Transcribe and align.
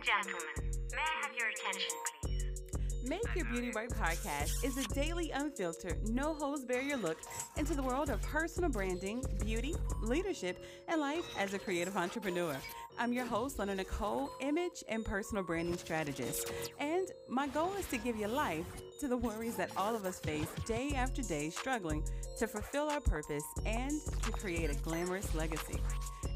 and 0.00 0.06
gentlemen, 0.06 0.72
may 0.92 0.98
I 0.98 1.26
have 1.26 1.36
your 1.36 1.48
attention, 1.48 1.90
please? 2.22 3.08
Make 3.08 3.34
Your 3.34 3.44
Beauty 3.46 3.70
Right 3.70 3.90
podcast 3.90 4.64
is 4.64 4.78
a 4.78 4.88
daily, 4.94 5.30
unfiltered, 5.30 6.08
no 6.08 6.32
holds 6.34 6.64
barrier 6.64 6.96
look 6.96 7.18
into 7.56 7.74
the 7.74 7.82
world 7.82 8.08
of 8.08 8.22
personal 8.22 8.70
branding, 8.70 9.22
beauty, 9.44 9.74
leadership, 10.00 10.64
and 10.88 11.00
life 11.00 11.24
as 11.38 11.54
a 11.54 11.58
creative 11.58 11.96
entrepreneur. 11.96 12.56
I'm 12.98 13.12
your 13.12 13.26
host, 13.26 13.58
Lena 13.58 13.74
Nicole, 13.74 14.30
image 14.40 14.84
and 14.88 15.04
personal 15.04 15.42
branding 15.42 15.76
strategist. 15.76 16.52
And 16.78 17.08
my 17.28 17.46
goal 17.48 17.72
is 17.78 17.86
to 17.88 17.98
give 17.98 18.16
you 18.16 18.28
life 18.28 18.66
to 19.00 19.08
the 19.08 19.16
worries 19.16 19.56
that 19.56 19.70
all 19.76 19.94
of 19.94 20.04
us 20.04 20.20
face 20.20 20.48
day 20.66 20.92
after 20.94 21.22
day, 21.22 21.50
struggling 21.50 22.04
to 22.38 22.46
fulfill 22.46 22.88
our 22.88 23.00
purpose 23.00 23.44
and 23.66 23.92
to 24.22 24.32
create 24.32 24.70
a 24.70 24.74
glamorous 24.76 25.34
legacy. 25.34 25.78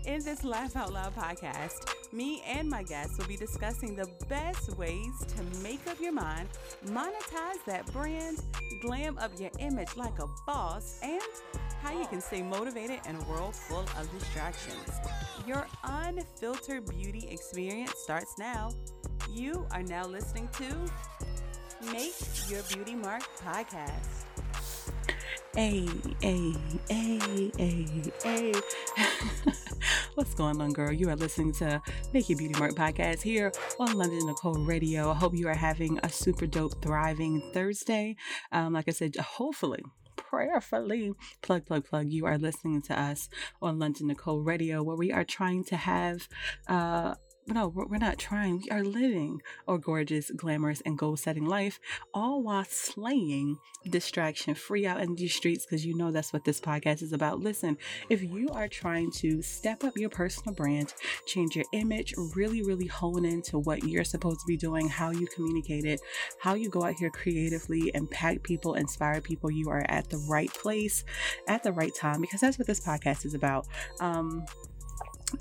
In 0.07 0.23
this 0.23 0.45
Laugh 0.45 0.77
Out 0.77 0.93
Loud 0.93 1.15
podcast, 1.15 2.13
me 2.13 2.43
and 2.47 2.69
my 2.69 2.83
guests 2.83 3.17
will 3.17 3.27
be 3.27 3.39
discussing 3.39 3.97
the 3.97 4.07
best 4.29 4.77
ways 4.77 5.25
to 5.29 5.43
make 5.63 5.81
up 5.89 5.99
your 5.99 6.13
mind, 6.13 6.47
monetize 6.85 7.65
that 7.67 7.91
brand, 7.91 8.39
glam 8.83 9.17
up 9.17 9.31
your 9.41 9.51
image 9.61 9.97
like 9.97 10.19
a 10.19 10.27
boss, 10.47 11.01
and 11.03 11.23
how 11.81 11.99
you 11.99 12.07
can 12.09 12.21
stay 12.21 12.43
motivated 12.43 13.01
in 13.09 13.17
a 13.17 13.25
world 13.25 13.57
full 13.57 13.87
of 13.99 14.19
distractions. 14.19 14.91
Your 15.47 15.67
unfiltered 15.85 16.85
beauty 16.85 17.27
experience 17.31 17.95
starts 17.97 18.35
now. 18.39 18.73
You 19.31 19.67
are 19.71 19.83
now 19.83 20.05
listening 20.05 20.51
to 20.59 20.77
Make 21.91 22.15
Your 22.51 22.63
Beauty 22.65 22.95
Mark 22.95 23.23
podcast. 23.43 24.34
Hey, 25.57 25.89
hey, 26.21 26.53
hey, 26.89 27.51
hey, 27.57 27.87
hey. 28.25 28.53
What's 30.17 30.35
going 30.35 30.61
on, 30.61 30.73
girl? 30.73 30.93
You 30.93 31.11
are 31.11 31.15
listening 31.17 31.53
to 31.55 31.81
Make 32.13 32.29
Your 32.29 32.39
Beauty 32.39 32.59
Mark 32.59 32.73
podcast 32.73 33.23
here 33.23 33.53
on 33.79 33.93
London 33.97 34.27
Nicole 34.27 34.65
Radio. 34.65 35.13
I 35.13 35.15
hope 35.15 35.33
you 35.33 35.47
are 35.47 35.55
having 35.55 36.01
a 36.03 36.09
super 36.09 36.47
dope, 36.47 36.83
thriving 36.83 37.41
Thursday. 37.53 38.17
Um, 38.51 38.73
like 38.73 38.89
I 38.89 38.91
said, 38.91 39.15
hopefully, 39.15 39.85
prayerfully 40.17 41.13
plug 41.43 41.67
plug 41.67 41.85
plug 41.85 42.09
you 42.09 42.27
are 42.27 42.39
listening 42.39 42.81
to 42.81 42.99
us 43.01 43.29
on 43.61 43.79
london 43.81 44.07
nicole 44.07 44.41
radio 44.41 44.81
where 44.83 44.97
we 44.97 45.11
are 45.11 45.25
trying 45.25 45.65
to 45.65 45.77
have 45.77 46.29
uh 46.69 47.15
no, 47.47 47.69
we're 47.69 47.99
not 47.99 48.19
trying. 48.19 48.59
We 48.59 48.71
are 48.71 48.83
living 48.83 49.43
our 49.69 49.79
gorgeous, 49.79 50.31
glamorous, 50.31 50.81
and 50.87 50.97
goal 50.97 51.17
setting 51.17 51.45
life, 51.45 51.79
all 52.13 52.43
while 52.43 52.65
slaying 52.65 53.59
distraction 53.91 54.55
free 54.55 54.87
out 54.87 55.01
in 55.01 55.15
these 55.15 55.35
streets 55.35 55.67
because 55.67 55.85
you 55.85 55.95
know 55.95 56.11
that's 56.11 56.33
what 56.33 56.45
this 56.45 56.61
podcast 56.61 57.03
is 57.03 57.13
about. 57.13 57.41
Listen, 57.41 57.77
if 58.09 58.23
you 58.23 58.49
are 58.53 58.69
trying 58.69 59.11
to 59.13 59.43
step 59.43 59.85
up 59.85 59.97
your 59.97 60.09
personal 60.09 60.55
brand, 60.55 60.95
change 61.27 61.55
your 61.55 61.67
image, 61.73 62.15
really, 62.35 62.63
really 62.63 62.87
hone 62.87 63.25
into 63.25 63.59
what 63.59 63.85
you're 63.85 64.05
supposed 64.05 64.41
to 64.41 64.47
be 64.47 64.57
doing, 64.57 64.89
how 64.89 65.11
you 65.11 65.27
communicate 65.35 65.85
it, 65.85 66.01
how 66.41 66.55
you 66.55 66.71
go 66.71 66.85
out 66.85 66.95
here 66.95 67.11
creatively, 67.11 67.91
impact 67.95 68.43
people, 68.43 68.75
inspire 68.75 69.21
people, 69.21 69.51
you 69.51 69.69
are 69.69 69.85
at 69.89 70.09
the 70.09 70.19
right 70.31 70.53
place 70.55 71.05
at 71.47 71.63
the 71.63 71.73
right 71.73 71.95
time 71.95 72.21
because 72.21 72.41
that's 72.41 72.59
what 72.59 72.67
this 72.67 72.81
podcast 72.81 73.27
is 73.27 73.35
about. 73.35 73.67
Um, 74.01 74.47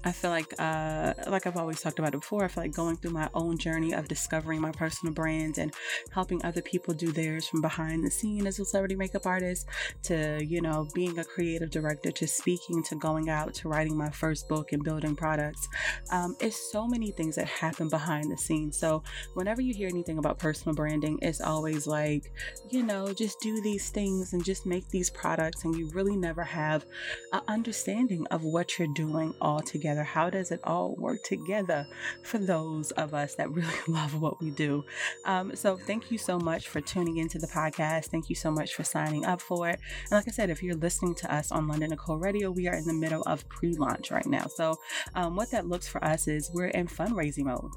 I 0.04 0.12
feel 0.12 0.32
like, 0.32 0.54
uh, 0.60 1.14
like 1.28 1.48
I've 1.48 1.58
always 1.58 1.82
talked 1.82 2.00
about 2.00 2.14
it 2.14 2.20
before, 2.22 2.44
I 2.44 2.48
feel 2.48 2.64
like 2.64 2.74
going 2.74 2.98
through 2.98 3.12
my 3.12 3.30
own 3.34 3.58
journey 3.58 3.94
of 3.94 4.08
discovering 4.08 4.62
my 4.62 4.72
personal 4.72 5.14
brand 5.14 5.58
and 5.58 5.74
helping 6.12 6.44
other 6.44 6.62
people 6.62 6.94
do 6.94 7.12
theirs 7.12 7.48
from 7.48 7.62
behind 7.62 8.04
the 8.04 8.12
scene 8.12 8.48
as 8.48 8.60
a 8.60 8.66
celebrity 8.66 8.96
makeup 8.96 9.26
artist 9.26 9.68
to, 10.04 10.44
you 10.44 10.62
know, 10.62 10.88
being 10.94 11.20
a 11.20 11.24
creative 11.24 11.70
director 11.70 12.12
to 12.12 12.28
speaking 12.28 12.84
to 12.84 12.96
going 12.96 13.30
out 13.30 13.54
to 13.54 13.70
writing 13.70 13.98
my 13.98 14.10
first 14.10 14.48
book 14.48 14.72
and 14.72 14.84
building 14.84 15.16
products. 15.16 15.68
Um, 16.12 16.36
it's 16.40 16.72
so 16.72 16.88
many 16.88 17.12
things 17.12 17.36
that 17.36 17.48
happen 17.48 17.90
behind 17.90 18.32
the 18.32 18.38
scenes. 18.38 18.78
So 18.78 19.04
whenever 19.34 19.62
you 19.62 19.74
hear 19.74 19.88
anything 19.88 20.18
about 20.18 20.40
personal 20.40 20.76
branding, 20.76 21.20
it's 21.22 21.42
always 21.42 21.88
like, 21.88 22.32
you 22.70 22.84
know, 22.84 23.14
just 23.14 23.40
do 23.40 23.62
these 23.62 23.90
things 23.90 24.34
and 24.34 24.44
just 24.44 24.66
make 24.66 24.88
these 24.90 25.10
products, 25.10 25.64
and 25.64 25.76
you 25.76 25.90
really 25.94 26.16
never 26.16 26.44
have 26.44 26.86
an 27.32 27.42
understanding 27.48 28.26
of 28.32 28.44
what 28.44 28.78
you're 28.78 28.88
doing 28.94 29.34
all 29.42 29.60
together? 29.84 30.04
How 30.04 30.30
does 30.30 30.52
it 30.52 30.62
all 30.64 30.96
work 30.96 31.24
together 31.24 31.86
for 32.22 32.38
those 32.38 32.92
of 32.92 33.14
us 33.14 33.36
that 33.36 33.52
really 33.52 33.74
love 33.88 34.20
what 34.22 34.42
we 34.42 34.50
do? 34.50 34.86
Um, 35.26 35.56
so, 35.56 35.76
thank 35.76 36.10
you 36.10 36.18
so 36.18 36.40
much 36.40 36.70
for 36.70 36.80
tuning 36.80 37.18
into 37.18 37.38
the 37.38 37.48
podcast. 37.48 38.06
Thank 38.06 38.30
you 38.30 38.36
so 38.36 38.50
much 38.50 38.76
for 38.76 38.86
signing 38.86 39.26
up 39.26 39.42
for 39.42 39.68
it. 39.70 39.80
And 40.04 40.12
like 40.12 40.28
I 40.28 40.32
said, 40.32 40.50
if 40.50 40.64
you're 40.64 40.76
listening 40.76 41.16
to 41.16 41.34
us 41.34 41.52
on 41.52 41.68
London 41.68 41.90
Nicole 41.90 42.18
Radio, 42.18 42.50
we 42.50 42.68
are 42.70 42.76
in 42.76 42.86
the 42.86 42.94
middle 42.94 43.24
of 43.24 43.48
pre 43.50 43.74
launch 43.74 44.10
right 44.10 44.26
now. 44.26 44.46
So, 44.48 44.78
um, 45.16 45.36
what 45.36 45.52
that 45.52 45.68
looks 45.68 45.88
for 45.88 46.02
us 46.04 46.30
is 46.30 46.50
we're 46.54 46.68
in 46.68 46.88
fundraising 46.88 47.46
mode. 47.46 47.72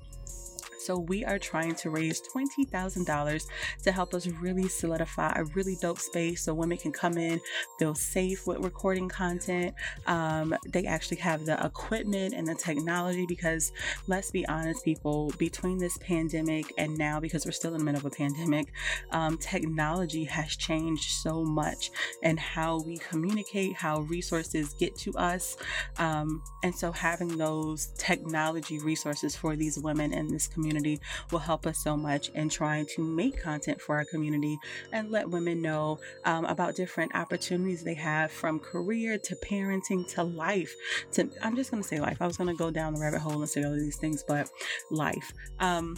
So 0.86 1.00
we 1.00 1.24
are 1.24 1.36
trying 1.36 1.74
to 1.74 1.91
raise 1.91 2.22
$20,000 2.22 3.47
to 3.82 3.91
help 3.91 4.14
us 4.14 4.28
really 4.28 4.69
solidify 4.69 5.32
a 5.34 5.42
really 5.47 5.76
dope 5.82 5.98
space 5.98 6.44
so 6.44 6.54
women 6.54 6.78
can 6.78 6.92
come 6.92 7.19
in, 7.19 7.41
feel 7.76 7.97
safe 7.97 8.47
with 8.47 8.60
recording 8.60 9.08
content. 9.08 9.74
Um, 10.06 10.54
they 10.69 10.86
actually 10.86 11.16
have 11.16 11.44
the 11.44 11.60
equipment 11.66 12.34
and 12.34 12.47
the 12.47 12.54
technology 12.54 13.26
because 13.26 13.72
let's 14.06 14.30
be 14.30 14.47
honest, 14.47 14.84
people, 14.84 15.32
between 15.38 15.78
this 15.78 15.98
pandemic 15.98 16.72
and 16.78 16.97
now, 16.97 17.18
because 17.18 17.44
we're 17.44 17.50
still 17.50 17.72
in 17.72 17.78
the 17.78 17.84
middle 17.84 17.98
of 17.98 18.04
a 18.04 18.10
pandemic, 18.10 18.72
um, 19.10 19.38
technology 19.38 20.22
has 20.22 20.54
changed 20.54 21.10
so 21.10 21.42
much 21.42 21.91
and 22.22 22.38
how 22.38 22.78
we 22.82 22.98
communicate, 22.98 23.74
how 23.74 24.03
resources 24.03 24.72
get 24.74 24.97
to 24.98 25.12
us. 25.14 25.56
Um, 25.98 26.44
and 26.62 26.72
so 26.72 26.92
having 26.92 27.36
those 27.36 27.86
technology 27.98 28.78
resources 28.78 29.34
for 29.34 29.56
these 29.56 29.80
women 29.80 30.12
in 30.12 30.28
this 30.28 30.47
community 30.47 30.75
community 30.76 31.03
will 31.31 31.38
help 31.38 31.66
us 31.66 31.78
so 31.78 31.97
much 31.97 32.28
in 32.31 32.48
trying 32.48 32.87
to 32.87 33.03
make 33.03 33.41
content 33.41 33.81
for 33.81 33.97
our 33.97 34.04
community 34.04 34.59
and 34.92 35.10
let 35.10 35.28
women 35.28 35.62
know 35.62 35.98
um, 36.25 36.44
about 36.44 36.75
different 36.75 37.14
opportunities 37.14 37.82
they 37.82 37.94
have 37.94 38.31
from 38.31 38.59
career 38.59 39.19
to 39.19 39.36
parenting 39.36 40.06
to 40.15 40.22
life. 40.22 40.75
To 41.12 41.28
I'm 41.42 41.56
just 41.56 41.70
going 41.70 41.82
to 41.82 41.88
say 41.88 42.00
life. 42.00 42.19
I 42.20 42.26
was 42.26 42.36
going 42.36 42.54
to 42.54 42.59
go 42.59 42.70
down 42.70 42.94
the 42.94 43.00
rabbit 43.00 43.20
hole 43.20 43.41
and 43.41 43.48
say 43.48 43.65
all 43.65 43.72
of 43.72 43.81
these 43.81 43.97
things, 43.97 44.22
but 44.26 44.48
life. 44.91 45.32
Um, 45.60 45.97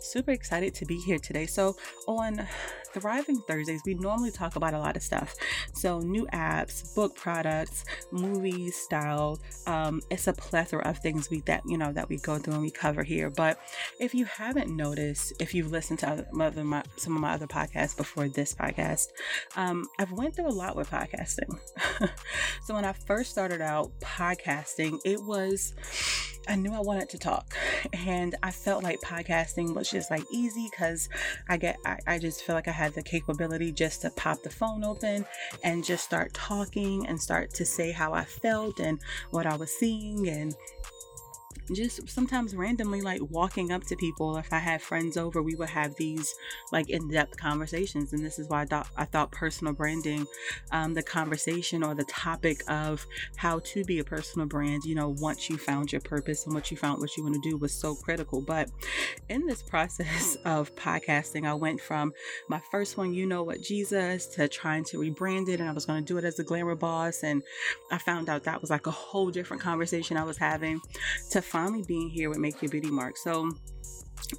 super 0.00 0.30
excited 0.30 0.74
to 0.74 0.86
be 0.86 0.98
here 0.98 1.18
today. 1.18 1.46
So, 1.46 1.76
on 2.06 2.46
Thriving 2.92 3.42
Thursdays, 3.46 3.82
we 3.84 3.94
normally 3.94 4.30
talk 4.30 4.56
about 4.56 4.74
a 4.74 4.78
lot 4.78 4.96
of 4.96 5.02
stuff. 5.02 5.34
So, 5.72 6.00
new 6.00 6.26
apps, 6.32 6.94
book 6.94 7.14
products, 7.14 7.84
movies, 8.10 8.76
style. 8.76 9.38
Um, 9.66 10.00
it's 10.10 10.26
a 10.26 10.32
plethora 10.32 10.82
of 10.88 10.98
things 10.98 11.30
we 11.30 11.40
that 11.42 11.62
you 11.66 11.78
know 11.78 11.92
that 11.92 12.08
we 12.08 12.18
go 12.18 12.38
through 12.38 12.54
and 12.54 12.62
we 12.62 12.70
cover 12.70 13.02
here. 13.02 13.30
But 13.30 13.58
if 14.00 14.14
you 14.14 14.24
haven't 14.24 14.74
noticed, 14.74 15.32
if 15.40 15.54
you've 15.54 15.70
listened 15.70 15.98
to 16.00 16.08
other, 16.08 16.64
my, 16.64 16.82
some 16.96 17.14
of 17.14 17.20
my 17.20 17.32
other 17.32 17.46
podcasts 17.46 17.96
before 17.96 18.28
this 18.28 18.54
podcast, 18.54 19.08
um, 19.56 19.86
I've 19.98 20.12
went 20.12 20.36
through 20.36 20.48
a 20.48 20.50
lot 20.50 20.76
with 20.76 20.90
podcasting. 20.90 21.58
so 22.64 22.74
when 22.74 22.84
I 22.84 22.92
first 22.92 23.30
started 23.30 23.60
out 23.60 23.90
podcasting, 24.00 24.98
it 25.04 25.22
was 25.22 25.74
I 26.48 26.56
knew 26.56 26.72
I 26.72 26.80
wanted 26.80 27.10
to 27.10 27.18
talk, 27.18 27.54
and 27.92 28.34
I 28.42 28.50
felt 28.50 28.82
like 28.82 29.00
podcasting 29.00 29.74
was 29.74 29.90
just 29.90 30.10
like 30.10 30.22
easy 30.32 30.68
because 30.70 31.10
I 31.48 31.58
get 31.58 31.76
I, 31.84 31.98
I 32.06 32.18
just 32.18 32.42
feel 32.42 32.54
like 32.54 32.68
I 32.68 32.72
had 32.78 32.94
the 32.94 33.02
capability 33.02 33.72
just 33.72 34.02
to 34.02 34.10
pop 34.10 34.40
the 34.42 34.50
phone 34.50 34.84
open 34.84 35.26
and 35.64 35.84
just 35.84 36.04
start 36.04 36.32
talking 36.32 37.06
and 37.08 37.20
start 37.20 37.52
to 37.54 37.66
say 37.66 37.90
how 37.90 38.12
I 38.12 38.24
felt 38.24 38.78
and 38.78 39.00
what 39.30 39.46
I 39.46 39.56
was 39.56 39.72
seeing 39.72 40.28
and 40.28 40.54
just 41.72 42.08
sometimes 42.08 42.54
randomly 42.54 43.00
like 43.00 43.20
walking 43.30 43.72
up 43.72 43.84
to 43.84 43.96
people. 43.96 44.36
If 44.36 44.52
i 44.52 44.58
had 44.58 44.82
friends 44.82 45.16
over 45.16 45.42
we 45.42 45.54
would 45.54 45.70
have 45.70 45.94
these 45.96 46.34
like 46.72 46.88
in-depth 46.90 47.36
conversations 47.36 48.12
and 48.12 48.24
this 48.24 48.38
is 48.38 48.48
why 48.48 48.62
i 48.62 48.64
thought 48.64 48.88
i 48.96 49.04
thought 49.04 49.30
personal 49.30 49.72
branding 49.72 50.26
um, 50.72 50.94
the 50.94 51.02
conversation 51.02 51.82
or 51.82 51.94
the 51.94 52.04
topic 52.04 52.62
of 52.68 53.06
how 53.36 53.58
to 53.60 53.84
be 53.84 53.98
a 53.98 54.04
personal 54.04 54.46
brand 54.46 54.84
you 54.84 54.94
know 54.94 55.14
once 55.18 55.48
you 55.48 55.56
found 55.56 55.92
your 55.92 56.00
purpose 56.00 56.46
and 56.46 56.54
what 56.54 56.70
you 56.70 56.76
found 56.76 57.00
what 57.00 57.16
you 57.16 57.22
want 57.22 57.34
to 57.34 57.50
do 57.50 57.56
was 57.56 57.72
so 57.72 57.94
critical. 57.94 58.40
But 58.40 58.70
in 59.28 59.46
this 59.46 59.62
process 59.68 60.36
of 60.44 60.74
podcasting 60.74 61.46
i 61.46 61.54
went 61.54 61.80
from 61.80 62.12
my 62.48 62.60
first 62.70 62.96
one 62.96 63.12
you 63.12 63.26
know 63.26 63.42
what 63.42 63.60
jesus 63.60 64.26
to 64.26 64.48
trying 64.48 64.84
to 64.84 64.98
rebrand 64.98 65.48
it 65.48 65.60
and 65.60 65.68
i 65.68 65.72
was 65.72 65.86
going 65.86 66.04
to 66.04 66.12
do 66.12 66.18
it 66.18 66.24
as 66.24 66.38
a 66.38 66.44
glamour 66.44 66.74
boss 66.74 67.22
and 67.22 67.42
i 67.90 67.98
found 67.98 68.28
out 68.28 68.44
that 68.44 68.60
was 68.60 68.70
like 68.70 68.86
a 68.86 68.90
whole 68.90 69.30
different 69.30 69.62
conversation 69.62 70.16
i 70.16 70.24
was 70.24 70.38
having 70.38 70.80
to 71.30 71.42
finally 71.58 71.82
being 71.82 72.08
here 72.08 72.28
with 72.28 72.38
Make 72.38 72.62
Your 72.62 72.70
Beauty 72.70 72.88
Mark. 72.88 73.16
So, 73.16 73.50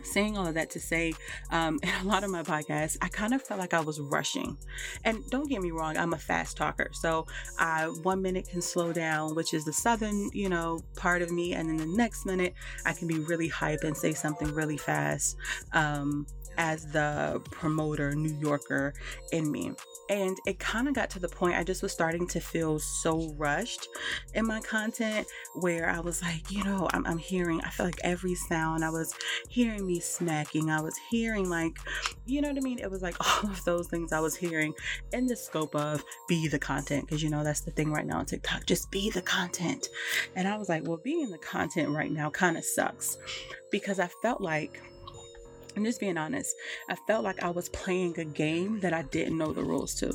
saying 0.04 0.38
all 0.38 0.48
of 0.48 0.54
that 0.54 0.69
to 0.69 0.80
say 0.80 1.13
um, 1.51 1.77
in 1.83 1.89
a 1.89 2.04
lot 2.07 2.24
of 2.24 2.30
my 2.30 2.44
podcasts 2.44 2.98
i 3.01 3.07
kind 3.07 3.33
of 3.33 3.42
felt 3.42 3.60
like 3.60 3.74
i 3.74 3.80
was 3.80 4.00
rushing. 4.00 4.57
And 5.04 5.30
don't 5.30 5.50
get 5.50 5.62
me 5.62 5.71
wrong 5.71 5.98
i'm 5.98 6.13
a 6.13 6.18
fast 6.18 6.56
talker. 6.56 6.89
So 6.94 7.27
I, 7.57 7.88
one 8.04 8.21
minute 8.21 8.48
can 8.48 8.62
slow 8.62 8.94
down 8.94 9.36
which 9.36 9.54
is 9.54 9.66
the 9.66 9.74
southern 9.74 10.30
you 10.33 10.48
know 10.48 10.80
part 10.95 11.21
of 11.21 11.30
me. 11.31 11.54
And 11.54 11.68
then 11.68 11.77
the 11.77 11.98
next 11.98 12.25
minute 12.25 12.54
i 12.86 12.94
can 12.94 13.07
be 13.07 13.19
really 13.19 13.50
hype 13.50 13.83
and 13.83 13.98
say 13.98 14.13
something 14.13 14.54
really 14.54 14.77
fast. 14.77 15.36
Um, 15.74 16.25
as 16.59 16.85
the 16.91 17.41
promoter, 17.50 18.13
New 18.13 18.35
Yorker 18.38 18.94
in 19.31 19.50
me. 19.50 19.71
And 20.09 20.38
it 20.45 20.59
kind 20.59 20.88
of 20.88 20.94
got 20.94 21.09
to 21.11 21.19
the 21.19 21.29
point 21.29 21.56
I 21.56 21.63
just 21.63 21.81
was 21.81 21.94
starting 21.94 22.27
to 22.27 22.39
feel 22.41 22.79
so 22.79 23.33
rushed 23.38 23.88
in 24.33 24.45
my 24.45 24.59
content 24.59 25.25
where 25.56 25.89
I 25.89 26.00
was 26.01 26.21
like, 26.21 26.51
you 26.51 26.63
know, 26.65 26.89
I'm, 26.94 27.06
I'm 27.06 27.17
hearing, 27.17 27.61
I 27.61 27.69
feel 27.69 27.85
like 27.85 28.01
every 28.03 28.35
sound, 28.35 28.83
I 28.83 28.89
was 28.89 29.13
hearing 29.47 29.88
me 29.88 30.01
smacking, 30.01 30.69
I 30.69 30.81
was 30.81 31.00
hearing 31.09 31.50
like, 31.50 31.77
you 32.25 32.41
know 32.41 32.50
what 32.50 32.57
I 32.57 32.61
mean? 32.61 32.79
It 32.79 32.91
was 32.91 33.01
like 33.01 33.15
all 33.44 33.50
of 33.50 33.63
those 33.63 33.88
things 33.88 34.11
I 34.11 34.19
was 34.19 34.35
hearing 34.35 34.73
in 35.13 35.27
the 35.27 35.35
scope 35.38 35.75
of 35.75 36.03
be 36.27 36.47
the 36.50 36.59
content, 36.59 37.06
because 37.06 37.23
you 37.23 37.29
know, 37.29 37.44
that's 37.44 37.61
the 37.61 37.71
thing 37.71 37.91
right 37.91 38.06
now 38.06 38.17
on 38.17 38.25
TikTok, 38.25 38.65
just 38.65 38.91
be 38.91 39.09
the 39.11 39.21
content. 39.21 39.88
And 40.35 40.45
I 40.47 40.57
was 40.57 40.67
like, 40.67 40.85
well, 40.85 41.00
being 41.01 41.29
the 41.29 41.38
content 41.38 41.89
right 41.89 42.11
now 42.11 42.29
kind 42.29 42.57
of 42.57 42.65
sucks 42.65 43.17
because 43.71 44.00
I 44.00 44.09
felt 44.21 44.41
like 44.41 44.81
I'm 45.80 45.86
just 45.86 46.02
being 46.02 46.18
honest. 46.18 46.54
I 46.90 46.96
felt 47.08 47.24
like 47.24 47.42
I 47.42 47.52
was 47.52 47.70
playing 47.70 48.20
a 48.20 48.26
game 48.26 48.81
that 48.81 48.92
I 48.92 49.04
didn't 49.04 49.38
know 49.38 49.54
the 49.54 49.64
rules 49.64 49.96
to. 49.96 50.14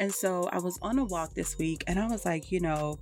And 0.00 0.12
so 0.12 0.48
I 0.50 0.58
was 0.58 0.80
on 0.82 0.98
a 0.98 1.04
walk 1.04 1.34
this 1.34 1.56
week 1.58 1.84
and 1.86 1.96
I 1.96 2.08
was 2.08 2.24
like, 2.24 2.50
you 2.50 2.58
know, 2.58 2.98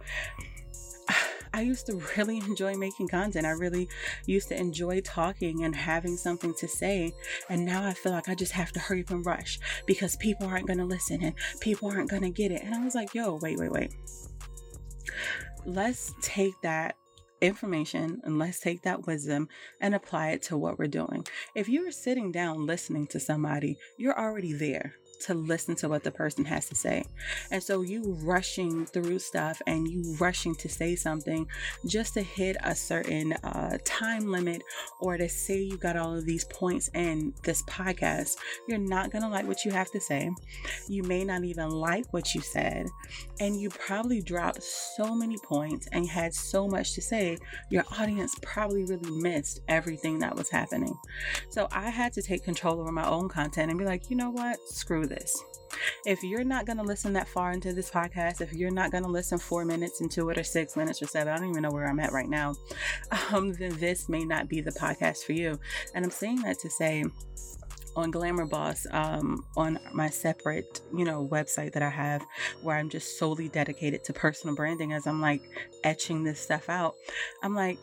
I 1.54 1.62
used 1.62 1.86
to 1.86 1.94
really 2.18 2.36
enjoy 2.40 2.74
making 2.74 3.08
content. 3.08 3.46
I 3.46 3.52
really 3.52 3.88
used 4.26 4.48
to 4.48 4.60
enjoy 4.60 5.00
talking 5.00 5.64
and 5.64 5.74
having 5.74 6.18
something 6.18 6.52
to 6.56 6.68
say. 6.68 7.14
And 7.48 7.64
now 7.64 7.86
I 7.86 7.94
feel 7.94 8.12
like 8.12 8.28
I 8.28 8.34
just 8.34 8.52
have 8.52 8.72
to 8.72 8.80
hurry 8.80 9.00
up 9.00 9.10
and 9.10 9.24
rush 9.24 9.58
because 9.86 10.14
people 10.16 10.46
aren't 10.46 10.66
going 10.66 10.78
to 10.78 10.84
listen 10.84 11.22
and 11.22 11.34
people 11.60 11.90
aren't 11.90 12.10
going 12.10 12.20
to 12.20 12.30
get 12.30 12.52
it. 12.52 12.62
And 12.62 12.74
I 12.74 12.84
was 12.84 12.94
like, 12.94 13.14
yo, 13.14 13.38
wait, 13.40 13.56
wait, 13.58 13.72
wait. 13.72 13.94
Let's 15.64 16.12
take 16.20 16.60
that 16.60 16.96
information 17.40 18.20
and 18.24 18.38
let's 18.38 18.60
take 18.60 18.82
that 18.82 19.06
wisdom 19.06 19.48
and 19.80 19.94
apply 19.94 20.30
it 20.30 20.42
to 20.42 20.56
what 20.56 20.78
we're 20.78 20.86
doing. 20.86 21.26
If 21.54 21.68
you're 21.68 21.92
sitting 21.92 22.32
down 22.32 22.66
listening 22.66 23.06
to 23.08 23.20
somebody, 23.20 23.78
you're 23.96 24.18
already 24.18 24.52
there 24.52 24.94
to 25.20 25.34
listen 25.34 25.74
to 25.76 25.88
what 25.88 26.04
the 26.04 26.10
person 26.10 26.44
has 26.44 26.68
to 26.68 26.74
say. 26.74 27.04
And 27.50 27.62
so 27.62 27.82
you 27.82 28.16
rushing 28.22 28.86
through 28.86 29.18
stuff 29.18 29.60
and 29.66 29.88
you 29.88 30.16
rushing 30.18 30.54
to 30.56 30.68
say 30.68 30.96
something 30.96 31.46
just 31.86 32.14
to 32.14 32.22
hit 32.22 32.56
a 32.64 32.74
certain 32.74 33.32
uh, 33.44 33.78
time 33.84 34.30
limit 34.30 34.62
or 35.00 35.16
to 35.16 35.28
say 35.28 35.60
you 35.60 35.76
got 35.76 35.96
all 35.96 36.14
of 36.14 36.24
these 36.24 36.44
points 36.44 36.90
in 36.94 37.34
this 37.42 37.62
podcast, 37.62 38.36
you're 38.66 38.78
not 38.78 39.10
going 39.10 39.22
to 39.22 39.28
like 39.28 39.46
what 39.46 39.64
you 39.64 39.70
have 39.70 39.90
to 39.90 40.00
say. 40.00 40.30
You 40.88 41.02
may 41.02 41.24
not 41.24 41.44
even 41.44 41.70
like 41.70 42.12
what 42.12 42.34
you 42.34 42.40
said. 42.40 42.86
And 43.40 43.60
you 43.60 43.70
probably 43.70 44.22
dropped 44.22 44.62
so 44.62 45.14
many 45.14 45.38
points 45.38 45.88
and 45.92 46.08
had 46.08 46.34
so 46.34 46.68
much 46.68 46.94
to 46.94 47.02
say, 47.02 47.38
your 47.70 47.84
audience 47.98 48.34
probably 48.42 48.84
really 48.84 49.10
missed 49.10 49.60
everything 49.68 50.18
that 50.20 50.34
was 50.34 50.50
happening. 50.50 50.96
So 51.50 51.68
I 51.72 51.90
had 51.90 52.12
to 52.14 52.22
take 52.22 52.44
control 52.44 52.80
over 52.80 52.92
my 52.92 53.08
own 53.08 53.28
content 53.28 53.70
and 53.70 53.78
be 53.78 53.84
like, 53.84 54.10
you 54.10 54.16
know 54.16 54.30
what? 54.30 54.58
Screw 54.68 55.06
this. 55.08 55.42
If 56.04 56.22
you're 56.22 56.44
not 56.44 56.66
going 56.66 56.78
to 56.78 56.82
listen 56.82 57.12
that 57.14 57.28
far 57.28 57.52
into 57.52 57.72
this 57.72 57.90
podcast, 57.90 58.40
if 58.40 58.52
you're 58.52 58.70
not 58.70 58.90
going 58.90 59.04
to 59.04 59.10
listen 59.10 59.38
four 59.38 59.64
minutes 59.64 60.00
into 60.00 60.30
it 60.30 60.38
or 60.38 60.42
six 60.42 60.76
minutes 60.76 61.02
or 61.02 61.06
seven, 61.06 61.32
I 61.32 61.36
don't 61.36 61.50
even 61.50 61.62
know 61.62 61.70
where 61.70 61.88
I'm 61.88 62.00
at 62.00 62.12
right 62.12 62.28
now, 62.28 62.54
um, 63.32 63.52
then 63.54 63.76
this 63.78 64.08
may 64.08 64.24
not 64.24 64.48
be 64.48 64.60
the 64.60 64.72
podcast 64.72 65.24
for 65.24 65.32
you. 65.32 65.58
And 65.94 66.04
I'm 66.04 66.10
saying 66.10 66.42
that 66.42 66.58
to 66.60 66.70
say, 66.70 67.04
on 67.96 68.12
Glamour 68.12 68.46
Boss, 68.46 68.86
um, 68.92 69.44
on 69.56 69.78
my 69.92 70.08
separate, 70.08 70.80
you 70.94 71.04
know, 71.04 71.26
website 71.30 71.72
that 71.72 71.82
I 71.82 71.88
have 71.88 72.24
where 72.62 72.76
I'm 72.76 72.88
just 72.88 73.18
solely 73.18 73.48
dedicated 73.48 74.04
to 74.04 74.12
personal 74.12 74.54
branding 74.54 74.92
as 74.92 75.06
I'm 75.06 75.20
like 75.20 75.42
etching 75.82 76.22
this 76.22 76.40
stuff 76.40 76.68
out. 76.68 76.94
I'm 77.42 77.54
like, 77.54 77.78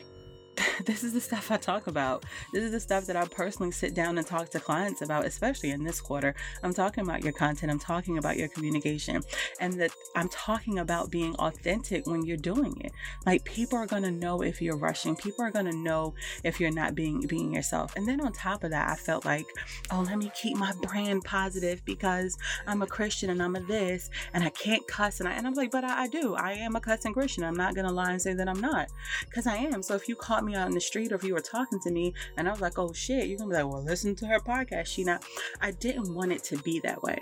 this 0.84 1.04
is 1.04 1.12
the 1.12 1.20
stuff 1.20 1.50
I 1.50 1.56
talk 1.56 1.86
about. 1.86 2.24
This 2.52 2.64
is 2.64 2.72
the 2.72 2.80
stuff 2.80 3.06
that 3.06 3.16
I 3.16 3.26
personally 3.26 3.72
sit 3.72 3.94
down 3.94 4.18
and 4.18 4.26
talk 4.26 4.48
to 4.50 4.60
clients 4.60 5.02
about, 5.02 5.24
especially 5.24 5.70
in 5.70 5.84
this 5.84 6.00
quarter. 6.00 6.34
I'm 6.62 6.74
talking 6.74 7.04
about 7.04 7.22
your 7.22 7.32
content, 7.32 7.70
I'm 7.70 7.78
talking 7.78 8.18
about 8.18 8.36
your 8.36 8.48
communication, 8.48 9.22
and 9.60 9.74
that 9.74 9.90
I'm 10.14 10.28
talking 10.28 10.78
about 10.78 11.10
being 11.10 11.34
authentic 11.36 12.06
when 12.06 12.24
you're 12.24 12.36
doing 12.36 12.80
it. 12.80 12.92
Like 13.24 13.44
people 13.44 13.78
are 13.78 13.86
gonna 13.86 14.10
know 14.10 14.42
if 14.42 14.62
you're 14.62 14.76
rushing, 14.76 15.16
people 15.16 15.44
are 15.44 15.50
gonna 15.50 15.72
know 15.72 16.14
if 16.44 16.60
you're 16.60 16.72
not 16.72 16.94
being 16.94 17.26
being 17.26 17.52
yourself. 17.52 17.94
And 17.96 18.06
then 18.06 18.20
on 18.20 18.32
top 18.32 18.64
of 18.64 18.70
that, 18.70 18.90
I 18.90 18.94
felt 18.94 19.24
like, 19.24 19.46
oh, 19.90 20.04
let 20.06 20.18
me 20.18 20.30
keep 20.34 20.56
my 20.56 20.72
brand 20.82 21.24
positive 21.24 21.84
because 21.84 22.36
I'm 22.66 22.82
a 22.82 22.86
Christian 22.86 23.30
and 23.30 23.42
I'm 23.42 23.56
a 23.56 23.60
this 23.60 24.10
and 24.32 24.44
I 24.44 24.50
can't 24.50 24.86
cuss 24.86 25.20
and 25.20 25.28
I 25.28 25.32
and 25.32 25.46
I'm 25.46 25.54
like, 25.54 25.70
but 25.70 25.84
I, 25.84 26.04
I 26.04 26.08
do. 26.08 26.34
I 26.34 26.52
am 26.52 26.76
a 26.76 26.80
cussing 26.80 27.12
Christian. 27.12 27.44
I'm 27.44 27.56
not 27.56 27.74
gonna 27.74 27.92
lie 27.92 28.10
and 28.10 28.22
say 28.22 28.34
that 28.34 28.48
I'm 28.48 28.60
not. 28.60 28.88
Because 29.24 29.46
I 29.46 29.56
am. 29.56 29.82
So 29.82 29.94
if 29.94 30.08
you 30.08 30.16
caught 30.16 30.44
me 30.46 30.54
out 30.54 30.68
in 30.68 30.74
the 30.74 30.80
street 30.80 31.12
or 31.12 31.16
if 31.16 31.24
you 31.24 31.34
were 31.34 31.40
talking 31.40 31.80
to 31.80 31.90
me 31.90 32.14
and 32.36 32.48
I 32.48 32.50
was 32.50 32.60
like, 32.60 32.78
oh 32.78 32.92
shit, 32.92 33.26
you're 33.26 33.38
gonna 33.38 33.50
be 33.50 33.56
like, 33.56 33.66
well, 33.66 33.82
listen 33.82 34.14
to 34.16 34.26
her 34.26 34.38
podcast. 34.38 34.86
She 34.86 35.04
not, 35.04 35.24
I 35.60 35.72
didn't 35.72 36.14
want 36.14 36.32
it 36.32 36.42
to 36.44 36.58
be 36.58 36.80
that 36.80 37.02
way. 37.02 37.18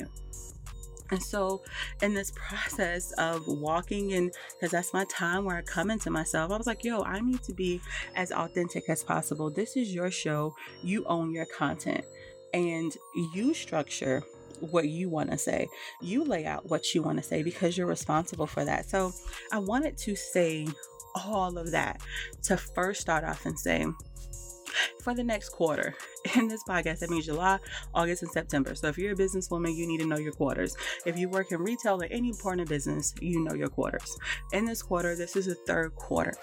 And 1.11 1.23
so, 1.23 1.62
in 2.03 2.15
this 2.15 2.32
process 2.35 3.12
of 3.12 3.47
walking 3.47 4.12
in, 4.12 4.31
because 4.55 4.71
that's 4.71 4.93
my 4.94 5.05
time 5.05 5.44
where 5.44 5.56
I 5.56 5.62
come 5.62 5.91
into 5.91 6.11
myself, 6.11 6.50
I 6.50 6.56
was 6.56 6.67
like, 6.67 6.82
yo, 6.82 7.03
I 7.03 7.21
need 7.21 7.43
to 7.43 7.53
be 7.53 7.81
as 8.17 8.32
authentic 8.32 8.88
as 8.88 9.05
possible. 9.05 9.50
This 9.50 9.77
is 9.77 9.94
your 9.94 10.11
show. 10.11 10.55
You 10.82 11.05
own 11.05 11.32
your 11.32 11.47
content 11.47 12.05
and 12.55 12.97
you 13.35 13.53
structure 13.53 14.23
what 14.61 14.88
you 14.88 15.11
want 15.11 15.31
to 15.31 15.37
say. 15.37 15.69
You 16.00 16.25
lay 16.25 16.47
out 16.47 16.70
what 16.70 16.94
you 16.94 17.03
want 17.03 17.19
to 17.19 17.23
say 17.23 17.43
because 17.43 17.77
you're 17.77 17.87
responsible 17.87 18.47
for 18.47 18.65
that. 18.65 18.88
So, 18.88 19.12
I 19.53 19.59
wanted 19.59 19.99
to 19.99 20.17
say 20.17 20.69
all 21.14 21.58
of 21.58 21.70
that 21.70 22.00
to 22.43 22.56
first 22.56 23.00
start 23.00 23.25
off 23.25 23.46
and 23.46 23.58
say, 23.58 23.87
for 25.03 25.15
the 25.15 25.25
next 25.25 25.50
quarter. 25.50 25.94
In 26.37 26.49
this 26.49 26.62
podcast, 26.65 27.00
that 27.00 27.11
means 27.11 27.26
July, 27.26 27.59
August, 27.94 28.23
and 28.23 28.32
September. 28.32 28.75
So 28.75 28.88
if 28.88 28.99
you're 28.99 29.12
a 29.12 29.17
businesswoman, 29.17 29.76
you 29.76 29.87
need 29.87 30.00
to 30.00 30.06
know 30.06 30.17
your 30.17 30.32
quarters. 30.32 30.76
If 31.05 31.19
you 31.19 31.29
work 31.29 31.53
in 31.53 31.61
retail 31.61 32.03
or 32.03 32.06
any 32.11 32.32
part 32.32 32.61
of 32.61 32.69
business, 32.69 33.15
you 33.21 33.44
know 33.44 33.55
your 33.55 33.69
quarters. 33.69 34.17
In 34.53 34.65
this 34.65 34.82
quarter, 34.82 35.15
this 35.17 35.37
is 35.37 35.47
the 35.47 35.55
third 35.55 35.94
quarter. 35.94 36.35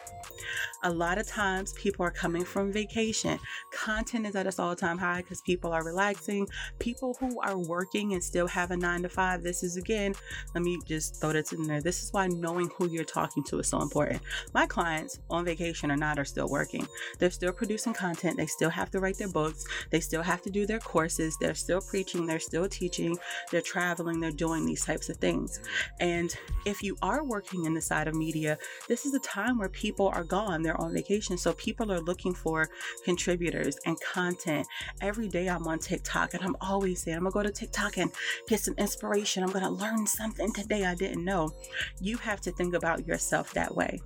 A 0.84 0.92
lot 0.92 1.18
of 1.18 1.28
times, 1.28 1.74
people 1.74 2.06
are 2.06 2.12
coming 2.12 2.44
from 2.44 2.72
vacation. 2.72 3.40
Content 3.72 4.26
is 4.26 4.36
at 4.36 4.48
its 4.48 4.60
all 4.60 4.76
time 4.76 4.98
high 4.98 5.22
because 5.22 5.42
people 5.42 5.72
are 5.72 5.84
relaxing. 5.84 6.48
People 6.80 7.16
who 7.20 7.40
are 7.42 7.58
working 7.58 8.14
and 8.14 8.24
still 8.24 8.48
have 8.48 8.72
a 8.72 8.78
nine 8.78 9.02
to 9.04 9.10
five, 9.10 9.44
this 9.44 9.64
is 9.64 9.78
again, 9.78 10.14
let 10.56 10.64
me 10.64 10.80
just 10.86 11.20
throw 11.22 11.34
this 11.34 11.54
in 11.54 11.64
there. 11.64 11.82
This 11.82 12.04
is 12.04 12.14
why 12.14 12.28
knowing 12.28 12.70
who 12.78 12.88
you're 12.88 13.04
talking 13.04 13.44
to 13.46 13.60
is 13.60 13.68
so 13.68 13.82
important. 13.82 14.22
My 14.54 14.66
clients 14.66 15.20
on 15.30 15.46
vacation 15.46 15.92
or 15.92 15.98
not 15.98 16.20
are 16.20 16.26
still 16.26 16.48
working, 16.48 16.88
they're 17.20 17.32
still 17.32 17.52
producing 17.52 17.94
content. 17.94 18.21
They 18.22 18.46
still 18.46 18.70
have 18.70 18.92
to 18.92 19.00
write 19.00 19.18
their 19.18 19.30
books, 19.30 19.66
they 19.90 20.00
still 20.00 20.22
have 20.22 20.42
to 20.44 20.50
do 20.50 20.66
their 20.66 20.80
courses, 20.80 21.38
they're 21.40 21.56
still 21.56 21.82
preaching, 21.82 22.26
they're 22.26 22.40
still 22.40 22.68
teaching, 22.68 23.18
they're 23.52 23.62
traveling, 23.62 24.20
they're 24.20 24.32
doing 24.32 24.66
these 24.66 24.86
types 24.86 25.10
of 25.10 25.18
things. 25.18 25.60
And 26.00 26.36
if 26.66 26.84
you 26.84 26.98
are 27.02 27.24
working 27.24 27.66
in 27.66 27.74
the 27.74 27.82
side 27.82 28.08
of 28.08 28.16
media, 28.16 28.58
this 28.88 29.06
is 29.06 29.14
a 29.14 29.20
time 29.20 29.58
where 29.58 29.70
people 29.70 30.08
are 30.10 30.24
gone, 30.24 30.62
they're 30.62 30.80
on 30.80 30.94
vacation. 30.94 31.38
So 31.38 31.54
people 31.54 31.92
are 31.92 32.02
looking 32.02 32.34
for 32.34 32.70
contributors 33.04 33.78
and 33.86 34.00
content. 34.02 34.68
Every 35.02 35.28
day 35.28 35.48
I'm 35.48 35.68
on 35.68 35.80
TikTok 35.80 36.34
and 36.34 36.44
I'm 36.44 36.56
always 36.62 37.04
saying, 37.04 37.18
I'm 37.18 37.24
gonna 37.24 37.34
go 37.34 37.44
to 37.44 37.52
TikTok 37.52 37.98
and 37.98 38.12
get 38.48 38.60
some 38.60 38.76
inspiration. 38.78 39.44
I'm 39.44 39.52
gonna 39.52 39.72
learn 39.72 40.06
something 40.06 40.54
today 40.54 40.86
I 40.86 40.96
didn't 40.96 41.26
know. 41.26 41.52
You 42.00 42.18
have 42.18 42.42
to 42.42 42.52
think 42.52 42.74
about 42.74 43.08
yourself 43.08 43.54
that 43.54 43.76
way. 43.76 44.00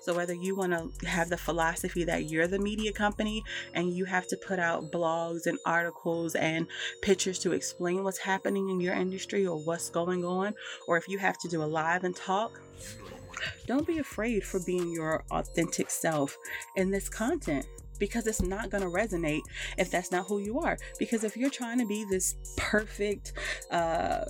So, 0.00 0.14
whether 0.14 0.34
you 0.34 0.54
want 0.54 0.72
to 0.72 1.06
have 1.06 1.28
the 1.28 1.36
philosophy 1.36 2.04
that 2.04 2.30
you're 2.30 2.46
the 2.46 2.58
media 2.58 2.92
company 2.92 3.42
and 3.74 3.92
you 3.92 4.04
have 4.04 4.26
to 4.28 4.36
put 4.36 4.58
out 4.58 4.90
blogs 4.90 5.46
and 5.46 5.58
articles 5.64 6.34
and 6.34 6.66
pictures 7.02 7.38
to 7.40 7.52
explain 7.52 8.04
what's 8.04 8.18
happening 8.18 8.68
in 8.68 8.80
your 8.80 8.94
industry 8.94 9.46
or 9.46 9.56
what's 9.56 9.90
going 9.90 10.24
on, 10.24 10.54
or 10.86 10.96
if 10.96 11.08
you 11.08 11.18
have 11.18 11.38
to 11.38 11.48
do 11.48 11.62
a 11.62 11.64
live 11.64 12.04
and 12.04 12.16
talk, 12.16 12.60
don't 13.66 13.86
be 13.86 13.98
afraid 13.98 14.44
for 14.44 14.60
being 14.60 14.92
your 14.92 15.24
authentic 15.30 15.90
self 15.90 16.36
in 16.76 16.90
this 16.90 17.08
content 17.08 17.66
because 18.02 18.26
it's 18.26 18.42
not 18.42 18.68
going 18.68 18.82
to 18.82 18.90
resonate 18.90 19.42
if 19.78 19.88
that's 19.88 20.10
not 20.10 20.26
who 20.26 20.40
you 20.40 20.58
are. 20.58 20.76
Because 20.98 21.22
if 21.22 21.36
you're 21.36 21.48
trying 21.48 21.78
to 21.78 21.86
be 21.86 22.04
this 22.10 22.34
perfect 22.56 23.34
uh, 23.70 24.24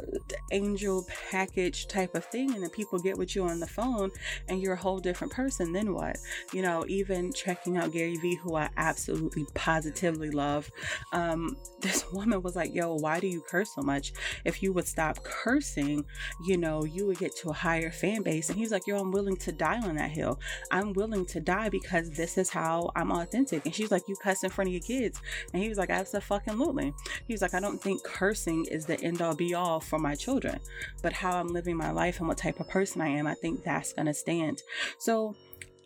angel 0.51 1.07
package 1.31 1.89
type 1.89 2.15
of 2.15 2.23
thing, 2.27 2.53
and 2.53 2.63
then 2.63 2.69
people 2.69 2.99
get 2.99 3.17
with 3.17 3.35
you 3.35 3.45
on 3.45 3.61
the 3.61 3.67
phone 3.67 4.11
and 4.47 4.61
you're 4.61 4.75
a 4.75 4.77
whole 4.77 4.99
different 4.99 5.33
person, 5.33 5.73
then 5.73 5.95
what? 5.95 6.19
You 6.53 6.61
know, 6.61 6.85
even 6.87 7.33
checking 7.33 7.79
out 7.79 7.93
Gary 7.93 8.17
Vee, 8.17 8.35
who 8.35 8.57
I 8.57 8.69
absolutely 8.77 9.47
positively 9.55 10.31
love, 10.31 10.71
um, 11.15 11.57
this 11.81 12.05
woman 12.13 12.43
was 12.43 12.55
like, 12.55 12.75
Yo, 12.75 12.97
why 12.97 13.21
do 13.21 13.27
you 13.27 13.41
curse 13.41 13.75
so 13.75 13.81
much? 13.81 14.13
If 14.45 14.63
you 14.63 14.75
would 14.75 14.87
stop 14.87 15.25
cursing, 15.25 16.05
you 16.45 16.59
know, 16.59 16.85
you 16.85 17.07
would 17.07 17.19
get 17.19 17.35
to 17.37 17.49
a 17.49 17.55
higher 17.55 17.91
fan 17.91 18.23
base. 18.23 18.51
And 18.51 18.59
he's 18.59 18.71
like, 18.71 18.87
Yo, 18.87 18.99
I'm 18.99 19.13
willing 19.13 19.39
to 19.39 19.51
die 19.51 19.81
on 19.81 19.95
that 19.95 20.11
hill. 20.11 20.39
I'm 20.71 20.93
willing 20.93 21.25
to 21.25 21.41
die 21.41 21.71
because 21.71 22.11
this 22.11 22.37
is 22.37 22.51
how 22.51 22.91
I'm 22.95 23.11
authentic. 23.11 23.62
And 23.65 23.75
she's 23.75 23.91
like, 23.91 24.03
You 24.09 24.17
cuss 24.17 24.45
in 24.45 24.51
front 24.51 24.69
of 24.69 24.73
your 24.73 24.83
kids. 24.83 25.21
And 25.53 25.63
he 25.63 25.69
was 25.69 25.79
like, 25.79 25.91
Absolutely. 25.91 26.95
He 27.27 27.35
was 27.35 27.43
like, 27.43 27.55
I 27.55 27.61
don't 27.61 27.81
think 27.81 28.03
cursing 28.05 28.67
is 28.67 28.87
the 28.87 29.01
end 29.01 29.23
all 29.23 29.35
be 29.35 29.55
all 29.55 29.81
for 29.81 29.99
my 29.99 30.15
children, 30.15 30.61
but 31.03 31.13
how 31.13 31.39
I'm 31.39 31.49
living 31.49 31.77
my 31.77 31.91
life 31.91 32.19
and 32.19 32.29
what 32.29 32.39
type 32.39 32.61
of 32.61 32.69
person 32.69 33.01
I 33.01 33.09
am, 33.09 33.27
I 33.27 33.35
think 33.35 33.65
that's 33.65 33.93
going 33.93 34.07
to 34.07 34.15
stand. 34.15 34.63
So, 34.99 35.37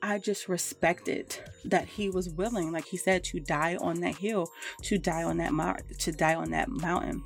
I 0.03 0.19
just 0.19 0.49
respected 0.49 1.37
that 1.65 1.89
he 1.89 2.11
was 2.11 2.29
willing, 2.29 2.71
like 2.71 2.85
he 2.85 2.97
said, 2.97 3.25
to 3.25 3.41
die 3.41 3.77
on 3.77 4.01
that 4.03 4.17
hill, 4.17 4.51
to 4.83 4.99
die 4.99 5.25
on 5.25 5.39
that 5.39 5.53
mount, 5.53 5.81
to 6.01 6.13
die 6.13 6.35
on 6.35 6.51
that 6.51 6.69
mountain. 6.69 7.23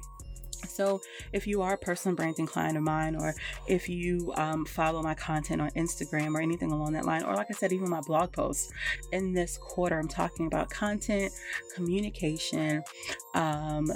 So, 0.68 1.00
if 1.32 1.46
you 1.46 1.62
are 1.62 1.74
a 1.74 1.78
personal 1.78 2.16
branding 2.16 2.46
client 2.46 2.76
of 2.76 2.82
mine, 2.82 3.16
or 3.16 3.34
if 3.66 3.88
you 3.88 4.32
um, 4.36 4.64
follow 4.64 5.02
my 5.02 5.14
content 5.14 5.60
on 5.60 5.70
Instagram 5.70 6.34
or 6.34 6.40
anything 6.40 6.72
along 6.72 6.92
that 6.92 7.04
line, 7.04 7.22
or 7.22 7.34
like 7.34 7.48
I 7.50 7.54
said, 7.54 7.72
even 7.72 7.88
my 7.88 8.00
blog 8.00 8.32
posts 8.32 8.72
in 9.12 9.32
this 9.32 9.58
quarter, 9.58 9.98
I'm 9.98 10.08
talking 10.08 10.46
about 10.46 10.70
content, 10.70 11.32
communication, 11.74 12.82
um, 13.34 13.90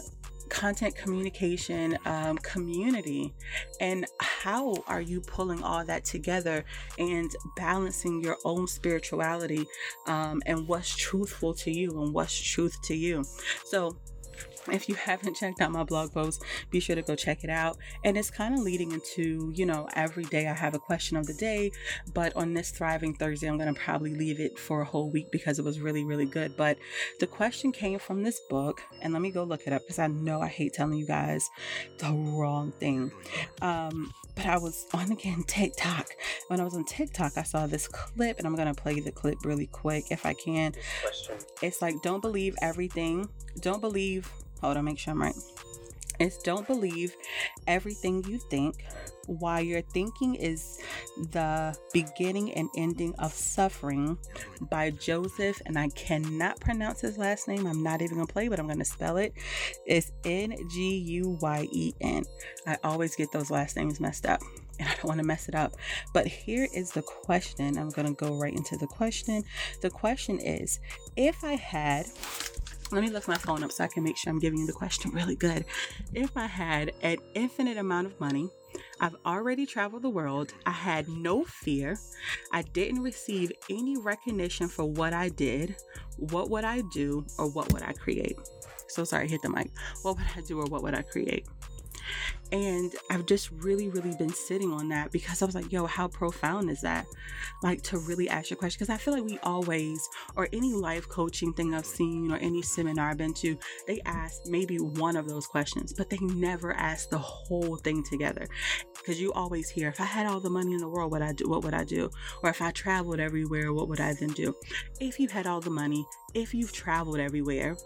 content 0.48 0.94
communication 0.94 1.98
um, 2.04 2.36
community 2.38 3.34
and 3.80 4.06
how 4.20 4.74
are 4.86 5.00
you 5.00 5.20
pulling 5.20 5.62
all 5.62 5.84
that 5.84 6.04
together 6.04 6.64
and 6.98 7.30
balancing 7.56 8.22
your 8.22 8.36
own 8.44 8.66
spirituality 8.66 9.66
um, 10.06 10.42
and 10.46 10.68
what's 10.68 10.94
truthful 10.94 11.54
to 11.54 11.70
you 11.70 12.02
and 12.02 12.12
what's 12.12 12.38
truth 12.40 12.76
to 12.82 12.94
you? 12.94 13.24
So 13.64 13.96
if 14.70 14.88
you 14.88 14.94
haven't 14.94 15.34
checked 15.34 15.60
out 15.60 15.72
my 15.72 15.84
blog 15.84 16.12
post, 16.12 16.42
be 16.70 16.80
sure 16.80 16.96
to 16.96 17.02
go 17.02 17.14
check 17.14 17.44
it 17.44 17.50
out. 17.50 17.76
And 18.04 18.16
it's 18.16 18.30
kind 18.30 18.54
of 18.54 18.60
leading 18.60 18.92
into, 18.92 19.52
you 19.54 19.66
know, 19.66 19.88
every 19.94 20.24
day 20.24 20.48
I 20.48 20.54
have 20.54 20.74
a 20.74 20.78
question 20.78 21.16
of 21.16 21.26
the 21.26 21.34
day, 21.34 21.70
but 22.12 22.34
on 22.36 22.54
this 22.54 22.70
Thriving 22.70 23.14
Thursday, 23.14 23.48
I'm 23.48 23.58
going 23.58 23.72
to 23.72 23.80
probably 23.80 24.14
leave 24.14 24.40
it 24.40 24.58
for 24.58 24.80
a 24.80 24.84
whole 24.84 25.10
week 25.10 25.30
because 25.30 25.58
it 25.58 25.64
was 25.64 25.80
really, 25.80 26.04
really 26.04 26.26
good. 26.26 26.56
But 26.56 26.78
the 27.20 27.26
question 27.26 27.72
came 27.72 27.98
from 27.98 28.22
this 28.22 28.40
book, 28.48 28.82
and 29.02 29.12
let 29.12 29.22
me 29.22 29.30
go 29.30 29.44
look 29.44 29.66
it 29.66 29.72
up 29.72 29.82
because 29.82 29.98
I 29.98 30.06
know 30.06 30.40
I 30.40 30.48
hate 30.48 30.72
telling 30.72 30.98
you 30.98 31.06
guys 31.06 31.48
the 31.98 32.12
wrong 32.12 32.72
thing. 32.72 33.12
Um, 33.62 34.12
but 34.34 34.46
I 34.46 34.58
was 34.58 34.86
on 34.92 35.12
again 35.12 35.44
TikTok. 35.46 36.08
When 36.48 36.60
I 36.60 36.64
was 36.64 36.74
on 36.74 36.84
TikTok, 36.84 37.32
I 37.36 37.42
saw 37.42 37.66
this 37.66 37.86
clip, 37.86 38.38
and 38.38 38.46
I'm 38.46 38.56
gonna 38.56 38.74
play 38.74 39.00
the 39.00 39.12
clip 39.12 39.38
really 39.44 39.66
quick 39.66 40.10
if 40.10 40.26
I 40.26 40.34
can. 40.34 40.72
It's 41.62 41.80
like, 41.80 42.02
don't 42.02 42.20
believe 42.20 42.56
everything. 42.60 43.28
Don't 43.60 43.80
believe 43.80 44.30
Hold 44.64 44.78
on, 44.78 44.86
make 44.86 44.98
sure 44.98 45.12
I'm 45.12 45.20
right. 45.20 45.34
It's 46.18 46.38
don't 46.38 46.66
believe 46.66 47.14
everything 47.66 48.24
you 48.24 48.38
think. 48.38 48.82
While 49.26 49.60
your 49.60 49.82
thinking 49.82 50.36
is 50.36 50.78
the 51.32 51.76
beginning 51.92 52.54
and 52.54 52.70
ending 52.78 53.14
of 53.18 53.34
suffering 53.34 54.16
by 54.70 54.88
Joseph, 54.90 55.60
and 55.66 55.78
I 55.78 55.88
cannot 55.90 56.60
pronounce 56.60 57.02
his 57.02 57.18
last 57.18 57.46
name. 57.46 57.66
I'm 57.66 57.82
not 57.82 58.00
even 58.00 58.16
gonna 58.16 58.26
play, 58.26 58.48
but 58.48 58.58
I'm 58.58 58.66
gonna 58.66 58.86
spell 58.86 59.18
it. 59.18 59.34
It's 59.84 60.12
N 60.24 60.56
G 60.70 60.96
U 60.96 61.36
Y 61.42 61.68
E 61.70 61.92
N. 62.00 62.24
I 62.66 62.78
always 62.82 63.14
get 63.16 63.30
those 63.30 63.50
last 63.50 63.76
names 63.76 64.00
messed 64.00 64.24
up 64.24 64.40
and 64.78 64.88
I 64.88 64.94
don't 64.94 65.04
want 65.04 65.20
to 65.20 65.26
mess 65.26 65.48
it 65.48 65.54
up. 65.54 65.74
But 66.14 66.26
here 66.26 66.68
is 66.72 66.90
the 66.90 67.02
question. 67.02 67.76
I'm 67.76 67.90
to 67.90 68.12
go 68.14 68.38
right 68.38 68.54
into 68.54 68.78
the 68.78 68.86
question. 68.86 69.44
The 69.82 69.90
question 69.90 70.38
is 70.38 70.80
if 71.16 71.44
I 71.44 71.54
had 71.56 72.06
let 72.94 73.02
me 73.02 73.10
look 73.10 73.26
my 73.26 73.36
phone 73.36 73.64
up 73.64 73.72
so 73.72 73.82
I 73.82 73.88
can 73.88 74.04
make 74.04 74.16
sure 74.16 74.32
I'm 74.32 74.38
giving 74.38 74.60
you 74.60 74.66
the 74.66 74.72
question 74.72 75.10
really 75.14 75.34
good. 75.34 75.64
If 76.14 76.36
I 76.36 76.46
had 76.46 76.92
an 77.02 77.16
infinite 77.34 77.76
amount 77.76 78.06
of 78.06 78.18
money, 78.20 78.48
I've 79.00 79.16
already 79.26 79.66
traveled 79.66 80.02
the 80.02 80.08
world, 80.08 80.52
I 80.66 80.70
had 80.70 81.08
no 81.08 81.44
fear, 81.44 81.98
I 82.52 82.62
didn't 82.62 83.02
receive 83.02 83.52
any 83.68 83.96
recognition 83.96 84.68
for 84.68 84.84
what 84.84 85.12
I 85.12 85.28
did, 85.28 85.76
what 86.16 86.50
would 86.50 86.64
I 86.64 86.82
do 86.92 87.26
or 87.38 87.50
what 87.50 87.72
would 87.72 87.82
I 87.82 87.92
create? 87.92 88.36
So 88.88 89.04
sorry, 89.04 89.28
hit 89.28 89.42
the 89.42 89.50
mic. 89.50 89.70
What 90.02 90.16
would 90.16 90.26
I 90.36 90.40
do 90.42 90.60
or 90.60 90.66
what 90.66 90.82
would 90.82 90.94
I 90.94 91.02
create? 91.02 91.46
And 92.52 92.94
I've 93.10 93.26
just 93.26 93.50
really, 93.50 93.88
really 93.88 94.14
been 94.16 94.32
sitting 94.32 94.72
on 94.72 94.88
that 94.90 95.10
because 95.10 95.42
I 95.42 95.46
was 95.46 95.54
like, 95.54 95.72
yo, 95.72 95.86
how 95.86 96.08
profound 96.08 96.70
is 96.70 96.82
that? 96.82 97.06
Like 97.62 97.82
to 97.84 97.98
really 97.98 98.28
ask 98.28 98.50
your 98.50 98.56
question. 98.56 98.76
Because 98.78 98.94
I 98.94 98.96
feel 98.96 99.14
like 99.14 99.24
we 99.24 99.38
always, 99.42 100.08
or 100.36 100.48
any 100.52 100.72
life 100.72 101.08
coaching 101.08 101.52
thing 101.52 101.74
I've 101.74 101.86
seen 101.86 102.30
or 102.30 102.36
any 102.36 102.62
seminar 102.62 103.10
I've 103.10 103.16
been 103.16 103.34
to, 103.34 103.58
they 103.86 104.00
ask 104.04 104.46
maybe 104.46 104.76
one 104.78 105.16
of 105.16 105.28
those 105.28 105.46
questions, 105.46 105.92
but 105.92 106.10
they 106.10 106.18
never 106.18 106.72
ask 106.74 107.08
the 107.08 107.18
whole 107.18 107.76
thing 107.76 108.04
together. 108.04 108.46
Because 108.96 109.20
you 109.20 109.32
always 109.32 109.68
hear, 109.68 109.88
if 109.88 110.00
I 110.00 110.04
had 110.04 110.26
all 110.26 110.40
the 110.40 110.50
money 110.50 110.72
in 110.74 110.78
the 110.78 110.88
world, 110.88 111.10
what 111.10 111.22
I 111.22 111.32
do, 111.32 111.48
what 111.48 111.64
would 111.64 111.74
I 111.74 111.84
do? 111.84 112.10
Or 112.42 112.50
if 112.50 112.62
I 112.62 112.70
traveled 112.70 113.20
everywhere, 113.20 113.72
what 113.72 113.88
would 113.88 114.00
I 114.00 114.14
then 114.14 114.30
do? 114.30 114.54
If 115.00 115.18
you 115.18 115.28
had 115.28 115.46
all 115.46 115.60
the 115.60 115.70
money, 115.70 116.06
if 116.34 116.52
you've 116.52 116.72
traveled 116.72 117.18
everywhere, 117.18 117.76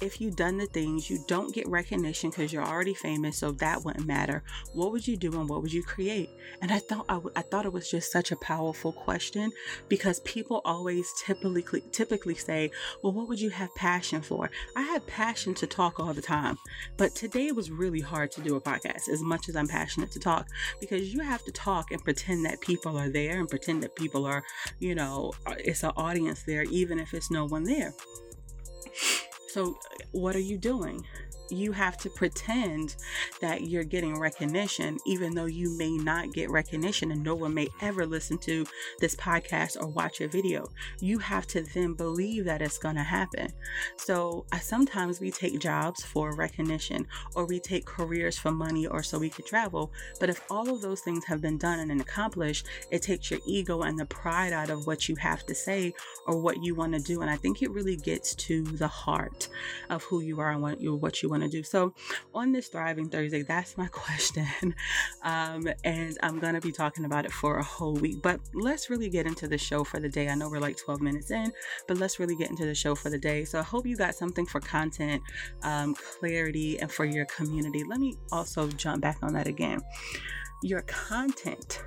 if 0.00 0.20
you've 0.20 0.36
done 0.36 0.58
the 0.58 0.66
things, 0.66 1.08
you 1.08 1.24
don't 1.26 1.54
get 1.54 1.66
recognition 1.68 2.30
because 2.30 2.52
you're 2.52 2.64
already 2.64 2.94
famous, 2.94 3.38
so 3.38 3.52
that 3.52 3.84
wouldn't 3.84 4.06
matter. 4.06 4.42
What 4.72 4.92
would 4.92 5.06
you 5.08 5.16
do 5.16 5.32
and 5.40 5.48
what 5.48 5.62
would 5.62 5.72
you 5.72 5.82
create? 5.82 6.30
And 6.60 6.70
I 6.70 6.78
thought 6.78 7.06
I, 7.08 7.14
w- 7.14 7.32
I 7.34 7.42
thought 7.42 7.66
it 7.66 7.72
was 7.72 7.90
just 7.90 8.12
such 8.12 8.30
a 8.30 8.36
powerful 8.36 8.92
question 8.92 9.50
because 9.88 10.20
people 10.20 10.60
always 10.64 11.10
typically 11.24 11.82
typically 11.92 12.34
say, 12.34 12.70
"Well, 13.02 13.12
what 13.12 13.28
would 13.28 13.40
you 13.40 13.50
have 13.50 13.74
passion 13.74 14.20
for?" 14.20 14.50
I 14.76 14.82
have 14.82 15.06
passion 15.06 15.54
to 15.54 15.66
talk 15.66 15.98
all 15.98 16.12
the 16.12 16.22
time, 16.22 16.58
but 16.96 17.14
today 17.14 17.46
it 17.46 17.56
was 17.56 17.70
really 17.70 18.00
hard 18.00 18.30
to 18.32 18.40
do 18.42 18.56
a 18.56 18.60
podcast 18.60 19.08
as 19.08 19.22
much 19.22 19.48
as 19.48 19.56
I'm 19.56 19.68
passionate 19.68 20.10
to 20.12 20.20
talk 20.20 20.46
because 20.80 21.12
you 21.14 21.20
have 21.20 21.44
to 21.44 21.52
talk 21.52 21.90
and 21.90 22.02
pretend 22.04 22.44
that 22.44 22.60
people 22.60 22.98
are 22.98 23.08
there 23.08 23.38
and 23.38 23.48
pretend 23.48 23.82
that 23.82 23.96
people 23.96 24.26
are, 24.26 24.42
you 24.78 24.94
know, 24.94 25.32
it's 25.58 25.82
an 25.82 25.92
audience 25.96 26.42
there 26.42 26.64
even 26.64 26.98
if 26.98 27.14
it's 27.14 27.30
no 27.30 27.46
one 27.46 27.64
there. 27.64 27.93
So, 29.48 29.78
what 30.10 30.34
are 30.34 30.40
you 30.40 30.58
doing? 30.58 31.06
You 31.50 31.72
have 31.72 31.96
to 31.98 32.10
pretend 32.10 32.96
that 33.40 33.62
you're 33.62 33.84
getting 33.84 34.18
recognition, 34.18 34.98
even 35.06 35.34
though 35.34 35.46
you 35.46 35.76
may 35.76 35.96
not 35.96 36.32
get 36.32 36.50
recognition 36.50 37.10
and 37.10 37.22
no 37.22 37.34
one 37.34 37.54
may 37.54 37.68
ever 37.80 38.06
listen 38.06 38.38
to 38.38 38.66
this 39.00 39.14
podcast 39.14 39.80
or 39.80 39.86
watch 39.86 40.20
a 40.20 40.28
video. 40.28 40.66
You 41.00 41.18
have 41.18 41.46
to 41.48 41.62
then 41.62 41.94
believe 41.94 42.44
that 42.44 42.62
it's 42.62 42.78
going 42.78 42.96
to 42.96 43.02
happen. 43.02 43.48
So 43.96 44.46
uh, 44.52 44.58
sometimes 44.58 45.20
we 45.20 45.30
take 45.30 45.58
jobs 45.60 46.02
for 46.02 46.34
recognition 46.34 47.06
or 47.34 47.46
we 47.46 47.60
take 47.60 47.84
careers 47.84 48.38
for 48.38 48.50
money 48.50 48.86
or 48.86 49.02
so 49.02 49.18
we 49.18 49.30
could 49.30 49.46
travel. 49.46 49.92
But 50.20 50.30
if 50.30 50.40
all 50.50 50.68
of 50.68 50.80
those 50.80 51.00
things 51.00 51.24
have 51.26 51.40
been 51.40 51.58
done 51.58 51.90
and 51.90 52.00
accomplished, 52.00 52.66
it 52.90 53.02
takes 53.02 53.30
your 53.30 53.40
ego 53.46 53.82
and 53.82 53.98
the 53.98 54.06
pride 54.06 54.52
out 54.52 54.70
of 54.70 54.86
what 54.86 55.08
you 55.08 55.16
have 55.16 55.44
to 55.46 55.54
say 55.54 55.94
or 56.26 56.40
what 56.40 56.62
you 56.62 56.74
want 56.74 56.94
to 56.94 57.00
do. 57.00 57.20
And 57.20 57.30
I 57.30 57.36
think 57.36 57.62
it 57.62 57.70
really 57.70 57.96
gets 57.96 58.34
to 58.36 58.62
the 58.62 58.88
heart 58.88 59.48
of 59.90 60.02
who 60.04 60.20
you 60.20 60.40
are 60.40 60.50
and 60.50 60.62
what 60.62 60.80
you, 60.80 60.94
what 60.94 61.22
you 61.22 61.33
want 61.34 61.50
to 61.50 61.56
do. 61.56 61.62
So, 61.62 61.94
on 62.34 62.52
this 62.52 62.68
Thriving 62.68 63.08
Thursday, 63.08 63.42
that's 63.42 63.76
my 63.76 63.86
question. 63.92 64.74
Um, 65.22 65.68
and 65.84 66.16
I'm 66.22 66.38
going 66.38 66.54
to 66.54 66.60
be 66.60 66.72
talking 66.72 67.04
about 67.04 67.24
it 67.24 67.32
for 67.32 67.58
a 67.58 67.62
whole 67.62 67.94
week. 67.94 68.22
But 68.22 68.40
let's 68.54 68.90
really 68.90 69.08
get 69.08 69.26
into 69.26 69.48
the 69.48 69.58
show 69.58 69.84
for 69.84 70.00
the 70.00 70.08
day. 70.08 70.28
I 70.28 70.34
know 70.34 70.48
we're 70.48 70.60
like 70.60 70.76
12 70.76 71.00
minutes 71.00 71.30
in, 71.30 71.52
but 71.88 71.98
let's 71.98 72.18
really 72.18 72.36
get 72.36 72.50
into 72.50 72.64
the 72.64 72.74
show 72.74 72.94
for 72.94 73.10
the 73.10 73.18
day. 73.18 73.44
So, 73.44 73.58
I 73.58 73.62
hope 73.62 73.86
you 73.86 73.96
got 73.96 74.14
something 74.14 74.46
for 74.46 74.60
content, 74.60 75.22
um, 75.62 75.94
clarity, 75.94 76.78
and 76.78 76.90
for 76.90 77.04
your 77.04 77.26
community. 77.26 77.84
Let 77.84 78.00
me 78.00 78.16
also 78.32 78.68
jump 78.68 79.02
back 79.02 79.18
on 79.22 79.32
that 79.34 79.46
again. 79.46 79.80
Your 80.62 80.82
content 80.82 81.82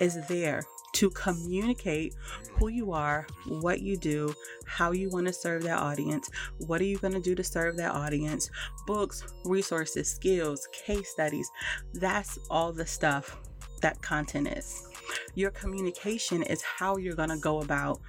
is 0.00 0.18
there 0.28 0.62
to 1.00 1.08
communicate 1.08 2.14
who 2.58 2.68
you 2.68 2.92
are, 2.92 3.26
what 3.48 3.80
you 3.80 3.96
do, 3.96 4.34
how 4.66 4.92
you 4.92 5.08
want 5.08 5.26
to 5.26 5.32
serve 5.32 5.62
that 5.62 5.78
audience, 5.78 6.28
what 6.66 6.78
are 6.78 6.84
you 6.84 6.98
going 6.98 7.14
to 7.14 7.20
do 7.20 7.34
to 7.34 7.42
serve 7.42 7.74
that 7.78 7.92
audience, 7.92 8.50
books, 8.86 9.24
resources, 9.46 10.10
skills, 10.10 10.68
case 10.72 11.08
studies. 11.08 11.50
That's 11.94 12.38
all 12.50 12.70
the 12.70 12.84
stuff 12.84 13.38
that 13.80 14.02
content 14.02 14.48
is. 14.48 14.86
Your 15.34 15.50
communication 15.52 16.42
is 16.42 16.60
how 16.60 16.98
you're 16.98 17.16
going 17.16 17.30
to 17.30 17.38
go 17.38 17.62
about 17.62 18.02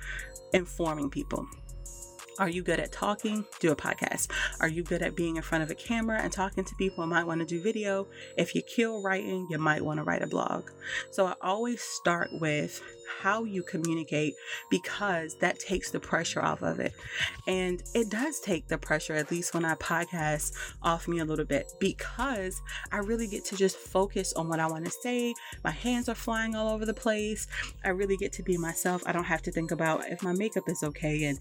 informing 0.52 1.10
people. 1.10 1.48
Are 2.40 2.50
you 2.50 2.64
good 2.64 2.80
at 2.80 2.92
talking? 2.92 3.46
Do 3.60 3.72
a 3.72 3.76
podcast. 3.76 4.32
Are 4.62 4.68
you 4.68 4.84
good 4.84 5.02
at 5.02 5.16
being 5.16 5.36
in 5.36 5.42
front 5.42 5.64
of 5.64 5.70
a 5.70 5.76
camera 5.76 6.20
and 6.22 6.32
talking 6.32 6.64
to 6.64 6.76
people? 6.76 7.06
Might 7.06 7.26
want 7.26 7.42
to 7.42 7.46
do 7.46 7.62
video. 7.62 8.08
If 8.38 8.56
you 8.56 8.62
kill 8.62 9.04
writing, 9.04 9.48
you 9.50 9.58
might 9.58 9.84
want 9.84 9.98
to 9.98 10.04
write 10.04 10.22
a 10.22 10.28
blog. 10.28 10.70
So 11.12 11.28
I 11.28 11.36
always 11.42 11.82
start 11.82 12.30
with 12.40 12.82
how 13.20 13.44
you 13.44 13.64
communicate 13.64 14.34
because 14.70 15.36
that 15.40 15.60
takes 15.60 15.92
the 15.92 16.00
pressure 16.00 16.42
off 16.42 16.62
of 16.62 16.80
it. 16.80 16.94
And 17.48 17.84
it 17.94 18.10
does 18.10 18.40
take 18.40 18.68
the 18.68 18.78
pressure, 18.78 19.14
at 19.14 19.30
least 19.30 19.54
when 19.54 19.66
I 19.66 19.76
podcast, 19.76 20.54
off 20.82 21.10
me 21.10 21.20
a 21.20 21.26
little 21.26 21.46
bit 21.46 21.74
because 21.80 22.62
I 22.94 23.00
really 23.00 23.28
get 23.28 23.44
to 23.46 23.58
just 23.58 23.76
focus 23.76 24.32
on 24.34 24.48
what 24.48 24.60
I 24.62 24.68
want 24.68 24.86
to 24.86 24.92
say. 24.92 25.34
My 25.66 25.72
hands 25.72 26.08
are 26.08 26.16
flying 26.16 26.56
all 26.56 26.70
over 26.70 26.86
the 26.86 26.94
place. 26.94 27.48
I 27.84 27.90
really 27.90 28.16
get 28.16 28.32
to 28.34 28.44
be 28.44 28.58
myself. 28.58 29.04
I 29.06 29.12
don't 29.12 29.26
have 29.26 29.42
to 29.44 29.52
think 29.52 29.72
about 29.72 30.10
if 30.10 30.24
my 30.24 30.34
makeup 30.34 30.70
is 30.70 30.82
okay 30.82 31.26
and 31.26 31.38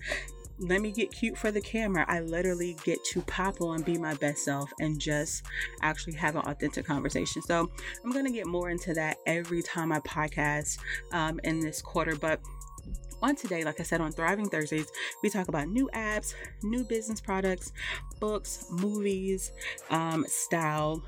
let 0.60 0.82
me 0.82 0.90
get 0.90 1.10
cute 1.10 1.38
for 1.38 1.50
the 1.50 1.60
camera. 1.60 2.04
I 2.06 2.20
literally 2.20 2.76
get 2.84 3.02
to 3.06 3.22
pop 3.22 3.60
on, 3.60 3.76
and 3.76 3.84
be 3.84 3.98
my 3.98 4.14
best 4.14 4.44
self, 4.44 4.70
and 4.78 5.00
just 5.00 5.44
actually 5.82 6.14
have 6.14 6.36
an 6.36 6.42
authentic 6.42 6.86
conversation. 6.86 7.42
So 7.42 7.70
I'm 8.04 8.12
going 8.12 8.26
to 8.26 8.32
get 8.32 8.46
more 8.46 8.70
into 8.70 8.92
that 8.94 9.16
every 9.26 9.62
time 9.62 9.90
I 9.90 10.00
podcast 10.00 10.78
um, 11.12 11.40
in 11.44 11.60
this 11.60 11.80
quarter. 11.80 12.14
But 12.14 12.40
on 13.22 13.36
today, 13.36 13.64
like 13.64 13.80
I 13.80 13.82
said, 13.82 14.00
on 14.00 14.12
Thriving 14.12 14.48
Thursdays, 14.48 14.90
we 15.22 15.30
talk 15.30 15.48
about 15.48 15.68
new 15.68 15.88
apps, 15.94 16.34
new 16.62 16.84
business 16.84 17.20
products, 17.20 17.72
books, 18.18 18.66
movies, 18.70 19.52
um, 19.88 20.26
style, 20.28 21.02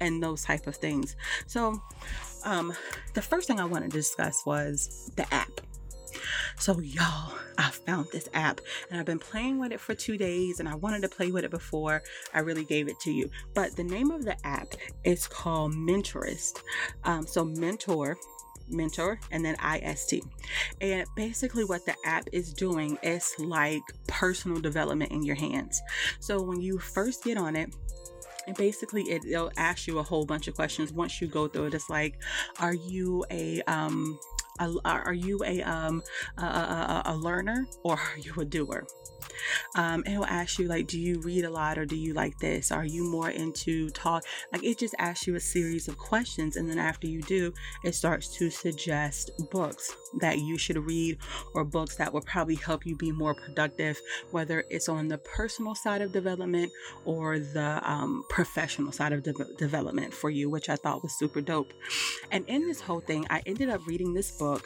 and 0.00 0.22
those 0.22 0.42
type 0.42 0.66
of 0.66 0.76
things. 0.76 1.16
So, 1.46 1.80
um, 2.44 2.72
the 3.14 3.22
first 3.22 3.48
thing 3.48 3.60
I 3.60 3.64
want 3.64 3.84
to 3.84 3.90
discuss 3.90 4.44
was 4.46 5.10
the 5.16 5.32
app 5.34 5.60
So, 6.58 6.80
y'all, 6.80 7.32
I 7.58 7.70
found 7.70 8.08
this 8.12 8.28
app 8.34 8.60
and 8.90 8.98
I've 8.98 9.06
been 9.06 9.18
playing 9.18 9.58
with 9.58 9.72
it 9.72 9.80
for 9.80 9.94
two 9.94 10.16
days 10.16 10.60
and 10.60 10.68
I 10.68 10.74
wanted 10.74 11.02
to 11.02 11.08
play 11.08 11.30
with 11.30 11.44
it 11.44 11.50
before 11.50 12.02
I 12.34 12.40
really 12.40 12.64
gave 12.64 12.88
it 12.88 12.98
to 13.00 13.10
you. 13.10 13.30
But 13.54 13.76
the 13.76 13.84
name 13.84 14.10
of 14.10 14.24
the 14.24 14.36
app 14.46 14.74
is 15.04 15.26
called 15.26 15.72
Mentorist. 15.72 16.62
Um, 17.04 17.26
so, 17.26 17.44
mentor 17.44 18.16
mentor 18.68 19.18
and 19.30 19.44
then 19.44 19.56
ist 19.82 20.14
and 20.80 21.06
basically 21.14 21.64
what 21.64 21.84
the 21.86 21.94
app 22.04 22.24
is 22.32 22.52
doing 22.52 22.98
is 23.02 23.34
like 23.38 23.82
personal 24.08 24.60
development 24.60 25.12
in 25.12 25.22
your 25.22 25.36
hands 25.36 25.80
so 26.20 26.42
when 26.42 26.60
you 26.60 26.78
first 26.78 27.24
get 27.24 27.38
on 27.38 27.56
it 27.56 27.74
and 28.46 28.56
basically 28.56 29.02
it, 29.04 29.22
will 29.24 29.50
ask 29.56 29.86
you 29.86 29.98
a 29.98 30.02
whole 30.02 30.24
bunch 30.24 30.48
of 30.48 30.54
questions 30.54 30.92
once 30.92 31.20
you 31.20 31.28
go 31.28 31.48
through 31.48 31.66
it 31.66 31.74
it's 31.74 31.90
like 31.90 32.20
are 32.60 32.74
you 32.74 33.24
a 33.30 33.62
um 33.62 34.18
are 34.58 35.14
you 35.14 35.40
a 35.44 35.62
um 35.62 36.02
a, 36.38 36.42
a, 36.42 37.02
a 37.06 37.16
learner 37.16 37.66
or 37.82 37.94
are 37.94 38.18
you 38.18 38.32
a 38.38 38.44
doer 38.44 38.86
um, 39.74 40.02
it'll 40.06 40.26
ask 40.26 40.58
you 40.58 40.68
like, 40.68 40.86
do 40.86 40.98
you 40.98 41.20
read 41.20 41.44
a 41.44 41.50
lot 41.50 41.78
or 41.78 41.84
do 41.84 41.96
you 41.96 42.14
like 42.14 42.38
this? 42.38 42.70
Are 42.70 42.84
you 42.84 43.04
more 43.04 43.30
into 43.30 43.90
talk? 43.90 44.24
Like 44.52 44.64
it 44.64 44.78
just 44.78 44.94
asks 44.98 45.26
you 45.26 45.34
a 45.34 45.40
series 45.40 45.88
of 45.88 45.98
questions, 45.98 46.56
and 46.56 46.68
then 46.68 46.78
after 46.78 47.06
you 47.06 47.22
do, 47.22 47.52
it 47.84 47.94
starts 47.94 48.28
to 48.36 48.50
suggest 48.50 49.30
books 49.50 49.96
that 50.20 50.38
you 50.38 50.58
should 50.58 50.78
read 50.78 51.18
or 51.54 51.64
books 51.64 51.96
that 51.96 52.12
will 52.12 52.22
probably 52.22 52.54
help 52.54 52.86
you 52.86 52.96
be 52.96 53.12
more 53.12 53.34
productive, 53.34 54.00
whether 54.30 54.64
it's 54.70 54.88
on 54.88 55.08
the 55.08 55.18
personal 55.18 55.74
side 55.74 56.02
of 56.02 56.12
development 56.12 56.72
or 57.04 57.38
the 57.38 57.80
um, 57.90 58.24
professional 58.28 58.92
side 58.92 59.12
of 59.12 59.22
de- 59.22 59.54
development 59.58 60.12
for 60.12 60.30
you, 60.30 60.48
which 60.48 60.68
I 60.68 60.76
thought 60.76 61.02
was 61.02 61.12
super 61.18 61.40
dope. 61.40 61.72
And 62.30 62.44
in 62.48 62.66
this 62.66 62.80
whole 62.80 63.00
thing, 63.00 63.26
I 63.30 63.42
ended 63.46 63.68
up 63.68 63.86
reading 63.86 64.14
this 64.14 64.30
book 64.30 64.64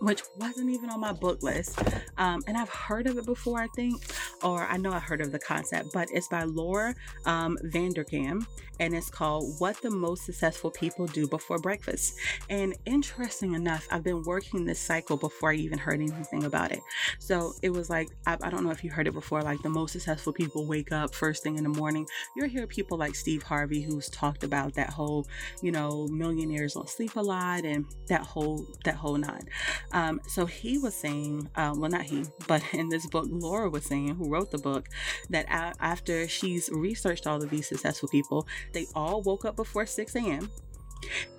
which 0.00 0.22
wasn't 0.36 0.70
even 0.70 0.90
on 0.90 1.00
my 1.00 1.12
book 1.12 1.42
list. 1.42 1.80
Um, 2.16 2.42
and 2.46 2.56
I've 2.56 2.68
heard 2.68 3.06
of 3.06 3.18
it 3.18 3.26
before, 3.26 3.60
I 3.60 3.68
think, 3.74 4.02
or 4.42 4.64
I 4.64 4.76
know 4.76 4.92
I 4.92 4.98
heard 4.98 5.20
of 5.20 5.32
the 5.32 5.38
concept, 5.38 5.90
but 5.92 6.08
it's 6.12 6.28
by 6.28 6.44
Laura 6.44 6.94
um, 7.26 7.58
Vanderkam 7.64 8.46
and 8.80 8.94
it's 8.94 9.10
called 9.10 9.54
What 9.58 9.80
the 9.82 9.90
Most 9.90 10.24
Successful 10.24 10.70
People 10.70 11.06
Do 11.06 11.26
Before 11.26 11.58
Breakfast. 11.58 12.14
And 12.48 12.76
interesting 12.86 13.54
enough, 13.54 13.86
I've 13.90 14.04
been 14.04 14.22
working 14.22 14.64
this 14.64 14.78
cycle 14.78 15.16
before 15.16 15.50
I 15.50 15.54
even 15.54 15.78
heard 15.78 16.00
anything 16.00 16.44
about 16.44 16.72
it. 16.72 16.80
So 17.18 17.54
it 17.62 17.70
was 17.70 17.90
like, 17.90 18.08
I, 18.26 18.36
I 18.42 18.50
don't 18.50 18.64
know 18.64 18.70
if 18.70 18.84
you 18.84 18.90
heard 18.90 19.08
it 19.08 19.14
before, 19.14 19.42
like 19.42 19.62
the 19.62 19.68
most 19.68 19.92
successful 19.92 20.32
people 20.32 20.66
wake 20.66 20.92
up 20.92 21.14
first 21.14 21.42
thing 21.42 21.56
in 21.56 21.64
the 21.64 21.70
morning. 21.70 22.06
You'll 22.36 22.48
hear 22.48 22.66
people 22.66 22.98
like 22.98 23.14
Steve 23.14 23.42
Harvey, 23.42 23.82
who's 23.82 24.08
talked 24.08 24.44
about 24.44 24.74
that 24.74 24.90
whole, 24.90 25.26
you 25.62 25.72
know, 25.72 26.06
millionaires 26.08 26.74
don't 26.74 26.88
sleep 26.88 27.16
a 27.16 27.20
lot 27.20 27.64
and 27.64 27.84
that 28.08 28.22
whole, 28.22 28.64
that 28.84 28.94
whole 28.94 29.16
nine. 29.16 29.48
Um, 29.92 30.20
so 30.26 30.46
he 30.46 30.78
was 30.78 30.94
saying, 30.94 31.48
um, 31.56 31.80
well, 31.80 31.90
not 31.90 32.02
he, 32.02 32.24
but 32.46 32.62
in 32.72 32.88
this 32.88 33.06
book, 33.06 33.26
Laura 33.28 33.68
was 33.70 33.84
saying, 33.84 34.14
who 34.16 34.28
wrote 34.28 34.50
the 34.50 34.58
book, 34.58 34.88
that 35.30 35.46
after 35.48 36.28
she's 36.28 36.68
researched 36.70 37.26
all 37.26 37.42
of 37.42 37.50
these 37.50 37.68
successful 37.68 38.08
people, 38.08 38.46
they 38.72 38.86
all 38.94 39.22
woke 39.22 39.44
up 39.44 39.56
before 39.56 39.86
6 39.86 40.14
a.m 40.16 40.50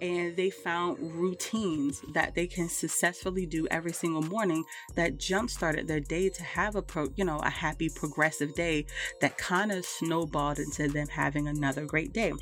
and 0.01 0.36
they 0.36 0.50
found 0.50 0.98
routines 1.13 2.01
that 2.13 2.36
they 2.36 2.48
can 2.48 2.70
successfully 2.70 3.46
do 3.46 3.68
every 3.72 3.94
single 3.94 4.22
morning 4.22 4.63
that 4.96 5.18
jump 5.18 5.50
started 5.50 5.88
their 5.88 6.00
day 6.00 6.30
to 6.30 6.44
have 6.44 6.75
a 6.75 6.82
pro, 6.82 7.08
you 7.16 7.25
know 7.25 7.39
a 7.39 7.50
happy 7.50 7.89
progressive 7.89 8.54
day 8.54 8.86
that 9.22 9.38
kind 9.38 9.72
of 9.72 9.86
snowballed 9.86 10.60
into 10.60 10.88
them 10.88 11.08
having 11.08 11.48
another 11.48 11.86
great 11.86 12.13
day. 12.13 12.34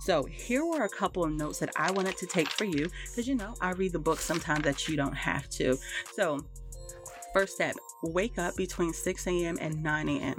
So 0.00 0.24
here 0.24 0.64
were 0.64 0.84
a 0.84 0.88
couple 0.88 1.24
of 1.24 1.32
notes 1.32 1.58
that 1.58 1.70
i 1.76 1.90
wanted 1.90 2.16
to 2.16 2.26
take 2.26 2.48
for 2.48 2.64
you 2.64 2.88
because 3.10 3.28
you 3.28 3.34
know 3.34 3.54
i 3.60 3.70
read 3.70 3.92
the 3.92 3.98
book 3.98 4.20
sometimes 4.20 4.64
that 4.64 4.88
you 4.88 4.96
don't 4.96 5.16
have 5.16 5.48
to. 5.50 5.76
So 6.14 6.44
first 7.32 7.54
step 7.54 7.76
wake 8.02 8.38
up 8.38 8.56
between 8.56 8.92
6 8.92 9.26
a.m. 9.26 9.58
and 9.60 9.82
9 9.82 10.08
a.m. 10.08 10.38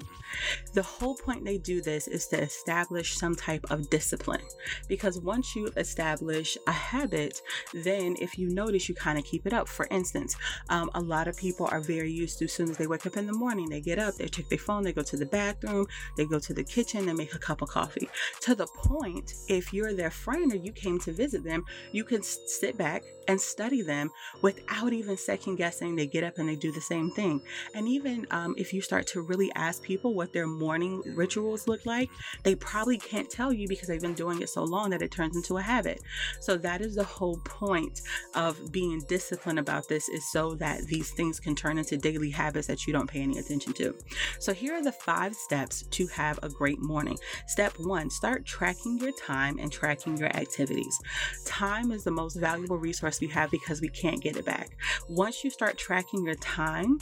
The 0.74 0.84
whole 0.84 1.16
point 1.16 1.46
they 1.46 1.58
do 1.58 1.82
this 1.82 2.08
is 2.08 2.28
to 2.28 2.42
establish 2.42 3.18
some 3.18 3.36
type 3.36 3.66
of 3.70 3.90
discipline 3.90 4.42
because 4.88 5.20
once 5.20 5.56
you 5.56 5.72
establish 5.78 6.58
a 6.68 6.72
habit, 6.72 7.42
then 7.74 8.16
if 8.20 8.38
you 8.38 8.50
notice, 8.50 8.90
you 8.90 8.96
kind 8.96 9.18
of 9.18 9.26
keep 9.26 9.46
it 9.46 9.54
up. 9.54 9.68
For 9.68 9.88
instance, 9.90 10.36
um, 10.70 10.90
a 10.94 11.02
lot 11.02 11.28
of 11.28 11.38
people 11.38 11.68
are 11.72 11.82
very 11.82 12.12
used 12.12 12.40
to 12.40 12.46
as 12.46 12.54
soon 12.54 12.70
as 12.70 12.78
they 12.78 12.88
wake 12.88 13.06
up 13.06 13.18
in 13.18 13.28
the 13.28 13.34
morning, 13.34 13.70
they 13.70 13.82
get 13.82 14.00
up, 14.00 14.16
they 14.16 14.28
check 14.28 14.50
their 14.50 14.58
phone, 14.58 14.84
they 14.84 14.94
go 14.94 15.04
to 15.04 15.18
the 15.18 15.26
bathroom, 15.26 15.88
they 16.16 16.26
go 16.26 16.40
to 16.40 16.54
the 16.54 16.64
kitchen, 16.64 17.06
they 17.06 17.14
make 17.14 17.34
a 17.34 17.40
cup 17.40 17.62
of 17.62 17.70
coffee. 17.70 18.10
To 18.42 18.56
the 18.56 18.68
point, 18.68 19.34
if 19.48 19.74
you're 19.74 19.94
their 19.94 20.12
friend 20.12 20.52
or 20.54 20.58
you 20.58 20.72
came 20.72 21.00
to 21.00 21.12
visit 21.12 21.44
them, 21.44 21.64
you 21.92 22.04
can 22.04 22.22
sit 22.22 22.78
back 22.78 23.04
and 23.28 23.40
study 23.40 23.82
them 23.82 24.12
without 24.42 24.94
even 24.94 25.18
second 25.18 25.56
guessing. 25.56 25.96
They 25.96 26.08
get 26.08 26.24
up 26.24 26.38
and 26.38 26.48
they 26.48 26.56
do 26.56 26.72
the 26.72 26.82
same 26.82 27.12
thing. 27.12 27.42
And 27.74 27.88
even 27.88 28.28
um, 28.32 28.56
if 28.58 28.74
you 28.74 28.82
start 28.82 29.08
to 29.08 29.22
really 29.22 29.52
ask 29.56 29.82
people 29.82 30.14
what 30.14 30.34
their 30.34 30.48
morning 30.48 31.02
rituals 31.16 31.68
look 31.68 31.86
like, 31.86 32.10
they 32.44 32.56
probably 32.56 32.98
can't 32.98 33.30
tell 33.30 33.54
you 33.54 33.68
because 33.68 33.88
they've 33.88 34.02
been 34.02 34.14
doing 34.14 34.42
it 34.42 34.50
so 34.50 34.64
long 34.64 34.90
that 34.92 35.02
it 35.02 35.12
turns 35.12 35.36
into 35.36 35.58
a 35.58 35.62
habit. 35.62 36.02
So 36.42 36.58
that 36.58 36.82
is 36.82 36.96
the 36.96 37.04
whole 37.04 37.38
point 37.44 38.02
of 38.36 38.72
being 38.72 39.02
disciplined 39.08 39.60
about 39.60 39.88
this 39.88 40.10
is 40.10 40.30
so 40.32 40.56
that 40.56 40.82
these 40.84 41.12
things 41.12 41.40
can 41.40 41.56
turn 41.56 41.78
into 41.78 41.98
daily 41.98 42.30
habits 42.30 42.68
that 42.68 42.88
you 42.88 42.94
don't 42.94 43.10
pay 43.10 43.22
any 43.22 43.38
attention 43.38 43.74
to. 43.74 43.96
So 44.40 44.54
here 44.54 44.74
are 44.74 44.84
the 44.84 44.92
five 44.92 45.36
steps 45.36 45.84
to 45.84 46.08
have 46.08 46.40
a 46.44 46.50
great 46.50 46.80
morning. 46.80 47.18
Step 47.48 47.74
one, 47.80 48.10
start 48.10 48.46
tracking 48.46 49.00
your 49.00 49.12
time 49.12 49.58
and 49.60 49.72
tracking 49.72 50.18
your 50.18 50.30
activities. 50.36 51.00
Time 51.46 51.92
is 51.92 52.04
the 52.04 52.12
most 52.12 52.36
valuable 52.36 52.78
resource 52.78 53.20
we 53.20 53.28
have 53.28 53.52
because 53.52 53.82
we 53.82 53.90
can't 53.90 54.22
get 54.22 54.38
it 54.38 54.46
back. 54.46 54.78
Once 55.10 55.44
you 55.44 55.50
start 55.50 55.78
tracking 55.78 56.24
your 56.24 56.36
time, 56.36 57.00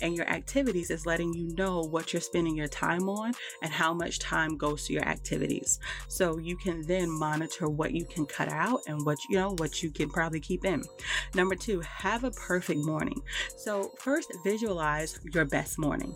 and 0.00 0.14
your 0.14 0.28
activities 0.28 0.90
is 0.90 1.06
letting 1.06 1.32
you 1.34 1.54
know 1.54 1.80
what 1.80 2.12
you're 2.12 2.20
spending 2.20 2.56
your 2.56 2.68
time 2.68 3.08
on 3.08 3.32
and 3.62 3.72
how 3.72 3.92
much 3.92 4.18
time 4.18 4.56
goes 4.56 4.86
to 4.86 4.92
your 4.92 5.04
activities. 5.04 5.78
So 6.08 6.38
you 6.38 6.56
can 6.56 6.82
then 6.86 7.10
monitor 7.10 7.68
what 7.68 7.92
you 7.92 8.04
can 8.04 8.26
cut 8.26 8.48
out 8.48 8.80
and 8.86 9.04
what 9.04 9.18
you 9.28 9.36
know 9.36 9.54
what 9.58 9.82
you 9.82 9.90
can 9.90 10.10
probably 10.10 10.40
keep 10.40 10.64
in. 10.64 10.82
Number 11.34 11.54
2, 11.54 11.80
have 11.80 12.24
a 12.24 12.30
perfect 12.30 12.84
morning. 12.84 13.20
So 13.56 13.92
first 13.98 14.32
visualize 14.44 15.18
your 15.32 15.44
best 15.44 15.78
morning. 15.78 16.14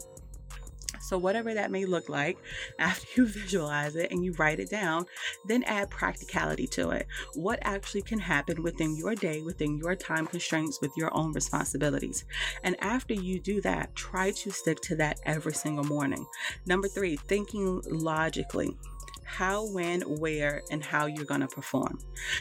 So, 1.04 1.18
whatever 1.18 1.54
that 1.54 1.70
may 1.70 1.84
look 1.84 2.08
like, 2.08 2.38
after 2.78 3.06
you 3.16 3.26
visualize 3.26 3.96
it 3.96 4.10
and 4.10 4.24
you 4.24 4.32
write 4.32 4.60
it 4.60 4.70
down, 4.70 5.06
then 5.46 5.62
add 5.64 5.90
practicality 5.90 6.66
to 6.68 6.90
it. 6.90 7.06
What 7.34 7.58
actually 7.62 8.02
can 8.02 8.18
happen 8.18 8.62
within 8.62 8.96
your 8.96 9.14
day, 9.14 9.42
within 9.42 9.76
your 9.76 9.94
time 9.94 10.26
constraints, 10.26 10.80
with 10.80 10.92
your 10.96 11.14
own 11.14 11.32
responsibilities. 11.32 12.24
And 12.62 12.76
after 12.82 13.14
you 13.14 13.38
do 13.38 13.60
that, 13.60 13.94
try 13.94 14.30
to 14.30 14.50
stick 14.50 14.80
to 14.82 14.96
that 14.96 15.20
every 15.24 15.54
single 15.54 15.84
morning. 15.84 16.26
Number 16.66 16.88
three, 16.88 17.16
thinking 17.16 17.82
logically 17.90 18.76
how, 19.24 19.66
when, 19.68 20.02
where, 20.02 20.62
and 20.70 20.82
how 20.82 21.06
you're 21.06 21.24
going 21.24 21.40
to 21.40 21.48
perform. 21.48 21.98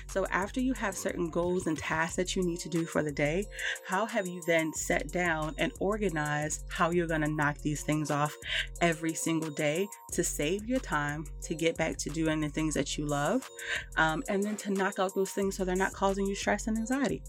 So, 0.08 0.26
after 0.28 0.60
you 0.60 0.74
have 0.74 0.96
certain 0.96 1.30
goals 1.30 1.68
and 1.68 1.78
tasks 1.78 2.16
that 2.16 2.36
you 2.36 2.44
need 2.44 2.60
to 2.60 2.70
do 2.70 2.86
for 2.86 3.04
the 3.04 3.12
day, 3.12 3.46
how 3.86 4.06
have 4.06 4.28
you 4.28 4.42
then 4.46 4.74
set 4.74 5.12
down 5.12 5.56
and 5.58 5.72
organized 5.80 6.66
how 6.70 6.92
you're 6.92 7.08
going 7.08 7.22
to 7.22 7.28
knock 7.28 7.58
these 7.60 7.84
things 7.84 8.12
off 8.12 8.36
every 8.82 9.14
single 9.14 9.52
day 9.52 9.88
to 10.12 10.24
save 10.24 10.66
your 10.66 10.80
time, 10.80 11.26
to 11.42 11.56
get 11.56 11.78
back 11.78 11.98
to 11.98 12.10
doing 12.10 12.40
the 12.40 12.50
things 12.50 12.74
that 12.74 12.98
you 12.98 13.06
love, 13.06 13.50
um, 13.98 14.24
and 14.30 14.44
then 14.44 14.56
to 14.58 14.72
knock 14.72 15.00
out 15.00 15.16
those 15.16 15.32
things 15.32 15.56
so 15.56 15.66
they're 15.66 15.76
not 15.76 15.94
causing 15.94 16.26
you 16.26 16.36
stress 16.36 16.68
and 16.68 16.78
anxiety? 16.78 17.24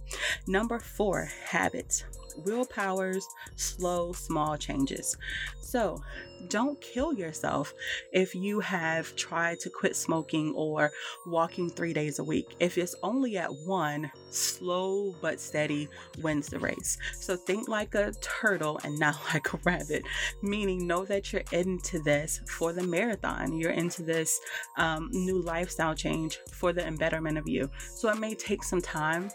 Number 0.47 0.79
four, 0.79 1.29
habits 1.47 2.05
willpower's 2.44 3.27
slow, 3.57 4.12
small 4.12 4.57
changes. 4.57 5.16
So 5.61 6.03
don't 6.49 6.81
kill 6.81 7.14
yourself 7.14 7.75
if 8.12 8.35
you 8.35 8.61
have 8.61 9.14
tried 9.16 9.59
to 9.61 9.70
quit 9.70 9.97
smoking 9.97 10.53
or 10.55 10.90
walking 11.27 11.70
three 11.70 11.92
days 11.92 12.18
a 12.18 12.25
week. 12.25 12.55
If 12.61 12.79
it's 12.79 12.94
only 13.03 13.38
at 13.38 13.53
one, 13.53 14.11
slow 14.31 15.14
but 15.20 15.40
steady 15.40 15.88
wins 16.20 16.49
the 16.49 16.59
race. 16.59 16.99
So 17.18 17.37
think 17.37 17.68
like 17.68 17.94
a 17.94 18.12
turtle 18.20 18.81
and 18.85 18.99
not 19.05 19.16
like 19.33 19.53
a 19.53 19.59
rabbit, 19.64 20.05
meaning 20.42 20.87
know 20.87 21.05
that 21.07 21.33
you're 21.33 21.42
into 21.53 21.99
this 22.01 22.40
for 22.47 22.73
the 22.73 22.83
marathon. 22.83 23.53
You're 23.59 23.73
into 23.73 24.03
this 24.03 24.40
um, 24.77 25.09
new 25.12 25.40
lifestyle 25.40 25.94
change 25.94 26.38
for 26.53 26.73
the 26.73 26.87
embetterment 26.87 27.38
of 27.38 27.49
you. 27.49 27.70
So 27.94 28.11
it 28.11 28.18
may 28.18 28.35
take 28.35 28.62
some 28.62 28.81
time 28.81 29.31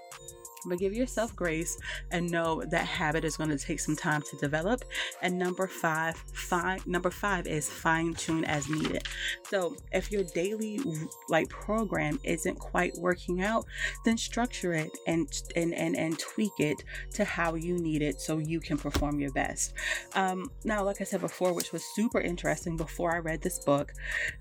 but 0.65 0.79
give 0.79 0.93
yourself 0.93 1.35
grace 1.35 1.77
and 2.11 2.29
know 2.29 2.63
that 2.69 2.85
habit 2.85 3.23
is 3.23 3.37
going 3.37 3.49
to 3.49 3.57
take 3.57 3.79
some 3.79 3.95
time 3.95 4.21
to 4.23 4.37
develop. 4.37 4.83
And 5.21 5.37
number 5.37 5.67
five 5.67 6.15
fine 6.33 6.81
number 6.85 7.09
five 7.09 7.47
is 7.47 7.69
fine 7.69 8.13
tune 8.13 8.45
as 8.45 8.69
needed. 8.69 9.07
So 9.43 9.75
if 9.91 10.11
your 10.11 10.23
daily 10.23 10.79
like 11.29 11.49
program 11.49 12.19
isn't 12.23 12.59
quite 12.59 12.93
working 12.97 13.41
out 13.41 13.65
then 14.05 14.17
structure 14.17 14.73
it 14.73 14.91
and 15.07 15.27
and 15.55 15.73
and, 15.73 15.95
and 15.95 16.19
tweak 16.19 16.51
it 16.59 16.83
to 17.13 17.23
how 17.23 17.55
you 17.55 17.77
need 17.77 18.01
it 18.01 18.19
so 18.19 18.37
you 18.37 18.59
can 18.59 18.77
perform 18.77 19.19
your 19.19 19.31
best. 19.31 19.73
Um, 20.15 20.51
now 20.63 20.83
like 20.83 21.01
i 21.01 21.03
said 21.03 21.21
before 21.21 21.53
which 21.53 21.71
was 21.71 21.83
super 21.95 22.19
interesting 22.19 22.75
before 22.75 23.13
i 23.13 23.19
read 23.19 23.41
this 23.41 23.59
book 23.59 23.93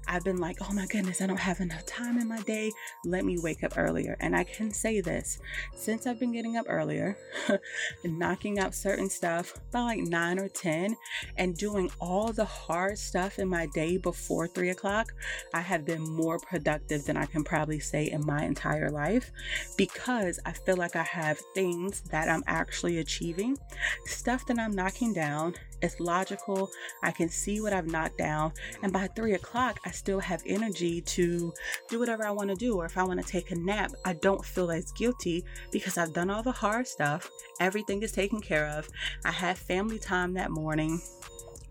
i've 0.06 0.24
been 0.24 0.38
like 0.38 0.56
oh 0.62 0.72
my 0.72 0.86
goodness 0.86 1.20
i 1.20 1.26
don't 1.26 1.38
have 1.38 1.60
enough 1.60 1.84
time 1.86 2.18
in 2.18 2.28
my 2.28 2.40
day. 2.42 2.70
Let 3.04 3.24
me 3.24 3.38
wake 3.38 3.62
up 3.64 3.76
earlier. 3.76 4.16
And 4.20 4.34
i 4.36 4.44
can 4.44 4.72
say 4.72 5.00
this 5.00 5.38
since 5.74 6.06
I've 6.08 6.18
been 6.18 6.32
getting 6.32 6.56
up 6.56 6.66
earlier, 6.68 7.16
and 8.04 8.18
knocking 8.18 8.58
out 8.58 8.74
certain 8.74 9.10
stuff 9.10 9.54
by 9.70 9.80
like 9.80 10.00
nine 10.00 10.38
or 10.38 10.48
10, 10.48 10.96
and 11.36 11.56
doing 11.56 11.90
all 12.00 12.32
the 12.32 12.44
hard 12.44 12.98
stuff 12.98 13.38
in 13.38 13.48
my 13.48 13.66
day 13.66 13.98
before 13.98 14.48
three 14.48 14.70
o'clock, 14.70 15.12
I 15.52 15.60
have 15.60 15.84
been 15.84 16.02
more 16.02 16.38
productive 16.38 17.04
than 17.04 17.16
I 17.16 17.26
can 17.26 17.44
probably 17.44 17.78
say 17.78 18.10
in 18.10 18.24
my 18.24 18.44
entire 18.44 18.90
life 18.90 19.30
because 19.76 20.40
I 20.44 20.52
feel 20.52 20.76
like 20.76 20.96
I 20.96 21.02
have 21.02 21.38
things 21.54 22.00
that 22.10 22.28
I'm 22.28 22.42
actually 22.46 22.98
achieving, 22.98 23.58
stuff 24.06 24.46
that 24.46 24.58
I'm 24.58 24.72
knocking 24.72 25.12
down. 25.12 25.54
It's 25.80 26.00
logical. 26.00 26.70
I 27.02 27.10
can 27.12 27.28
see 27.28 27.60
what 27.60 27.72
I've 27.72 27.86
knocked 27.86 28.18
down. 28.18 28.52
And 28.82 28.92
by 28.92 29.06
three 29.08 29.34
o'clock, 29.34 29.80
I 29.84 29.90
still 29.90 30.20
have 30.20 30.42
energy 30.46 31.00
to 31.02 31.52
do 31.88 31.98
whatever 31.98 32.26
I 32.26 32.30
want 32.30 32.50
to 32.50 32.56
do. 32.56 32.76
Or 32.76 32.84
if 32.84 32.98
I 32.98 33.04
want 33.04 33.20
to 33.24 33.26
take 33.26 33.50
a 33.50 33.54
nap, 33.54 33.92
I 34.04 34.14
don't 34.14 34.44
feel 34.44 34.70
as 34.70 34.90
guilty 34.92 35.44
because 35.70 35.96
I've 35.98 36.12
done 36.12 36.30
all 36.30 36.42
the 36.42 36.52
hard 36.52 36.86
stuff. 36.88 37.30
Everything 37.60 38.02
is 38.02 38.12
taken 38.12 38.40
care 38.40 38.66
of. 38.66 38.88
I 39.24 39.30
had 39.30 39.56
family 39.56 39.98
time 39.98 40.34
that 40.34 40.50
morning. 40.50 41.00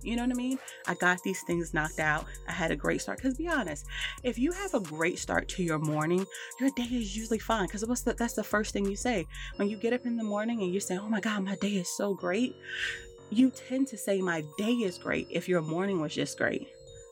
You 0.03 0.15
know 0.15 0.21
what 0.21 0.31
I 0.31 0.35
mean? 0.35 0.59
I 0.87 0.93
got 0.93 1.21
these 1.23 1.41
things 1.41 1.73
knocked 1.73 1.99
out. 1.99 2.25
I 2.47 2.51
had 2.51 2.71
a 2.71 2.75
great 2.75 3.01
start. 3.01 3.17
Because 3.17 3.35
be 3.35 3.49
honest, 3.49 3.85
if 4.23 4.37
you 4.37 4.51
have 4.51 4.73
a 4.73 4.79
great 4.79 5.19
start 5.19 5.49
to 5.49 5.63
your 5.63 5.79
morning, 5.79 6.25
your 6.59 6.69
day 6.69 6.83
is 6.83 7.17
usually 7.17 7.39
fine. 7.39 7.67
Because 7.67 7.81
that's 8.15 8.33
the 8.33 8.43
first 8.43 8.71
thing 8.71 8.85
you 8.85 8.95
say 8.95 9.25
when 9.57 9.67
you 9.67 9.75
get 9.75 9.93
up 9.93 10.05
in 10.05 10.15
the 10.15 10.23
morning 10.23 10.61
and 10.61 10.73
you 10.73 10.79
say, 10.79 10.97
"Oh 10.97 11.09
my 11.09 11.19
God, 11.19 11.43
my 11.43 11.55
day 11.55 11.73
is 11.73 11.89
so 11.89 12.13
great." 12.13 12.55
You 13.29 13.51
tend 13.51 13.87
to 13.89 13.97
say, 13.97 14.21
"My 14.21 14.43
day 14.57 14.73
is 14.73 14.97
great." 14.97 15.27
If 15.29 15.49
your 15.49 15.61
morning 15.61 15.99
was 15.99 16.13
just 16.13 16.37
great. 16.37 16.69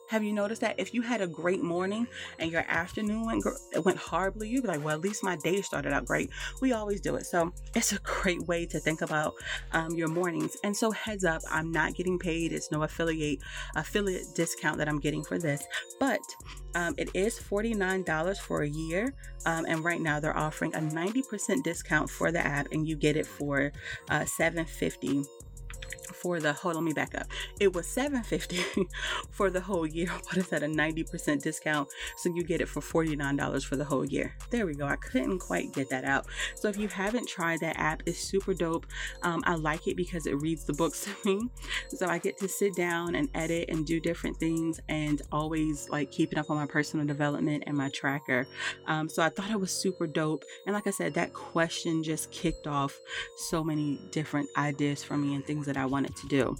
Have 0.08 0.22
you 0.22 0.32
noticed 0.32 0.60
that 0.60 0.76
if 0.78 0.94
you 0.94 1.02
had 1.02 1.20
a 1.20 1.26
great 1.26 1.62
morning 1.62 2.06
and 2.38 2.50
your 2.52 2.64
afternoon 2.68 3.26
went 3.26 3.44
went 3.84 3.98
horribly, 3.98 4.48
you'd 4.48 4.62
be 4.62 4.68
like, 4.68 4.84
"Well, 4.84 4.94
at 4.94 5.00
least 5.00 5.24
my 5.24 5.36
day 5.36 5.60
started 5.62 5.92
out 5.92 6.04
great." 6.06 6.30
We 6.62 6.72
always 6.72 7.00
do 7.00 7.16
it, 7.16 7.26
so 7.26 7.52
it's 7.74 7.92
a 7.92 7.98
great 7.98 8.46
way 8.46 8.66
to 8.66 8.78
think 8.78 9.02
about 9.02 9.34
um, 9.72 9.96
your 9.96 10.06
mornings. 10.08 10.56
And 10.62 10.76
so, 10.76 10.92
heads 10.92 11.24
up, 11.24 11.42
I'm 11.50 11.72
not 11.72 11.94
getting 11.94 12.18
paid. 12.20 12.52
It's 12.52 12.70
no 12.70 12.84
affiliate 12.84 13.40
affiliate 13.74 14.26
discount 14.34 14.78
that 14.78 14.88
I'm 14.88 15.00
getting 15.00 15.24
for 15.24 15.38
this, 15.38 15.66
but 15.98 16.20
um, 16.76 16.94
it 16.98 17.10
is 17.12 17.38
forty 17.38 17.74
nine 17.74 18.04
dollars 18.04 18.38
for 18.38 18.62
a 18.62 18.68
year, 18.68 19.12
um, 19.44 19.66
and 19.66 19.84
right 19.84 20.00
now 20.00 20.20
they're 20.20 20.36
offering 20.36 20.72
a 20.76 20.80
ninety 20.80 21.22
percent 21.22 21.64
discount 21.64 22.08
for 22.08 22.30
the 22.30 22.46
app, 22.46 22.68
and 22.70 22.86
you 22.86 22.94
get 22.94 23.16
it 23.16 23.26
for 23.26 23.72
uh, 24.08 24.24
seven 24.24 24.64
fifty 24.66 25.24
for 26.08 26.40
the 26.40 26.52
hold 26.52 26.76
on, 26.76 26.84
me 26.84 26.92
back 26.92 27.14
up. 27.14 27.26
It 27.60 27.74
was 27.74 27.86
750 27.86 28.86
for 29.30 29.50
the 29.50 29.60
whole 29.60 29.86
year, 29.86 30.10
but 30.28 30.38
it's 30.38 30.52
at 30.52 30.62
a 30.62 30.66
90% 30.66 31.42
discount. 31.42 31.88
So 32.16 32.32
you 32.34 32.44
get 32.44 32.60
it 32.60 32.68
for 32.68 32.80
$49 32.80 33.64
for 33.64 33.76
the 33.76 33.84
whole 33.84 34.04
year. 34.04 34.34
There 34.50 34.66
we 34.66 34.74
go. 34.74 34.86
I 34.86 34.96
couldn't 34.96 35.38
quite 35.38 35.72
get 35.72 35.90
that 35.90 36.04
out. 36.04 36.26
So 36.54 36.68
if 36.68 36.76
you 36.76 36.88
haven't 36.88 37.28
tried 37.28 37.60
that 37.60 37.78
app, 37.78 38.02
it's 38.06 38.18
super 38.18 38.54
dope. 38.54 38.86
Um, 39.22 39.42
I 39.46 39.54
like 39.54 39.86
it 39.86 39.96
because 39.96 40.26
it 40.26 40.40
reads 40.40 40.64
the 40.64 40.72
books 40.72 41.04
to 41.22 41.28
me. 41.28 41.48
So 41.88 42.06
I 42.06 42.18
get 42.18 42.38
to 42.38 42.48
sit 42.48 42.74
down 42.74 43.14
and 43.14 43.28
edit 43.34 43.68
and 43.68 43.86
do 43.86 44.00
different 44.00 44.36
things 44.38 44.80
and 44.88 45.22
always 45.32 45.88
like 45.88 46.10
keeping 46.10 46.38
up 46.38 46.50
on 46.50 46.56
my 46.56 46.66
personal 46.66 47.06
development 47.06 47.64
and 47.66 47.76
my 47.76 47.88
tracker. 47.90 48.46
Um, 48.86 49.08
so 49.08 49.22
I 49.22 49.28
thought 49.28 49.50
it 49.50 49.60
was 49.60 49.72
super 49.72 50.06
dope. 50.06 50.44
And 50.66 50.74
like 50.74 50.86
I 50.86 50.90
said, 50.90 51.14
that 51.14 51.32
question 51.32 52.02
just 52.02 52.30
kicked 52.30 52.66
off 52.66 52.98
so 53.36 53.62
many 53.62 54.00
different 54.10 54.48
ideas 54.56 55.02
for 55.02 55.16
me 55.16 55.34
and 55.34 55.44
things 55.44 55.66
that 55.66 55.76
I 55.76 55.86
wanted 55.96 56.14
to 56.16 56.26
do. 56.26 56.56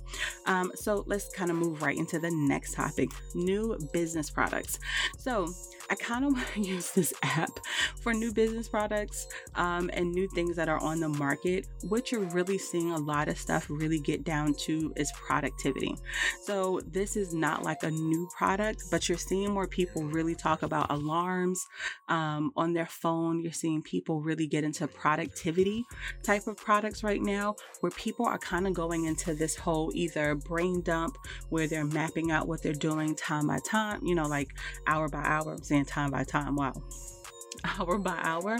Um, 0.46 0.72
so 0.74 1.04
let's 1.06 1.28
kind 1.38 1.50
of 1.50 1.56
move 1.56 1.82
right 1.82 1.96
into 1.96 2.18
the 2.18 2.30
next 2.30 2.72
topic 2.74 3.10
new 3.34 3.76
business 3.92 4.30
products. 4.30 4.78
So 5.18 5.52
I 5.90 5.94
kind 5.94 6.24
of 6.24 6.32
want 6.34 6.46
to 6.54 6.60
use 6.60 6.90
this 6.92 7.12
app 7.22 7.58
for 8.00 8.12
new 8.12 8.32
business 8.32 8.68
products 8.68 9.26
um, 9.54 9.90
and 9.92 10.12
new 10.12 10.28
things 10.28 10.56
that 10.56 10.68
are 10.68 10.78
on 10.78 11.00
the 11.00 11.08
market. 11.08 11.66
What 11.82 12.10
you're 12.10 12.22
really 12.22 12.58
seeing 12.58 12.90
a 12.90 12.98
lot 12.98 13.28
of 13.28 13.38
stuff 13.38 13.66
really 13.68 14.00
get 14.00 14.24
down 14.24 14.54
to 14.60 14.92
is 14.96 15.12
productivity. 15.12 15.96
So 16.42 16.80
this 16.86 17.16
is 17.16 17.34
not 17.34 17.62
like 17.62 17.82
a 17.82 17.90
new 17.90 18.28
product, 18.36 18.84
but 18.90 19.08
you're 19.08 19.18
seeing 19.18 19.52
more 19.52 19.66
people 19.66 20.02
really 20.04 20.34
talk 20.34 20.62
about 20.62 20.90
alarms 20.90 21.66
um, 22.08 22.52
on 22.56 22.72
their 22.72 22.86
phone. 22.86 23.40
You're 23.40 23.52
seeing 23.52 23.82
people 23.82 24.20
really 24.20 24.46
get 24.46 24.64
into 24.64 24.86
productivity 24.86 25.84
type 26.22 26.46
of 26.46 26.56
products 26.56 27.02
right 27.02 27.20
now, 27.20 27.54
where 27.80 27.92
people 27.92 28.26
are 28.26 28.38
kind 28.38 28.66
of 28.66 28.74
going 28.74 29.04
into 29.04 29.34
this 29.34 29.56
whole 29.56 29.90
either 29.94 30.34
brain 30.34 30.82
dump 30.82 31.16
where 31.48 31.66
they're 31.66 31.84
mapping 31.84 32.30
out 32.30 32.48
what 32.48 32.62
they're 32.62 32.72
doing 32.72 33.14
time 33.14 33.46
by 33.46 33.58
time, 33.64 34.04
you 34.04 34.14
know, 34.14 34.26
like 34.26 34.48
hour 34.86 35.08
by 35.08 35.22
hour. 35.22 35.52
I'm 35.52 35.62
saying 35.62 35.75
time 35.84 36.10
by 36.10 36.24
time. 36.24 36.56
Wow. 36.56 36.74
Hour 37.64 37.98
by 37.98 38.18
hour. 38.22 38.58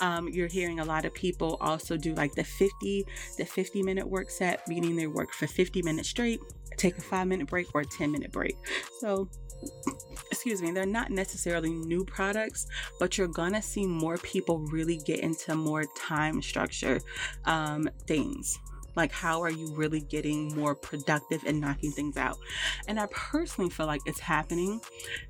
Um, 0.00 0.28
you're 0.28 0.48
hearing 0.48 0.80
a 0.80 0.84
lot 0.84 1.04
of 1.04 1.14
people 1.14 1.58
also 1.60 1.96
do 1.96 2.14
like 2.14 2.34
the 2.34 2.44
50 2.44 3.06
the 3.36 3.44
50 3.44 3.82
minute 3.82 4.08
work 4.08 4.30
set 4.30 4.66
meaning 4.66 4.96
they 4.96 5.06
work 5.06 5.32
for 5.32 5.46
50 5.46 5.82
minutes 5.82 6.08
straight 6.08 6.40
take 6.76 6.96
a 6.96 7.00
five 7.00 7.26
minute 7.26 7.46
break 7.46 7.66
or 7.74 7.82
a 7.82 7.84
10 7.84 8.10
minute 8.10 8.32
break. 8.32 8.56
So 9.00 9.28
excuse 10.30 10.62
me 10.62 10.70
they're 10.70 10.86
not 10.86 11.10
necessarily 11.10 11.70
new 11.70 12.04
products 12.04 12.66
but 13.00 13.18
you're 13.18 13.28
gonna 13.28 13.62
see 13.62 13.86
more 13.86 14.16
people 14.18 14.60
really 14.70 14.98
get 14.98 15.20
into 15.20 15.54
more 15.54 15.84
time 15.96 16.40
structure 16.40 17.00
um, 17.44 17.88
things 18.06 18.58
like, 18.96 19.12
how 19.12 19.42
are 19.42 19.50
you 19.50 19.72
really 19.74 20.00
getting 20.00 20.54
more 20.54 20.74
productive 20.74 21.44
and 21.46 21.60
knocking 21.60 21.92
things 21.92 22.16
out? 22.16 22.38
And 22.86 22.98
I 22.98 23.06
personally 23.10 23.70
feel 23.70 23.86
like 23.86 24.00
it's 24.06 24.20
happening 24.20 24.80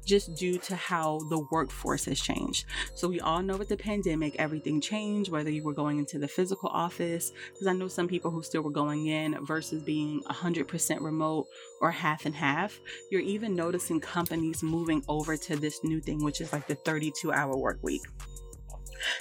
just 0.05 0.35
due 0.35 0.59
to 0.59 0.77
how 0.77 1.21
the 1.29 1.45
workforce 1.51 2.05
has 2.07 2.21
changed. 2.21 2.67
So, 2.95 3.09
we 3.09 3.21
all 3.21 3.43
know 3.43 3.57
with 3.57 3.69
the 3.69 3.77
pandemic, 3.77 4.37
everything 4.39 4.81
changed, 4.81 5.31
whether 5.31 5.51
you 5.51 5.63
were 5.63 5.75
going 5.75 5.99
into 5.99 6.19
the 6.19 6.29
physical 6.29 6.69
office, 6.69 7.33
because 7.53 7.67
I 7.67 7.73
know 7.73 7.89
some 7.89 8.09
people 8.09 8.31
who 8.31 8.43
still 8.43 8.63
were 8.63 8.71
going 8.71 9.07
in 9.07 9.45
versus 9.45 9.83
being 9.83 10.23
100% 10.23 11.01
remote 11.01 11.47
or 11.81 11.91
half 11.91 12.27
and 12.27 12.35
half. 12.35 12.79
You're 13.11 13.21
even 13.21 13.55
noticing 13.55 14.01
companies 14.01 14.63
moving 14.63 15.03
over 15.09 15.37
to 15.37 15.57
this 15.57 15.83
new 15.85 16.01
thing, 16.01 16.23
which 16.23 16.41
is 16.41 16.53
like 16.53 16.67
the 16.67 16.75
32 16.75 17.33
hour 17.33 17.57
work 17.57 17.79
week. 17.83 18.03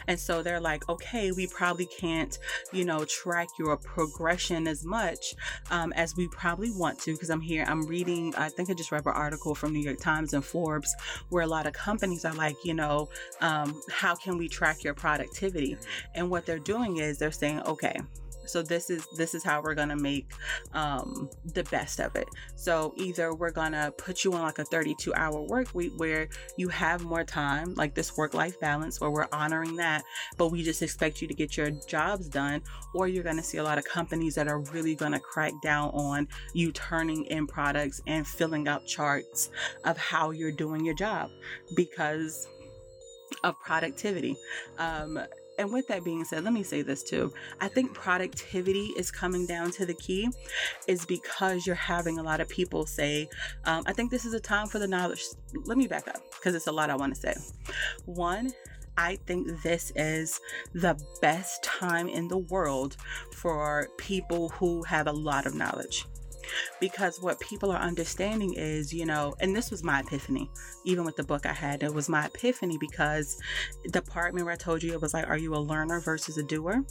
And 0.07 0.19
so 0.19 0.41
they're 0.41 0.59
like, 0.59 0.87
okay, 0.89 1.31
we 1.31 1.47
probably 1.47 1.85
can't, 1.85 2.37
you 2.71 2.85
know, 2.85 3.05
track 3.05 3.47
your 3.59 3.77
progression 3.77 4.67
as 4.67 4.85
much 4.85 5.35
um, 5.71 5.93
as 5.93 6.15
we 6.15 6.27
probably 6.29 6.71
want 6.71 6.99
to. 6.99 7.13
Because 7.13 7.29
I'm 7.29 7.41
here, 7.41 7.65
I'm 7.67 7.85
reading, 7.85 8.33
I 8.37 8.49
think 8.49 8.69
I 8.69 8.73
just 8.73 8.91
read 8.91 9.05
an 9.05 9.13
article 9.13 9.55
from 9.55 9.73
New 9.73 9.81
York 9.81 9.99
Times 9.99 10.33
and 10.33 10.43
Forbes 10.43 10.93
where 11.29 11.43
a 11.43 11.47
lot 11.47 11.67
of 11.67 11.73
companies 11.73 12.25
are 12.25 12.33
like, 12.33 12.55
you 12.63 12.73
know, 12.73 13.09
um, 13.41 13.81
how 13.89 14.15
can 14.15 14.37
we 14.37 14.47
track 14.47 14.83
your 14.83 14.93
productivity? 14.93 15.77
And 16.15 16.29
what 16.29 16.45
they're 16.45 16.59
doing 16.59 16.97
is 16.97 17.17
they're 17.17 17.31
saying, 17.31 17.61
okay, 17.63 17.99
so 18.47 18.61
this 18.61 18.89
is 18.89 19.07
this 19.15 19.33
is 19.35 19.43
how 19.43 19.61
we're 19.61 19.75
gonna 19.75 19.95
make 19.95 20.31
um, 20.73 21.29
the 21.53 21.63
best 21.65 21.99
of 21.99 22.15
it. 22.15 22.27
So 22.55 22.93
either 22.97 23.33
we're 23.33 23.51
gonna 23.51 23.91
put 23.97 24.23
you 24.23 24.33
on 24.33 24.41
like 24.41 24.59
a 24.59 24.65
32 24.65 25.13
hour 25.13 25.41
work 25.41 25.73
week 25.73 25.93
where 25.97 26.27
you 26.57 26.69
have 26.69 27.03
more 27.03 27.23
time, 27.23 27.73
like 27.75 27.93
this 27.93 28.17
work 28.17 28.33
life 28.33 28.59
balance, 28.59 28.99
where 28.99 29.11
we're 29.11 29.27
honoring 29.31 29.75
that, 29.77 30.03
but 30.37 30.49
we 30.49 30.63
just 30.63 30.81
expect 30.81 31.21
you 31.21 31.27
to 31.27 31.33
get 31.33 31.57
your 31.57 31.71
jobs 31.87 32.27
done. 32.27 32.61
Or 32.93 33.07
you're 33.07 33.23
gonna 33.23 33.43
see 33.43 33.57
a 33.57 33.63
lot 33.63 33.77
of 33.77 33.85
companies 33.85 34.35
that 34.35 34.47
are 34.47 34.59
really 34.59 34.95
gonna 34.95 35.19
crack 35.19 35.53
down 35.61 35.89
on 35.91 36.27
you 36.53 36.71
turning 36.71 37.25
in 37.25 37.47
products 37.47 38.01
and 38.07 38.25
filling 38.25 38.67
out 38.67 38.85
charts 38.85 39.49
of 39.85 39.97
how 39.97 40.31
you're 40.31 40.51
doing 40.51 40.85
your 40.85 40.95
job 40.95 41.29
because 41.75 42.47
of 43.43 43.59
productivity. 43.59 44.37
Um, 44.77 45.19
and 45.57 45.71
with 45.71 45.87
that 45.87 46.03
being 46.03 46.23
said, 46.23 46.43
let 46.43 46.53
me 46.53 46.63
say 46.63 46.81
this 46.81 47.03
too. 47.03 47.33
I 47.59 47.67
think 47.67 47.93
productivity 47.93 48.93
is 48.97 49.11
coming 49.11 49.45
down 49.45 49.71
to 49.71 49.85
the 49.85 49.93
key, 49.93 50.29
is 50.87 51.05
because 51.05 51.65
you're 51.65 51.75
having 51.75 52.19
a 52.19 52.23
lot 52.23 52.39
of 52.39 52.49
people 52.49 52.85
say, 52.85 53.29
um, 53.65 53.83
I 53.85 53.93
think 53.93 54.11
this 54.11 54.25
is 54.25 54.33
a 54.33 54.39
time 54.39 54.67
for 54.67 54.79
the 54.79 54.87
knowledge. 54.87 55.23
Let 55.65 55.77
me 55.77 55.87
back 55.87 56.07
up 56.07 56.21
because 56.31 56.55
it's 56.55 56.67
a 56.67 56.71
lot 56.71 56.89
I 56.89 56.95
want 56.95 57.15
to 57.15 57.19
say. 57.19 57.35
One, 58.05 58.51
I 58.97 59.17
think 59.27 59.61
this 59.61 59.91
is 59.95 60.39
the 60.73 60.99
best 61.21 61.63
time 61.63 62.07
in 62.07 62.27
the 62.27 62.39
world 62.39 62.97
for 63.33 63.89
people 63.97 64.49
who 64.49 64.83
have 64.83 65.07
a 65.07 65.11
lot 65.11 65.45
of 65.45 65.53
knowledge 65.53 66.05
because 66.79 67.21
what 67.21 67.39
people 67.39 67.71
are 67.71 67.79
understanding 67.79 68.53
is, 68.55 68.93
you 68.93 69.05
know, 69.05 69.35
and 69.39 69.55
this 69.55 69.71
was 69.71 69.83
my 69.83 69.99
epiphany, 69.99 70.49
even 70.85 71.03
with 71.03 71.15
the 71.15 71.23
book 71.23 71.45
I 71.45 71.53
had, 71.53 71.83
it 71.83 71.93
was 71.93 72.09
my 72.09 72.25
epiphany 72.25 72.77
because 72.77 73.37
the 73.85 74.01
part 74.01 74.33
where 74.33 74.49
I 74.49 74.55
told 74.55 74.83
you 74.83 74.93
it 74.93 75.01
was 75.01 75.13
like, 75.13 75.27
are 75.27 75.37
you 75.37 75.55
a 75.55 75.57
learner 75.57 75.99
versus 75.99 76.37
a 76.37 76.43
doer? 76.43 76.83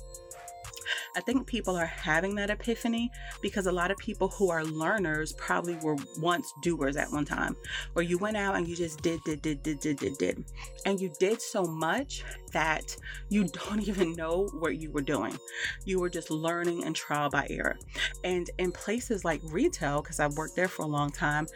I 1.16 1.20
think 1.20 1.46
people 1.46 1.76
are 1.76 1.86
having 1.86 2.34
that 2.36 2.50
epiphany 2.50 3.10
because 3.40 3.66
a 3.66 3.72
lot 3.72 3.90
of 3.90 3.96
people 3.96 4.28
who 4.28 4.50
are 4.50 4.64
learners 4.64 5.32
probably 5.32 5.76
were 5.76 5.96
once 6.18 6.52
doers 6.62 6.96
at 6.96 7.10
one 7.10 7.24
time, 7.24 7.56
where 7.94 8.04
you 8.04 8.18
went 8.18 8.36
out 8.36 8.56
and 8.56 8.68
you 8.68 8.76
just 8.76 9.02
did, 9.02 9.22
did, 9.24 9.42
did, 9.42 9.62
did, 9.62 9.80
did, 9.80 9.96
did, 9.96 10.18
did. 10.18 10.44
And 10.84 11.00
you 11.00 11.10
did 11.18 11.40
so 11.40 11.64
much 11.64 12.22
that 12.56 12.96
you 13.28 13.44
don't 13.44 13.80
even 13.88 14.14
know 14.14 14.48
what 14.54 14.78
you 14.78 14.90
were 14.90 15.02
doing. 15.02 15.38
You 15.84 16.00
were 16.00 16.08
just 16.08 16.30
learning 16.30 16.84
and 16.84 16.96
trial 16.96 17.28
by 17.28 17.46
error. 17.50 17.76
And 18.24 18.48
in 18.56 18.72
places 18.72 19.26
like 19.26 19.42
retail, 19.44 20.00
because 20.00 20.20
I've 20.20 20.38
worked 20.38 20.56
there 20.56 20.66
for 20.66 20.82
a 20.82 20.88
long 20.88 21.10
time, 21.10 21.48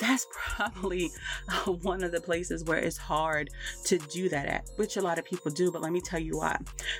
that's 0.00 0.26
probably 0.32 1.10
uh, 1.48 1.70
one 1.70 2.02
of 2.02 2.10
the 2.10 2.20
places 2.20 2.64
where 2.64 2.78
it's 2.78 2.96
hard 2.96 3.50
to 3.84 3.98
do 3.98 4.28
that 4.30 4.46
at, 4.46 4.68
which 4.76 4.96
a 4.96 5.00
lot 5.00 5.20
of 5.20 5.24
people 5.24 5.52
do. 5.52 5.70
But 5.70 5.80
let 5.80 5.92
me 5.92 6.00
tell 6.00 6.20
you 6.20 6.38
why. 6.38 6.58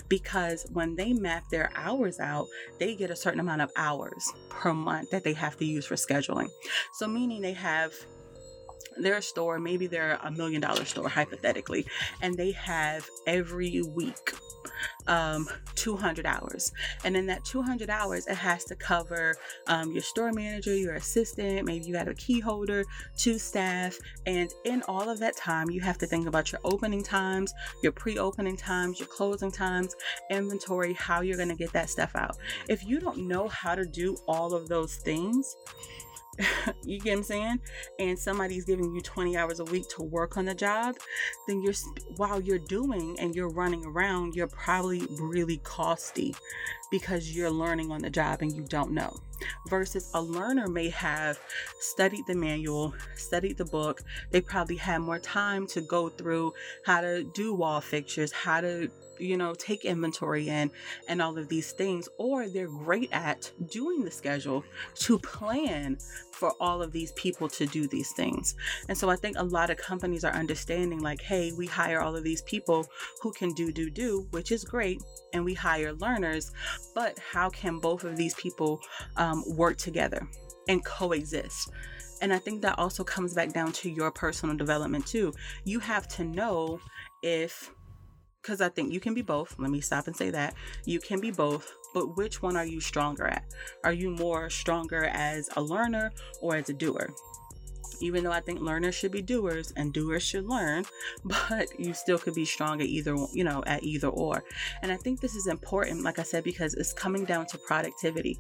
Because 0.09 0.65
when 0.73 0.95
they 0.95 1.13
map 1.13 1.49
their 1.51 1.73
hours 1.75 2.21
out, 2.21 2.47
they 2.79 2.95
get 2.95 3.11
a 3.11 3.17
certain 3.17 3.41
amount 3.41 3.63
of 3.63 3.73
hours 3.75 4.33
per 4.51 4.73
month 4.73 5.11
that 5.11 5.25
they 5.25 5.33
have 5.33 5.57
to 5.57 5.65
use 5.65 5.85
for 5.85 5.97
scheduling. 5.97 6.49
So, 6.93 7.09
meaning 7.09 7.43
they 7.43 7.55
have 7.55 7.93
their 8.97 9.21
store, 9.21 9.59
maybe 9.59 9.87
they're 9.87 10.19
a 10.23 10.31
million 10.31 10.61
dollar 10.61 10.85
store 10.85 11.09
hypothetically, 11.09 11.87
and 12.23 12.37
they 12.37 12.53
have 12.53 13.09
every 13.27 13.83
week 13.83 14.33
um, 15.07 15.49
200 15.75 16.27
hours. 16.27 16.73
And 17.05 17.17
in 17.17 17.27
that 17.27 17.45
200 17.45 17.91
hours, 17.91 18.27
it 18.27 18.37
has 18.37 18.65
to 18.67 18.77
cover 18.77 19.37
um, 19.67 19.93
your 19.93 20.03
store 20.03 20.33
manager, 20.33 20.75
your 20.75 20.95
assistant, 20.95 21.65
maybe 21.65 21.87
you 21.87 21.93
got 21.93 22.09
a 22.09 22.15
key 22.15 22.41
holder, 22.41 22.85
two 23.17 23.39
staff. 23.39 23.97
And 24.27 24.53
in 24.65 24.83
all 24.83 25.09
of 25.09 25.19
that 25.21 25.37
time, 25.37 25.71
you 25.71 25.81
have 25.81 25.99
to 25.99 26.07
think 26.07 26.27
about 26.27 26.53
your 26.53 26.61
opening 26.65 27.03
times, 27.03 27.53
your 27.83 27.93
pre 27.93 28.19
opening 28.19 28.57
times, 28.57 28.99
your 28.99 29.09
closing 29.09 29.51
times, 29.51 29.97
inventory, 30.31 30.93
how 30.93 31.23
you're 31.23 31.37
going 31.37 31.49
to 31.49 31.55
get 31.55 31.73
that 31.73 31.91
stuff 31.91 32.15
out. 32.15 32.37
If 32.69 32.85
you 32.85 33.01
don't 33.01 33.27
know 33.27 33.49
how 33.49 33.75
to 33.75 33.85
do 33.85 34.17
all 34.27 34.55
of 34.55 34.69
those 34.69 34.97
things, 34.97 35.57
you 36.85 37.01
get 37.01 37.11
what 37.11 37.19
I'm 37.19 37.23
saying? 37.25 37.61
And 37.99 38.19
somebody's 38.19 38.65
giving 38.65 38.95
you 38.95 39.01
20 39.01 39.37
hours 39.37 39.61
a 39.61 39.65
week 39.65 39.89
to 39.91 40.03
work 40.03 40.37
on 40.37 40.45
the 40.45 40.55
job, 40.55 40.97
then 41.47 41.63
you're 41.63 41.75
while 42.17 42.41
you're 42.41 42.59
doing 42.59 43.17
and 43.19 43.35
you're 43.35 43.49
running 43.49 43.85
around, 43.85 44.35
you're 44.35 44.47
probably 44.49 45.07
really 45.21 45.59
costly 45.59 46.35
because 46.91 47.35
you're 47.35 47.51
learning 47.51 47.93
on 47.93 48.01
the 48.01 48.11
job 48.11 48.43
and 48.43 48.53
you 48.53 48.63
don't 48.63 48.93
know. 48.93 49.15
Versus 49.69 50.11
a 50.15 50.23
learner 50.23 50.69
may 50.69 50.89
have 50.89 51.39
studied 51.81 52.27
the 52.27 52.35
manual, 52.35 52.95
studied 53.15 53.57
the 53.57 53.65
book. 53.65 54.03
They 54.31 54.41
probably 54.41 54.77
had 54.77 54.99
more 54.99 55.19
time 55.19 55.67
to 55.69 55.81
go 55.81 56.09
through 56.09 56.55
how 56.85 57.01
to 57.01 57.25
do 57.35 57.55
wall 57.55 57.81
fixtures, 57.81 58.33
how 58.33 58.61
to 58.61 58.91
you 59.19 59.37
know, 59.37 59.55
take 59.55 59.85
inventory 59.85 60.49
in 60.49 60.71
and 61.09 61.21
all 61.23 61.39
of 61.39 61.49
these 61.49 61.73
things, 61.73 62.09
or 62.19 62.49
they're 62.49 62.69
great 62.69 63.11
at 63.13 63.51
doing 63.71 64.05
the 64.05 64.11
schedule 64.11 64.65
to 64.95 65.19
plan 65.19 65.99
for 66.33 66.55
all 66.61 66.83
of 66.83 66.93
these 66.93 67.13
people 67.13 67.49
to 67.49 67.67
do 67.67 67.87
these 67.89 68.13
things. 68.13 68.55
And 68.89 68.97
so 68.97 69.11
I 69.11 69.17
think 69.17 69.37
a 69.39 69.45
lot 69.45 69.71
of 69.71 69.77
companies 69.77 70.25
are 70.25 70.33
understanding 70.33 71.01
like, 71.01 71.21
hey, 71.21 71.53
we 71.57 71.67
hire 71.67 72.01
all 72.01 72.15
of 72.15 72.23
these 72.23 72.43
people 72.43 72.87
who 73.21 73.33
can 73.33 73.53
do, 73.55 73.73
do, 73.73 73.91
do, 73.91 74.27
which 74.31 74.53
is 74.53 74.65
great. 74.65 75.03
And 75.33 75.45
we 75.45 75.55
hire 75.55 75.93
learners, 75.95 76.53
but 76.95 77.19
how 77.19 77.51
can 77.51 77.79
both 77.81 78.05
of 78.05 78.17
these 78.17 78.35
people 78.35 78.81
um, 79.17 79.43
work 79.57 79.77
together 79.77 80.29
and 80.69 80.85
coexist? 80.85 81.71
And 82.21 82.33
I 82.33 82.39
think 82.39 82.63
that 82.63 82.79
also 82.79 83.05
comes 83.05 83.35
back 83.35 83.53
down 83.53 83.73
to 83.73 83.91
your 83.91 84.11
personal 84.11 84.57
development 84.57 85.07
too. 85.07 85.33
You 85.65 85.81
have 85.81 86.09
to 86.09 86.25
know 86.25 86.81
if 87.23 87.73
because 88.49 88.63
I 88.63 88.71
think 88.71 88.95
you 88.95 88.99
can 88.99 89.13
be 89.13 89.21
both. 89.21 89.55
Let 89.59 89.71
me 89.71 89.83
stop 89.83 90.07
and 90.07 90.17
say 90.17 90.31
that. 90.31 90.55
You 90.87 91.01
can 91.01 91.21
be 91.21 91.31
both, 91.31 91.71
but 91.93 92.17
which 92.17 92.41
one 92.41 92.57
are 92.57 92.65
you 92.65 92.81
stronger 92.81 93.27
at? 93.27 93.45
Are 93.85 93.93
you 93.93 94.09
more 94.09 94.49
stronger 94.49 95.05
as 95.05 95.51
a 95.57 95.61
learner 95.61 96.13
or 96.41 96.57
as 96.57 96.71
a 96.71 96.73
doer? 96.73 97.11
Even 98.01 98.25
though 98.25 98.33
I 98.33 98.41
think 98.41 98.61
learners 98.61 98.95
should 98.95 99.13
be 99.13 99.21
doers 99.21 99.75
and 99.77 99.93
doers 99.93 100.23
should 100.23 100.49
learn, 100.49 100.87
but 101.27 101.79
you 101.79 101.93
still 101.93 102.17
could 102.17 102.35
be 102.35 102.47
strong 102.47 102.81
at 102.81 102.87
either, 102.87 103.17
you 103.35 103.45
know, 103.45 103.63
at 103.67 103.83
either 103.83 104.09
or. 104.09 104.43
And 104.81 104.91
I 104.91 104.97
think 104.97 105.21
this 105.21 105.35
is 105.35 105.47
important, 105.47 106.03
like 106.03 106.19
I 106.19 106.23
said, 106.23 106.43
because 106.43 106.73
it's 106.73 106.95
coming 106.95 107.27
down 107.27 107.45
to 107.49 107.59
productivity 107.59 108.39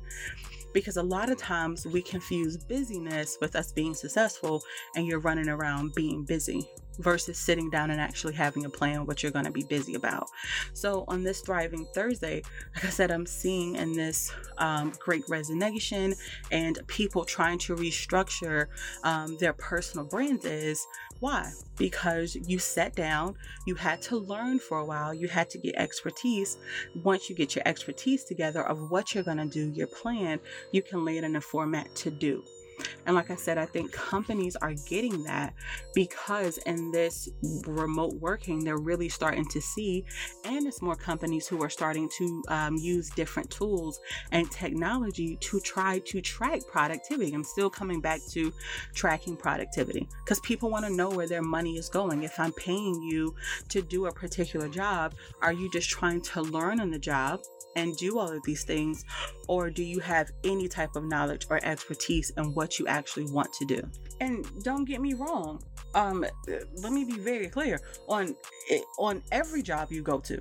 because 0.72 0.96
a 0.96 1.02
lot 1.02 1.30
of 1.30 1.36
times 1.36 1.86
we 1.86 2.00
confuse 2.00 2.56
busyness 2.56 3.36
with 3.42 3.56
us 3.56 3.72
being 3.72 3.94
successful 3.94 4.62
and 4.94 5.06
you're 5.06 5.18
running 5.18 5.48
around 5.48 5.94
being 5.94 6.24
busy 6.24 6.66
versus 6.98 7.38
sitting 7.38 7.70
down 7.70 7.90
and 7.90 8.00
actually 8.00 8.34
having 8.34 8.64
a 8.64 8.70
plan 8.70 9.06
what 9.06 9.22
you're 9.22 9.32
going 9.32 9.44
to 9.44 9.50
be 9.50 9.64
busy 9.64 9.94
about. 9.94 10.28
So 10.72 11.04
on 11.08 11.22
this 11.22 11.40
Thriving 11.40 11.86
Thursday, 11.94 12.42
like 12.74 12.84
I 12.84 12.90
said, 12.90 13.10
I'm 13.10 13.26
seeing 13.26 13.76
in 13.76 13.92
this 13.92 14.32
um, 14.58 14.92
great 14.98 15.24
resignation 15.28 16.14
and 16.50 16.78
people 16.86 17.24
trying 17.24 17.58
to 17.60 17.76
restructure 17.76 18.66
um, 19.04 19.36
their 19.38 19.52
personal 19.52 20.06
brands 20.06 20.44
is 20.44 20.86
why? 21.20 21.50
Because 21.76 22.36
you 22.46 22.58
sat 22.58 22.94
down, 22.94 23.34
you 23.66 23.74
had 23.74 24.00
to 24.02 24.16
learn 24.16 24.58
for 24.58 24.78
a 24.78 24.84
while, 24.84 25.12
you 25.12 25.26
had 25.26 25.50
to 25.50 25.58
get 25.58 25.74
expertise. 25.76 26.58
Once 27.02 27.28
you 27.28 27.34
get 27.34 27.56
your 27.56 27.66
expertise 27.66 28.24
together 28.24 28.62
of 28.62 28.90
what 28.90 29.14
you're 29.14 29.24
going 29.24 29.38
to 29.38 29.46
do, 29.46 29.70
your 29.70 29.88
plan, 29.88 30.38
you 30.72 30.82
can 30.82 31.04
lay 31.04 31.18
it 31.18 31.24
in 31.24 31.36
a 31.36 31.40
format 31.40 31.92
to 31.96 32.10
do. 32.10 32.44
And 33.06 33.14
like 33.14 33.30
I 33.30 33.36
said, 33.36 33.58
I 33.58 33.66
think 33.66 33.92
companies 33.92 34.56
are 34.56 34.74
getting 34.86 35.22
that 35.24 35.54
because 35.94 36.58
in 36.58 36.90
this 36.90 37.28
remote 37.66 38.14
working, 38.14 38.64
they're 38.64 38.78
really 38.78 39.08
starting 39.08 39.46
to 39.46 39.60
see, 39.60 40.04
and 40.44 40.66
it's 40.66 40.82
more 40.82 40.96
companies 40.96 41.46
who 41.46 41.62
are 41.62 41.70
starting 41.70 42.08
to 42.18 42.42
um, 42.48 42.76
use 42.76 43.10
different 43.10 43.50
tools 43.50 44.00
and 44.32 44.50
technology 44.50 45.36
to 45.40 45.60
try 45.60 45.98
to 46.00 46.20
track 46.20 46.60
productivity. 46.70 47.32
I'm 47.32 47.44
still 47.44 47.70
coming 47.70 48.00
back 48.00 48.20
to 48.30 48.52
tracking 48.94 49.36
productivity 49.36 50.08
because 50.24 50.40
people 50.40 50.70
want 50.70 50.84
to 50.84 50.92
know 50.92 51.10
where 51.10 51.26
their 51.26 51.42
money 51.42 51.76
is 51.76 51.88
going. 51.88 52.22
If 52.22 52.38
I'm 52.38 52.52
paying 52.52 53.02
you 53.02 53.34
to 53.68 53.82
do 53.82 54.06
a 54.06 54.12
particular 54.12 54.68
job, 54.68 55.14
are 55.42 55.52
you 55.52 55.70
just 55.70 55.88
trying 55.88 56.20
to 56.22 56.42
learn 56.42 56.80
on 56.80 56.90
the 56.90 56.98
job 56.98 57.40
and 57.76 57.96
do 57.96 58.18
all 58.18 58.30
of 58.30 58.42
these 58.44 58.64
things? 58.64 59.04
Or 59.46 59.70
do 59.70 59.82
you 59.82 60.00
have 60.00 60.30
any 60.44 60.68
type 60.68 60.96
of 60.96 61.04
knowledge 61.04 61.46
or 61.48 61.60
expertise 61.64 62.30
in 62.36 62.52
what 62.54 62.67
you 62.78 62.86
actually 62.88 63.30
want 63.30 63.52
to 63.52 63.64
do. 63.64 63.80
And 64.20 64.44
don't 64.64 64.84
get 64.84 65.00
me 65.00 65.14
wrong. 65.14 65.62
Um, 65.94 66.26
let 66.82 66.92
me 66.92 67.04
be 67.04 67.18
very 67.18 67.48
clear 67.48 67.80
on 68.08 68.34
on 68.98 69.22
every 69.32 69.62
job 69.62 69.90
you 69.90 70.02
go 70.02 70.18
to 70.20 70.40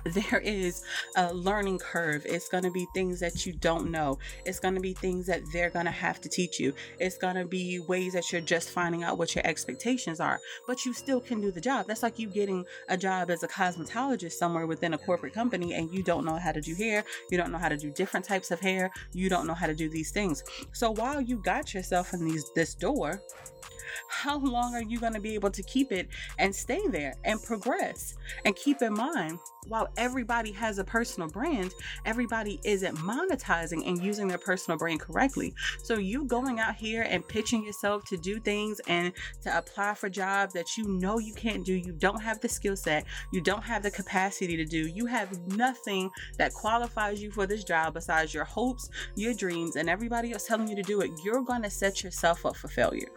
there 0.30 0.40
is 0.40 0.82
a 1.16 1.32
learning 1.32 1.78
curve. 1.78 2.24
It's 2.26 2.48
going 2.48 2.64
to 2.64 2.70
be 2.70 2.86
things 2.94 3.20
that 3.20 3.46
you 3.46 3.52
don't 3.52 3.90
know. 3.90 4.18
It's 4.44 4.60
going 4.60 4.74
to 4.74 4.80
be 4.80 4.94
things 4.94 5.26
that 5.26 5.42
they're 5.52 5.70
going 5.70 5.86
to 5.86 5.90
have 5.90 6.20
to 6.22 6.28
teach 6.28 6.58
you. 6.58 6.74
It's 6.98 7.18
going 7.18 7.36
to 7.36 7.46
be 7.46 7.80
ways 7.80 8.12
that 8.14 8.30
you're 8.32 8.40
just 8.40 8.70
finding 8.70 9.02
out 9.02 9.18
what 9.18 9.34
your 9.34 9.46
expectations 9.46 10.20
are, 10.20 10.40
but 10.66 10.84
you 10.84 10.92
still 10.92 11.20
can 11.20 11.40
do 11.40 11.50
the 11.50 11.60
job. 11.60 11.86
That's 11.86 12.02
like 12.02 12.18
you 12.18 12.28
getting 12.28 12.64
a 12.88 12.96
job 12.96 13.30
as 13.30 13.42
a 13.42 13.48
cosmetologist 13.48 14.32
somewhere 14.32 14.66
within 14.66 14.94
a 14.94 14.98
corporate 14.98 15.32
company 15.32 15.74
and 15.74 15.92
you 15.92 16.02
don't 16.02 16.24
know 16.24 16.36
how 16.36 16.52
to 16.52 16.60
do 16.60 16.74
hair. 16.74 17.04
You 17.30 17.38
don't 17.38 17.52
know 17.52 17.58
how 17.58 17.68
to 17.68 17.76
do 17.76 17.90
different 17.90 18.24
types 18.24 18.50
of 18.50 18.60
hair. 18.60 18.90
You 19.12 19.28
don't 19.28 19.46
know 19.46 19.54
how 19.54 19.66
to 19.66 19.74
do 19.74 19.88
these 19.88 20.10
things. 20.10 20.42
So 20.72 20.92
while 20.92 21.20
you 21.20 21.38
got 21.38 21.74
yourself 21.74 22.12
in 22.12 22.24
these 22.24 22.44
this 22.54 22.74
door, 22.74 23.22
how 24.08 24.38
long 24.38 24.74
are 24.74 24.82
you 24.82 24.98
going 24.98 25.14
to 25.14 25.20
be 25.20 25.34
able 25.34 25.50
to 25.50 25.62
keep 25.62 25.92
it 25.92 26.08
and 26.38 26.54
stay 26.54 26.86
there 26.88 27.14
and 27.24 27.42
progress? 27.42 28.14
And 28.44 28.54
keep 28.56 28.82
in 28.82 28.94
mind, 28.94 29.38
while 29.68 29.88
everybody 29.96 30.52
has 30.52 30.78
a 30.78 30.84
personal 30.84 31.28
brand, 31.28 31.72
everybody 32.04 32.60
isn't 32.64 32.96
monetizing 32.96 33.86
and 33.86 34.02
using 34.02 34.26
their 34.28 34.38
personal 34.38 34.78
brand 34.78 35.00
correctly. 35.00 35.54
So, 35.82 35.98
you 35.98 36.24
going 36.24 36.60
out 36.60 36.76
here 36.76 37.02
and 37.02 37.26
pitching 37.26 37.64
yourself 37.64 38.04
to 38.06 38.16
do 38.16 38.40
things 38.40 38.80
and 38.88 39.12
to 39.42 39.56
apply 39.56 39.94
for 39.94 40.08
jobs 40.08 40.54
that 40.54 40.76
you 40.76 40.88
know 40.88 41.18
you 41.18 41.34
can't 41.34 41.64
do, 41.64 41.74
you 41.74 41.92
don't 41.92 42.22
have 42.22 42.40
the 42.40 42.48
skill 42.48 42.76
set, 42.76 43.04
you 43.32 43.40
don't 43.40 43.62
have 43.62 43.82
the 43.82 43.90
capacity 43.90 44.56
to 44.56 44.64
do, 44.64 44.88
you 44.88 45.06
have 45.06 45.38
nothing 45.56 46.10
that 46.38 46.54
qualifies 46.54 47.22
you 47.22 47.30
for 47.30 47.46
this 47.46 47.64
job 47.64 47.94
besides 47.94 48.32
your 48.32 48.44
hopes, 48.44 48.88
your 49.14 49.34
dreams, 49.34 49.76
and 49.76 49.88
everybody 49.88 50.32
else 50.32 50.46
telling 50.46 50.68
you 50.68 50.76
to 50.76 50.82
do 50.82 51.00
it, 51.00 51.10
you're 51.24 51.42
going 51.42 51.62
to 51.62 51.70
set 51.70 52.02
yourself 52.02 52.46
up 52.46 52.56
for 52.56 52.68
failure 52.68 53.08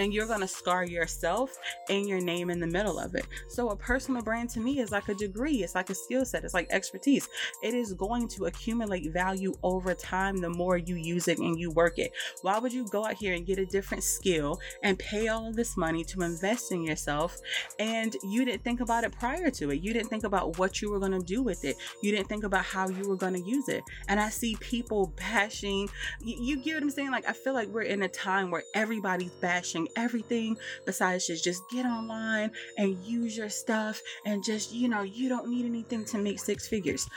and 0.00 0.14
you're 0.14 0.26
going 0.26 0.40
to 0.40 0.48
scar 0.48 0.84
yourself 0.84 1.56
and 1.88 2.08
your 2.08 2.20
name 2.20 2.50
in 2.50 2.58
the 2.58 2.66
middle 2.66 2.98
of 2.98 3.14
it. 3.14 3.26
So, 3.48 3.68
a 3.68 3.76
personal 3.76 4.22
brand 4.22 4.50
to 4.50 4.60
me 4.60 4.80
is 4.80 4.90
like 4.90 5.08
a 5.08 5.14
degree, 5.14 5.62
it's 5.62 5.74
like 5.74 5.90
a 5.90 5.94
skill 5.94 6.24
set, 6.24 6.44
it's 6.44 6.54
like 6.54 6.68
expertise. 6.70 7.28
It 7.62 7.74
is 7.74 7.92
going 7.92 8.28
to 8.28 8.46
accumulate 8.46 9.12
value 9.12 9.54
over 9.62 9.94
time 9.94 10.38
the 10.38 10.50
more 10.50 10.78
you 10.78 10.96
use 10.96 11.28
it 11.28 11.38
and 11.38 11.58
you 11.58 11.70
work 11.70 11.98
it. 11.98 12.12
Why 12.42 12.58
would 12.58 12.72
you 12.72 12.86
go 12.88 13.04
out 13.04 13.14
here 13.14 13.34
and 13.34 13.46
get 13.46 13.58
a 13.58 13.66
different 13.66 14.02
skill 14.02 14.58
and 14.82 14.98
pay 14.98 15.28
all 15.28 15.46
of 15.46 15.56
this 15.56 15.76
money 15.76 16.04
to 16.04 16.22
invest 16.22 16.72
in 16.72 16.82
yourself 16.82 17.38
and 17.78 18.16
you 18.22 18.44
didn't 18.44 18.64
think 18.64 18.80
about 18.80 19.04
it 19.04 19.12
prior 19.12 19.50
to 19.50 19.70
it? 19.70 19.82
You 19.82 19.92
didn't 19.92 20.08
think 20.08 20.24
about 20.24 20.58
what 20.58 20.80
you 20.80 20.90
were 20.90 20.98
going 20.98 21.12
to 21.12 21.20
do 21.20 21.42
with 21.42 21.64
it, 21.64 21.76
you 22.02 22.10
didn't 22.10 22.28
think 22.28 22.44
about 22.44 22.64
how 22.64 22.88
you 22.88 23.08
were 23.08 23.16
going 23.16 23.34
to 23.34 23.42
use 23.42 23.68
it. 23.68 23.82
And 24.08 24.18
I 24.18 24.30
see 24.30 24.56
people 24.60 25.12
bashing, 25.16 25.88
you, 26.20 26.36
you 26.40 26.56
get 26.56 26.74
what 26.74 26.82
I'm 26.84 26.90
saying? 26.90 27.10
Like, 27.10 27.28
I 27.28 27.32
feel 27.32 27.52
like 27.52 27.68
we're 27.68 27.82
in 27.82 28.02
a 28.02 28.08
time 28.08 28.50
where 28.50 28.62
everybody's 28.74 29.30
bashing 29.32 29.88
everything 29.96 30.56
besides 30.86 31.26
just 31.26 31.44
just 31.44 31.62
get 31.70 31.86
online 31.86 32.50
and 32.78 32.96
use 33.04 33.36
your 33.36 33.48
stuff 33.48 34.00
and 34.26 34.44
just 34.44 34.72
you 34.72 34.88
know 34.88 35.02
you 35.02 35.28
don't 35.28 35.48
need 35.48 35.64
anything 35.64 36.04
to 36.04 36.18
make 36.18 36.38
six 36.38 36.68
figures. 36.68 37.08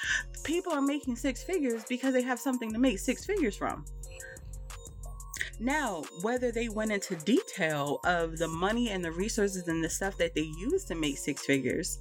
People 0.44 0.74
are 0.74 0.82
making 0.82 1.16
six 1.16 1.44
figures 1.44 1.84
because 1.88 2.14
they 2.14 2.22
have 2.22 2.40
something 2.40 2.72
to 2.72 2.80
make 2.80 3.00
six 3.00 3.26
figures 3.26 3.56
from. 3.56 3.86
Now, 5.60 6.04
whether 6.22 6.52
they 6.52 6.68
went 6.68 6.92
into 6.92 7.16
detail 7.16 8.00
of 8.06 8.38
the 8.38 8.48
money 8.48 8.90
and 8.90 9.04
the 9.04 9.12
resources 9.12 9.68
and 9.68 9.84
the 9.84 9.90
stuff 9.90 10.18
that 10.18 10.34
they 10.36 10.50
used 10.60 10.88
to 10.88 10.96
make 10.96 11.18
six 11.18 11.46
figures, 11.46 12.00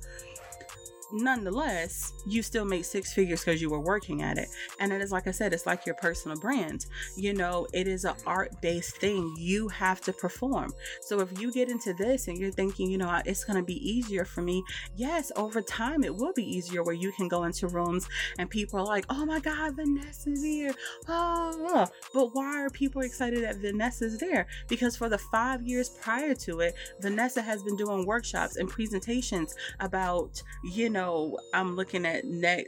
nonetheless, 1.12 2.12
you 2.26 2.42
still 2.42 2.64
make 2.64 2.84
six 2.84 3.12
figures 3.12 3.44
because 3.44 3.60
you 3.60 3.70
were 3.70 3.80
working 3.80 4.22
at 4.22 4.38
it. 4.38 4.48
And 4.80 4.92
it 4.92 5.00
is 5.00 5.12
like 5.12 5.26
I 5.26 5.30
said, 5.30 5.52
it's 5.52 5.66
like 5.66 5.86
your 5.86 5.94
personal 5.96 6.38
brand. 6.38 6.86
You 7.16 7.34
know, 7.34 7.66
it 7.72 7.86
is 7.86 8.04
an 8.04 8.14
art 8.26 8.60
based 8.60 8.96
thing. 8.96 9.34
You 9.38 9.68
have 9.68 10.00
to 10.02 10.12
perform. 10.12 10.72
So 11.00 11.20
if 11.20 11.40
you 11.40 11.52
get 11.52 11.68
into 11.68 11.92
this 11.94 12.28
and 12.28 12.38
you're 12.38 12.50
thinking, 12.50 12.90
you 12.90 12.98
know, 12.98 13.20
it's 13.24 13.44
going 13.44 13.58
to 13.58 13.64
be 13.64 13.76
easier 13.88 14.24
for 14.24 14.42
me, 14.42 14.64
yes, 14.96 15.30
over 15.36 15.60
time 15.60 16.04
it 16.04 16.14
will 16.14 16.32
be 16.32 16.44
easier 16.44 16.82
where 16.82 16.94
you 16.94 17.12
can 17.12 17.28
go 17.28 17.44
into 17.44 17.68
rooms 17.68 18.08
and 18.38 18.48
people 18.48 18.80
are 18.80 18.86
like, 18.86 19.04
oh 19.10 19.24
my 19.24 19.40
God, 19.40 19.76
Vanessa's 19.76 20.42
here. 20.42 20.74
Oh, 21.08 21.86
but 22.14 22.34
why 22.34 22.62
are 22.62 22.70
people 22.70 23.02
excited 23.02 23.44
that 23.44 23.56
Vanessa's 23.56 24.18
there? 24.18 24.46
Because 24.68 24.96
for 24.96 25.08
the 25.08 25.18
five 25.18 25.62
years 25.62 25.90
prior 25.90 26.34
to 26.34 26.60
it, 26.60 26.74
Vanessa 27.00 27.42
has 27.42 27.62
been 27.62 27.76
doing 27.76 28.06
workshops 28.06 28.56
and 28.56 28.68
presentations 28.68 29.54
about, 29.80 30.42
you 30.64 30.90
know, 30.90 31.01
know 31.02 31.38
I'm 31.52 31.76
looking 31.76 32.06
at 32.06 32.24
net 32.24 32.66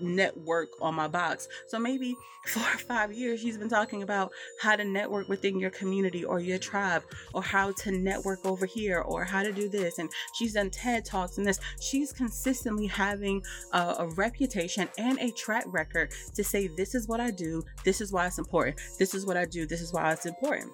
network 0.00 0.68
on 0.80 0.94
my 0.94 1.08
box. 1.08 1.48
So 1.66 1.80
maybe 1.80 2.16
four 2.46 2.62
or 2.62 2.78
five 2.78 3.12
years 3.12 3.40
she's 3.40 3.58
been 3.58 3.68
talking 3.68 4.04
about 4.04 4.30
how 4.60 4.76
to 4.76 4.84
network 4.84 5.28
within 5.28 5.58
your 5.58 5.70
community 5.70 6.24
or 6.24 6.38
your 6.38 6.58
tribe 6.58 7.02
or 7.32 7.42
how 7.42 7.72
to 7.72 7.90
network 7.90 8.44
over 8.46 8.66
here 8.66 9.00
or 9.00 9.24
how 9.24 9.42
to 9.42 9.52
do 9.52 9.68
this. 9.68 9.98
And 9.98 10.08
she's 10.34 10.52
done 10.52 10.70
TED 10.70 11.04
Talks 11.04 11.38
and 11.38 11.46
this. 11.46 11.58
She's 11.80 12.12
consistently 12.12 12.86
having 12.86 13.42
a, 13.72 13.96
a 13.98 14.06
reputation 14.16 14.88
and 14.96 15.18
a 15.18 15.32
track 15.32 15.64
record 15.66 16.12
to 16.34 16.44
say, 16.44 16.68
this 16.68 16.94
is 16.94 17.08
what 17.08 17.20
I 17.20 17.30
do, 17.30 17.62
this 17.84 18.00
is 18.00 18.12
why 18.12 18.26
it's 18.26 18.38
important, 18.38 18.80
this 18.98 19.14
is 19.14 19.26
what 19.26 19.36
I 19.36 19.44
do, 19.44 19.66
this 19.66 19.80
is 19.80 19.92
why 19.92 20.12
it's 20.12 20.26
important. 20.26 20.70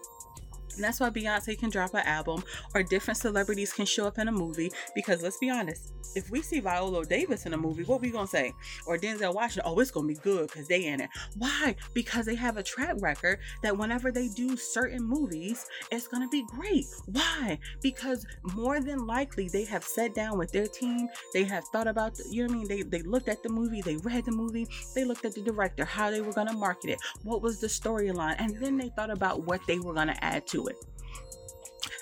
And 0.75 0.85
that's 0.85 1.01
why 1.01 1.11
Beyonce 1.11 1.59
can 1.59 1.71
drop 1.71 1.95
an 1.95 2.07
album 2.07 2.43
or 2.75 2.83
different 2.83 3.19
celebrities 3.19 3.73
can 3.73 3.87
show 3.87 4.07
up 4.07 4.19
in 4.19 4.29
a 4.29 4.33
movie. 4.33 4.71
Because 4.95 5.23
let's 5.23 5.39
be 5.39 5.51
honest, 5.51 5.93
if 6.15 6.31
we 6.31 6.43
see 6.43 6.61
Viola 6.61 7.05
Davis 7.05 7.47
in 7.47 7.55
a 7.55 7.57
movie, 7.57 7.85
what 7.85 8.01
we 8.01 8.11
gonna 8.11 8.27
say? 8.27 8.53
Or 8.87 8.99
Denzel 8.99 9.35
Washington, 9.35 9.73
oh, 9.73 9.79
it's 9.79 9.91
gonna 9.91 10.09
be 10.09 10.15
good 10.15 10.49
because 10.49 10.69
they 10.69 10.87
in 10.87 11.01
it. 11.01 11.11
Why? 11.37 11.77
Because 11.95 12.27
they 12.27 12.35
have 12.35 12.57
a 12.57 12.63
track 12.63 12.97
record 13.01 13.39
that 13.63 13.77
whenever 13.77 14.11
they 14.11 14.29
do 14.29 14.57
certain 14.57 15.03
movies, 15.03 15.67
it's 15.91 16.09
gonna 16.09 16.29
be 16.29 16.45
great. 16.47 16.87
Why? 17.07 17.59
Because 17.81 18.27
more 18.55 18.81
than 18.81 19.07
likely 19.07 19.49
they 19.49 19.65
have 19.65 19.85
sat 19.85 20.15
down 20.15 20.39
with 20.39 20.53
their 20.53 20.67
team, 20.67 21.09
they 21.33 21.45
have 21.45 21.65
thought 21.69 21.87
about, 21.87 22.15
the, 22.15 22.25
you 22.31 22.47
know 22.47 22.55
what 22.55 22.55
I 22.55 22.59
mean? 22.59 22.69
They 22.69 22.83
they 22.83 23.03
looked 23.03 23.29
at 23.29 23.43
the 23.43 23.49
movie, 23.49 23.81
they 23.81 23.97
read 23.99 24.25
the 24.25 24.33
movie, 24.33 24.67
they 24.95 25.05
looked 25.05 25.25
at 25.25 25.35
the 25.35 25.43
director, 25.43 25.85
how 25.85 26.11
they 26.11 26.21
were 26.21 26.33
gonna 26.33 26.53
market 26.53 26.91
it, 26.91 26.99
what 27.23 27.43
was 27.43 27.61
the 27.61 27.67
storyline, 27.67 28.37
and 28.39 28.57
then 28.57 28.77
they 28.77 28.89
thought 28.91 29.11
about 29.11 29.45
what 29.45 29.61
they 29.67 29.79
were 29.79 29.95
gonna 29.95 30.17
add 30.21 30.47
to 30.49 30.60
it. 30.69 30.77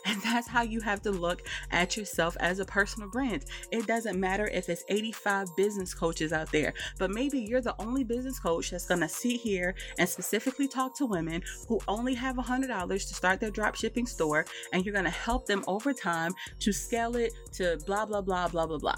And 0.09 0.23
that's 0.23 0.49
how 0.49 0.62
you 0.62 0.81
have 0.81 1.03
to 1.03 1.11
look 1.11 1.42
at 1.71 1.97
yourself 1.97 2.35
as 2.40 2.61
a 2.61 2.64
personal 2.64 3.11
brand. 3.11 3.44
It 3.71 3.87
doesn't 3.87 4.18
matter 4.18 4.47
if 4.47 4.71
it's 4.71 4.83
85 4.88 5.55
business 5.55 5.92
coaches 5.92 6.33
out 6.33 6.51
there, 6.51 6.73
but 6.99 7.11
maybe 7.11 7.38
you're 7.38 7.61
the 7.61 7.75
only 7.79 8.05
business 8.05 8.38
coach 8.38 8.71
that's 8.71 8.87
going 8.87 9.01
to 9.01 9.09
sit 9.09 9.38
here 9.40 9.75
and 9.99 10.09
specifically 10.09 10.66
talk 10.66 10.97
to 10.97 11.07
women 11.07 11.42
who 11.68 11.79
only 11.88 12.14
have 12.14 12.37
$100 12.37 12.88
to 12.88 13.14
start 13.14 13.38
their 13.38 13.51
drop 13.51 13.75
shipping 13.75 14.07
store, 14.07 14.47
and 14.73 14.85
you're 14.85 14.94
going 14.94 15.05
to 15.05 15.11
help 15.11 15.44
them 15.47 15.62
over 15.66 15.92
time 15.92 16.35
to 16.61 16.73
scale 16.73 17.16
it 17.16 17.35
to 17.53 17.79
blah, 17.85 18.07
blah, 18.07 18.23
blah, 18.23 18.49
blah, 18.49 18.66
blah, 18.66 18.79
blah. 18.79 18.97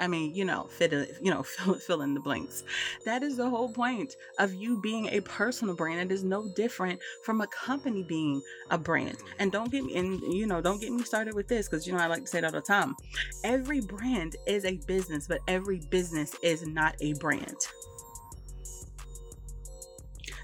I 0.00 0.06
mean, 0.06 0.34
you 0.34 0.44
know, 0.44 0.64
fit 0.70 0.92
in, 0.92 1.06
you 1.20 1.30
know, 1.30 1.42
fill, 1.44 1.74
fill 1.74 2.02
in 2.02 2.14
the 2.14 2.20
blanks. 2.20 2.64
That 3.04 3.22
is 3.22 3.36
the 3.36 3.48
whole 3.48 3.68
point 3.68 4.16
of 4.38 4.54
you 4.54 4.80
being 4.80 5.08
a 5.08 5.20
personal 5.20 5.74
brand. 5.74 6.00
It 6.00 6.14
is 6.14 6.24
no 6.24 6.48
different 6.48 6.98
from 7.24 7.42
a 7.42 7.46
company 7.46 8.02
being 8.02 8.42
a 8.70 8.78
brand. 8.78 9.18
And 9.38 9.52
don't 9.52 9.70
get 9.70 9.84
me, 9.84 9.96
and 9.96 10.20
you 10.32 10.46
know, 10.46 10.60
don't 10.60 10.80
get 10.80 10.92
me 10.92 11.02
started 11.02 11.34
with 11.34 11.48
this 11.48 11.68
because 11.68 11.86
you 11.86 11.92
know 11.92 11.98
I 12.00 12.06
like 12.06 12.22
to 12.22 12.26
say 12.26 12.38
it 12.38 12.44
all 12.44 12.50
the 12.50 12.60
time. 12.60 12.96
Every 13.44 13.80
brand 13.80 14.36
is 14.46 14.64
a 14.64 14.78
business, 14.86 15.26
but 15.28 15.40
every 15.46 15.80
business 15.90 16.34
is 16.42 16.66
not 16.66 16.96
a 17.00 17.12
brand. 17.14 17.56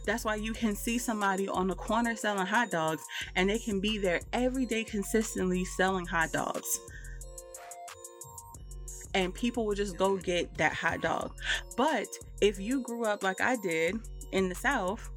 That's 0.05 0.25
why 0.25 0.37
you 0.37 0.53
can 0.53 0.77
see 0.77 0.99
somebody 0.99 1.49
on 1.49 1.66
the 1.66 1.75
corner 1.75 2.14
selling 2.14 2.47
hot 2.47 2.71
dogs 2.71 3.03
and 3.35 3.51
they 3.51 3.59
can 3.59 3.81
be 3.81 3.99
there 3.99 4.21
every 4.33 4.64
day 4.64 4.85
consistently 4.85 5.64
selling 5.64 6.07
hot 6.07 6.31
dogs 6.31 6.79
and 9.16 9.35
people 9.35 9.64
would 9.64 9.79
just 9.79 9.96
go 9.96 10.18
get 10.18 10.57
that 10.59 10.74
hot 10.74 11.00
dog. 11.00 11.35
But 11.76 12.07
if 12.42 12.61
you 12.61 12.83
grew 12.83 13.07
up 13.07 13.22
like 13.22 13.40
I 13.40 13.57
did 13.57 13.96
in 14.31 14.50
the 14.50 14.55
South, 14.55 15.09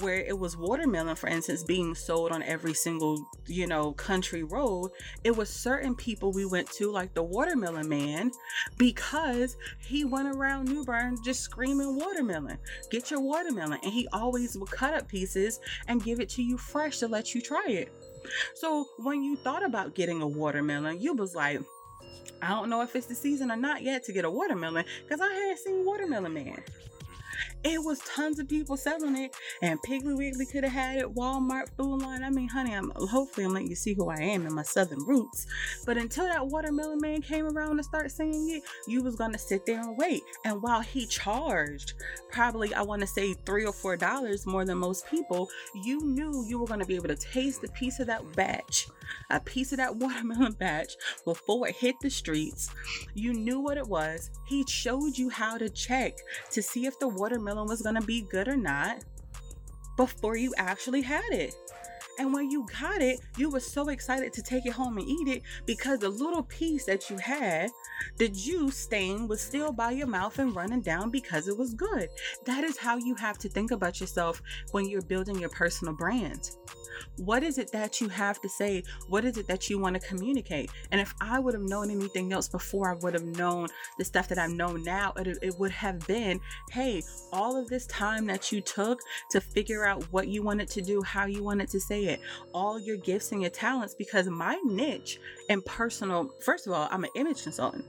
where 0.00 0.20
it 0.20 0.38
was 0.38 0.56
watermelon, 0.56 1.14
for 1.14 1.28
instance, 1.28 1.62
being 1.62 1.94
sold 1.94 2.32
on 2.32 2.42
every 2.44 2.72
single, 2.72 3.22
you 3.46 3.66
know, 3.66 3.92
country 3.92 4.44
road, 4.44 4.92
it 5.24 5.36
was 5.36 5.50
certain 5.50 5.94
people 5.94 6.32
we 6.32 6.46
went 6.46 6.70
to, 6.70 6.90
like 6.90 7.12
the 7.12 7.22
watermelon 7.22 7.86
man, 7.88 8.30
because 8.78 9.56
he 9.78 10.04
went 10.04 10.34
around 10.34 10.68
New 10.68 10.84
Bern 10.84 11.18
just 11.22 11.40
screaming 11.42 11.96
watermelon, 11.96 12.56
get 12.90 13.10
your 13.10 13.20
watermelon. 13.20 13.80
And 13.82 13.92
he 13.92 14.08
always 14.12 14.56
would 14.56 14.70
cut 14.70 14.94
up 14.94 15.06
pieces 15.06 15.60
and 15.86 16.02
give 16.02 16.20
it 16.20 16.30
to 16.30 16.42
you 16.42 16.56
fresh 16.56 16.98
to 16.98 17.08
let 17.08 17.34
you 17.34 17.42
try 17.42 17.66
it. 17.66 17.92
So 18.54 18.86
when 18.98 19.22
you 19.22 19.36
thought 19.36 19.64
about 19.64 19.94
getting 19.94 20.22
a 20.22 20.26
watermelon, 20.26 21.00
you 21.00 21.12
was 21.12 21.34
like, 21.34 21.60
I 22.42 22.48
don't 22.50 22.70
know 22.70 22.82
if 22.82 22.94
it's 22.94 23.06
the 23.06 23.14
season 23.14 23.50
or 23.50 23.56
not 23.56 23.82
yet 23.82 24.04
to 24.04 24.12
get 24.12 24.24
a 24.24 24.30
watermelon 24.30 24.84
because 25.02 25.20
I 25.20 25.32
hadn't 25.32 25.58
seen 25.58 25.84
Watermelon 25.84 26.32
Man. 26.32 26.62
It 27.64 27.82
was 27.82 27.98
tons 28.00 28.38
of 28.38 28.48
people 28.48 28.76
selling 28.76 29.16
it, 29.16 29.34
and 29.62 29.80
Piggly 29.82 30.16
Wiggly 30.16 30.46
could 30.46 30.64
have 30.64 30.72
had 30.72 30.98
it. 30.98 31.14
Walmart, 31.14 31.68
Food 31.76 32.02
Lion. 32.02 32.22
I 32.22 32.30
mean, 32.30 32.48
honey, 32.48 32.74
I'm 32.74 32.90
hopefully 32.90 33.46
I'm 33.46 33.52
letting 33.52 33.68
you 33.68 33.74
see 33.74 33.94
who 33.94 34.08
I 34.08 34.16
am 34.16 34.46
and 34.46 34.54
my 34.54 34.62
southern 34.62 35.04
roots. 35.04 35.46
But 35.84 35.96
until 35.96 36.24
that 36.26 36.46
watermelon 36.46 37.00
man 37.00 37.20
came 37.20 37.46
around 37.46 37.76
to 37.78 37.82
start 37.82 38.10
singing 38.10 38.50
it, 38.50 38.62
you 38.86 39.02
was 39.02 39.16
gonna 39.16 39.38
sit 39.38 39.66
there 39.66 39.80
and 39.80 39.96
wait. 39.98 40.22
And 40.44 40.62
while 40.62 40.80
he 40.80 41.06
charged 41.06 41.94
probably 42.30 42.72
I 42.74 42.82
want 42.82 43.00
to 43.00 43.08
say 43.08 43.34
three 43.34 43.66
or 43.66 43.72
four 43.72 43.96
dollars 43.96 44.46
more 44.46 44.64
than 44.64 44.78
most 44.78 45.06
people, 45.08 45.48
you 45.74 46.00
knew 46.00 46.44
you 46.46 46.58
were 46.58 46.66
gonna 46.66 46.86
be 46.86 46.96
able 46.96 47.08
to 47.08 47.16
taste 47.16 47.64
a 47.64 47.68
piece 47.68 47.98
of 47.98 48.06
that 48.06 48.22
batch 48.36 48.88
a 49.30 49.40
piece 49.40 49.72
of 49.72 49.78
that 49.78 49.96
watermelon 49.96 50.52
batch 50.52 50.94
before 51.24 51.68
it 51.68 51.76
hit 51.76 51.94
the 52.00 52.10
streets. 52.10 52.70
You 53.14 53.32
knew 53.32 53.60
what 53.60 53.78
it 53.78 53.86
was. 53.86 54.30
He 54.46 54.64
showed 54.68 55.16
you 55.16 55.28
how 55.28 55.58
to 55.58 55.68
check 55.68 56.18
to 56.50 56.62
see 56.62 56.86
if 56.86 56.98
the 56.98 57.08
watermelon 57.08 57.68
was 57.68 57.82
going 57.82 57.94
to 57.96 58.06
be 58.06 58.22
good 58.22 58.48
or 58.48 58.56
not 58.56 59.04
before 59.96 60.36
you 60.36 60.54
actually 60.56 61.02
had 61.02 61.30
it. 61.30 61.54
And 62.18 62.32
when 62.32 62.50
you 62.50 62.66
got 62.80 63.00
it, 63.00 63.20
you 63.36 63.48
were 63.48 63.60
so 63.60 63.88
excited 63.88 64.32
to 64.32 64.42
take 64.42 64.66
it 64.66 64.72
home 64.72 64.98
and 64.98 65.08
eat 65.08 65.28
it 65.28 65.42
because 65.66 66.00
the 66.00 66.08
little 66.08 66.42
piece 66.42 66.84
that 66.86 67.08
you 67.08 67.16
had, 67.16 67.70
the 68.16 68.28
juice 68.28 68.76
stain 68.76 69.28
was 69.28 69.40
still 69.40 69.72
by 69.72 69.92
your 69.92 70.06
mouth 70.08 70.38
and 70.38 70.54
running 70.54 70.80
down 70.80 71.10
because 71.10 71.48
it 71.48 71.56
was 71.56 71.74
good. 71.74 72.08
That 72.44 72.64
is 72.64 72.76
how 72.76 72.96
you 72.96 73.14
have 73.16 73.38
to 73.38 73.48
think 73.48 73.70
about 73.70 74.00
yourself 74.00 74.42
when 74.72 74.88
you're 74.88 75.02
building 75.02 75.38
your 75.38 75.50
personal 75.50 75.94
brand. 75.94 76.50
What 77.16 77.42
is 77.42 77.58
it 77.58 77.70
that 77.72 78.00
you 78.00 78.08
have 78.08 78.40
to 78.40 78.48
say? 78.48 78.82
What 79.08 79.24
is 79.24 79.38
it 79.38 79.46
that 79.48 79.68
you 79.68 79.78
want 79.78 80.00
to 80.00 80.06
communicate? 80.06 80.70
And 80.90 81.00
if 81.00 81.14
I 81.20 81.38
would 81.38 81.54
have 81.54 81.62
known 81.62 81.90
anything 81.90 82.32
else 82.32 82.48
before 82.48 82.90
I 82.90 82.94
would 82.96 83.14
have 83.14 83.24
known 83.24 83.68
the 83.98 84.04
stuff 84.04 84.28
that 84.28 84.38
I 84.38 84.46
know 84.46 84.76
now, 84.76 85.12
it, 85.16 85.38
it 85.42 85.58
would 85.58 85.70
have 85.70 86.06
been 86.06 86.40
hey, 86.70 87.02
all 87.32 87.56
of 87.56 87.68
this 87.68 87.86
time 87.86 88.26
that 88.26 88.52
you 88.52 88.60
took 88.60 89.00
to 89.30 89.40
figure 89.40 89.84
out 89.84 90.02
what 90.12 90.28
you 90.28 90.42
wanted 90.42 90.68
to 90.70 90.82
do, 90.82 91.02
how 91.02 91.26
you 91.26 91.42
wanted 91.42 91.68
to 91.70 91.80
say 91.80 92.04
it, 92.04 92.07
all 92.52 92.78
your 92.78 92.96
gifts 92.96 93.32
and 93.32 93.40
your 93.40 93.50
talents, 93.50 93.94
because 93.94 94.28
my 94.28 94.60
niche 94.64 95.20
and 95.48 95.64
personal, 95.64 96.30
first 96.40 96.66
of 96.66 96.72
all, 96.72 96.88
I'm 96.90 97.04
an 97.04 97.10
image 97.16 97.42
consultant 97.42 97.84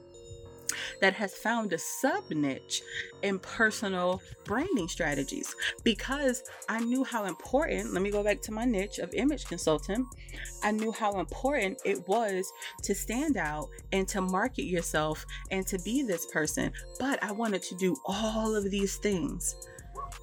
that 1.02 1.14
has 1.14 1.34
found 1.34 1.74
a 1.74 1.78
sub 1.78 2.30
niche 2.30 2.82
in 3.22 3.40
personal 3.40 4.22
branding 4.46 4.88
strategies 4.88 5.56
because 5.84 6.44
I 6.68 6.80
knew 6.80 7.04
how 7.04 7.26
important, 7.26 7.94
let 7.94 8.02
me 8.02 8.12
go 8.12 8.24
back 8.24 8.42
to 8.44 8.52
my 8.52 8.66
niche 8.66 9.00
of 9.00 9.14
image 9.14 9.46
consultant. 9.46 10.06
I 10.64 10.72
knew 10.72 10.92
how 10.92 11.20
important 11.20 11.82
it 11.86 12.08
was 12.08 12.52
to 12.84 12.96
stand 12.96 13.38
out 13.38 13.68
and 13.92 14.08
to 14.10 14.22
market 14.22 14.64
yourself 14.64 15.26
and 15.52 15.66
to 15.68 15.80
be 15.80 16.04
this 16.04 16.26
person. 16.28 16.72
But 17.00 17.22
I 17.24 17.32
wanted 17.32 17.64
to 17.64 17.76
do 17.76 17.96
all 18.06 18.56
of 18.56 18.70
these 18.70 18.98
things 18.98 19.56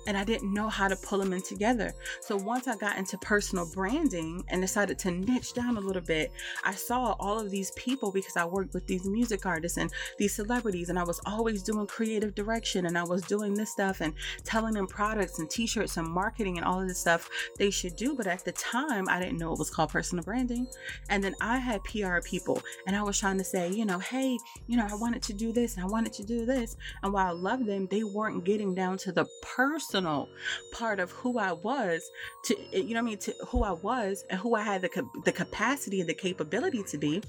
and 0.07 0.16
I 0.16 0.25
didn't 0.25 0.53
know 0.53 0.69
how 0.69 0.88
to 0.88 0.97
pull 0.97 1.19
them 1.19 1.33
in 1.33 1.42
together. 1.42 1.92
So 2.21 2.37
once 2.37 2.69
I 2.69 2.77
got 2.77 2.99
into 2.99 3.19
personal 3.19 3.69
branding 3.73 4.45
and 4.49 4.61
decided 4.61 4.99
to 5.01 5.11
niche 5.11 5.55
down 5.55 5.77
a 5.77 5.81
little 5.81 6.03
bit, 6.03 6.33
I 6.64 6.73
saw 6.73 7.16
all 7.19 7.38
of 7.38 7.51
these 7.51 7.71
people 7.73 8.12
because 8.12 8.37
I 8.37 8.45
worked 8.45 8.75
with 8.75 8.87
these 8.87 9.07
music 9.07 9.47
artists 9.47 9.79
and 9.79 9.90
these 10.19 10.35
celebrities, 10.35 10.88
and 10.88 10.99
I 10.99 11.05
was 11.05 11.21
always 11.27 11.62
doing 11.62 11.87
creative 11.87 12.35
direction 12.35 12.87
and 12.87 12.97
I 12.97 13.05
was 13.05 13.23
doing 13.23 13.55
this 13.55 13.71
stuff 13.71 14.01
and 14.01 14.14
telling 14.45 14.75
them 14.75 14.87
products 14.87 15.38
and 15.38 15.49
t 15.51 15.66
shirts 15.66 15.97
and 15.97 16.07
marketing 16.07 16.57
and 16.57 16.66
all 16.66 16.81
of 16.81 16.88
this 16.88 17.01
stuff 17.01 17.29
they 17.59 17.71
should 17.71 17.97
do. 17.97 18.14
But 18.14 18.27
at 18.27 18.45
the 18.45 18.53
time, 18.53 19.09
I 19.09 19.21
didn't 19.21 19.38
know 19.38 19.53
it 19.53 19.59
was 19.59 19.71
called 19.71 19.90
personal 19.90 20.25
branding. 20.25 20.66
And 21.09 21.23
then 21.23 21.35
I 21.40 21.59
had 21.59 21.83
PR 21.85 22.21
people 22.21 22.62
and 22.87 22.97
I 22.97 23.03
was 23.03 23.19
trying 23.19 23.38
to 23.38 23.45
say, 23.45 23.71
you 23.71 23.85
know, 23.85 23.99
hey, 23.99 24.38
you 24.66 24.77
know, 24.77 24.87
I 24.88 24.95
wanted 24.95 25.23
to 25.23 25.33
do 25.33 25.53
this 25.53 25.77
and 25.77 25.85
I 25.85 25.88
wanted 25.88 26.12
to 26.14 26.25
do 26.25 26.47
this. 26.47 26.77
And 27.03 27.12
while 27.12 27.26
I 27.26 27.30
love 27.30 27.66
them, 27.66 27.89
they 27.91 28.05
weren't 28.05 28.45
getting 28.45 28.74
down 28.74 28.99
to 28.99 29.12
the 29.12 29.26
person 29.43 29.95
personal 29.97 30.28
part 30.72 31.01
of 31.01 31.11
who 31.11 31.38
I 31.38 31.53
was 31.53 32.11
to 32.44 32.57
you 32.72 32.94
know 32.94 32.94
what 32.94 32.99
I 32.99 33.03
mean 33.03 33.18
to 33.18 33.34
who 33.49 33.62
I 33.62 33.72
was 33.72 34.24
and 34.30 34.38
who 34.38 34.55
I 34.55 34.62
had 34.62 34.82
the 34.82 35.09
the 35.24 35.32
capacity 35.32 36.01
and 36.01 36.09
the 36.09 36.14
capability 36.14 36.82
to 36.84 36.99
be 36.99 37.22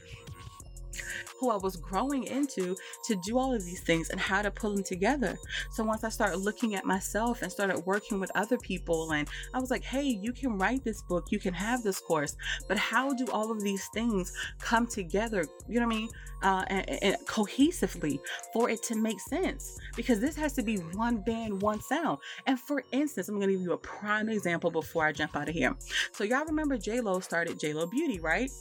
who 1.39 1.49
I 1.49 1.57
was 1.57 1.75
growing 1.75 2.25
into 2.25 2.75
to 3.05 3.15
do 3.15 3.37
all 3.37 3.53
of 3.53 3.63
these 3.65 3.81
things 3.81 4.09
and 4.09 4.19
how 4.19 4.41
to 4.41 4.51
pull 4.51 4.75
them 4.75 4.83
together. 4.83 5.37
So 5.71 5.83
once 5.83 6.03
I 6.03 6.09
started 6.09 6.37
looking 6.37 6.75
at 6.75 6.85
myself 6.85 7.41
and 7.41 7.51
started 7.51 7.79
working 7.85 8.19
with 8.19 8.31
other 8.35 8.57
people, 8.57 9.11
and 9.11 9.27
I 9.53 9.59
was 9.59 9.71
like, 9.71 9.83
hey, 9.83 10.03
you 10.03 10.33
can 10.33 10.57
write 10.57 10.83
this 10.83 11.01
book, 11.03 11.27
you 11.31 11.39
can 11.39 11.53
have 11.53 11.83
this 11.83 11.99
course, 11.99 12.35
but 12.67 12.77
how 12.77 13.13
do 13.13 13.25
all 13.31 13.51
of 13.51 13.61
these 13.61 13.87
things 13.93 14.33
come 14.59 14.87
together? 14.87 15.45
You 15.67 15.79
know 15.79 15.87
what 15.87 15.95
I 15.95 15.99
mean? 15.99 16.09
Uh, 16.43 16.63
and, 16.67 17.03
and 17.03 17.17
cohesively 17.25 18.19
for 18.53 18.69
it 18.69 18.83
to 18.83 18.95
make 18.95 19.19
sense 19.19 19.75
because 19.95 20.19
this 20.19 20.35
has 20.35 20.53
to 20.53 20.61
be 20.61 20.77
one 20.93 21.17
band, 21.17 21.59
one 21.63 21.81
sound. 21.81 22.19
And 22.45 22.59
for 22.59 22.83
instance, 22.91 23.27
I'm 23.27 23.39
to 23.39 23.47
give 23.47 23.61
you 23.61 23.73
a 23.73 23.77
prime 23.77 24.29
example 24.29 24.69
before 24.69 25.05
I 25.05 25.11
jump 25.11 25.35
out 25.35 25.49
of 25.49 25.55
here. 25.55 25.75
So 26.11 26.23
y'all 26.23 26.45
remember 26.45 26.77
J 26.77 27.01
Lo 27.01 27.19
started 27.19 27.59
J 27.59 27.73
Lo 27.73 27.87
Beauty, 27.87 28.19
right? 28.19 28.51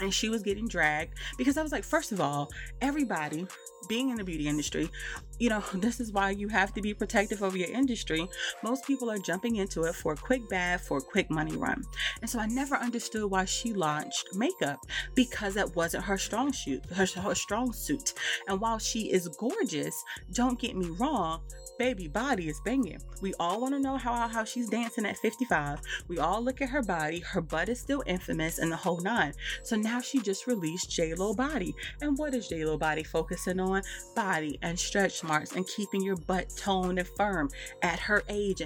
And 0.00 0.12
she 0.12 0.28
was 0.28 0.42
getting 0.42 0.68
dragged 0.68 1.14
because 1.38 1.56
I 1.56 1.62
was 1.62 1.72
like, 1.72 1.84
first 1.84 2.12
of 2.12 2.20
all, 2.20 2.50
everybody 2.80 3.46
being 3.88 4.10
in 4.10 4.16
the 4.16 4.24
beauty 4.24 4.48
industry, 4.48 4.90
you 5.38 5.48
know, 5.48 5.62
this 5.74 6.00
is 6.00 6.12
why 6.12 6.30
you 6.30 6.48
have 6.48 6.72
to 6.74 6.82
be 6.82 6.94
protective 6.94 7.42
of 7.42 7.56
your 7.56 7.70
industry. 7.70 8.28
Most 8.62 8.86
people 8.86 9.10
are 9.10 9.18
jumping 9.18 9.56
into 9.56 9.82
it 9.84 9.94
for 9.94 10.12
a 10.12 10.16
quick 10.16 10.48
bag, 10.48 10.80
for 10.80 10.98
a 10.98 11.02
quick 11.02 11.30
money 11.30 11.56
run. 11.56 11.84
And 12.20 12.30
so 12.30 12.38
I 12.38 12.46
never 12.46 12.76
understood 12.76 13.30
why 13.30 13.44
she 13.44 13.72
launched 13.72 14.34
makeup 14.34 14.80
because 15.14 15.54
that 15.54 15.74
wasn't 15.76 16.04
her 16.04 16.18
strong 16.18 16.52
suit, 16.52 16.84
her, 16.94 17.06
her 17.20 17.34
strong 17.34 17.72
suit. 17.72 18.14
And 18.48 18.60
while 18.60 18.78
she 18.78 19.12
is 19.12 19.28
gorgeous, 19.28 20.02
don't 20.32 20.58
get 20.58 20.76
me 20.76 20.88
wrong, 20.98 21.42
baby 21.78 22.08
body 22.08 22.48
is 22.48 22.60
banging. 22.64 23.00
We 23.20 23.34
all 23.40 23.60
want 23.60 23.74
to 23.74 23.80
know 23.80 23.96
how 23.96 24.28
how 24.28 24.44
she's 24.44 24.68
dancing 24.68 25.06
at 25.06 25.16
55. 25.18 25.80
We 26.08 26.18
all 26.18 26.42
look 26.42 26.60
at 26.60 26.70
her 26.70 26.82
body. 26.82 27.20
Her 27.20 27.40
butt 27.40 27.68
is 27.68 27.80
still 27.80 28.02
infamous 28.06 28.58
and 28.58 28.70
the 28.70 28.76
whole 28.76 29.00
nine. 29.00 29.32
So 29.62 29.76
now 29.76 30.00
she 30.00 30.20
just 30.20 30.46
released 30.46 30.90
J 30.90 31.14
Lo 31.14 31.34
Body. 31.34 31.74
And 32.00 32.16
what 32.18 32.34
is 32.34 32.48
J 32.48 32.64
Lo 32.64 32.76
Body 32.76 33.02
focusing 33.02 33.60
on? 33.60 33.82
Body 34.14 34.58
and 34.62 34.78
stretch 34.78 35.22
marks 35.22 35.52
and 35.52 35.66
keeping 35.66 36.02
your 36.02 36.16
butt 36.16 36.50
toned 36.56 36.98
and 36.98 37.08
firm 37.08 37.50
at 37.82 37.98
her 38.00 38.22
age. 38.28 38.62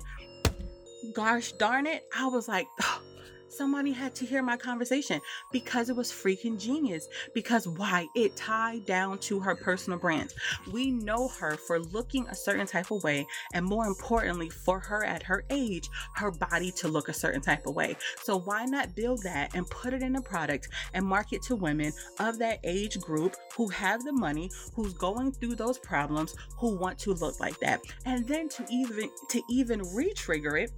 Gosh 1.15 1.53
darn 1.53 1.87
it, 1.87 2.05
I 2.17 2.27
was 2.27 2.49
like. 2.49 2.67
Oh, 2.83 3.03
somebody 3.51 3.93
had 3.93 4.15
to 4.17 4.27
hear 4.27 4.43
my 4.43 4.57
conversation 4.57 5.21
because 5.53 5.89
it 5.89 5.97
was 5.97 6.11
freaking 6.11 6.59
genius. 6.59 7.09
Because 7.35 7.67
why? 7.67 8.07
It 8.15 8.37
tied 8.37 8.87
down 8.87 9.19
to 9.19 9.41
her 9.41 9.55
personal 9.55 9.99
brand. 9.99 10.33
We 10.73 10.91
know 10.91 11.29
her 11.29 11.57
for 11.57 11.81
looking 11.81 12.27
a 12.29 12.35
certain 12.35 12.67
type 12.67 12.91
of 12.91 13.03
way, 13.03 13.27
and 13.53 13.65
more 13.65 13.87
importantly, 13.87 14.49
for 14.49 14.81
her 14.81 15.05
at 15.05 15.23
her 15.25 15.45
age, 15.51 15.89
her 16.15 16.31
body 16.31 16.71
to 16.73 16.89
look 16.89 17.09
a 17.09 17.13
certain 17.13 17.41
type 17.41 17.67
of 17.67 17.75
way. 17.75 17.97
So 18.23 18.39
why 18.39 18.65
not 18.65 18.95
build 18.95 19.23
that 19.25 19.55
and 19.55 19.69
put 19.69 19.93
it 19.93 20.03
in 20.03 20.17
a 20.17 20.23
product 20.23 20.69
and 20.95 21.05
market 21.05 21.43
to 21.43 21.57
women 21.57 21.93
of 22.19 22.39
that 22.39 22.61
age 22.65 22.99
group 23.01 23.37
who 23.55 23.69
have 23.69 24.05
the 24.05 24.13
money, 24.13 24.51
who's 24.75 24.95
going 24.95 25.33
through 25.33 25.57
those 25.57 25.79
problems, 25.79 26.35
who 26.57 26.77
want 26.77 26.99
to 27.01 27.15
look 27.15 27.41
like 27.41 27.59
that, 27.61 27.81
and 28.05 28.27
then 28.27 28.49
to 28.49 28.65
even 28.71 29.11
to 29.29 29.43
even 29.49 29.83
re-trigger 29.95 30.57
it 30.57 30.71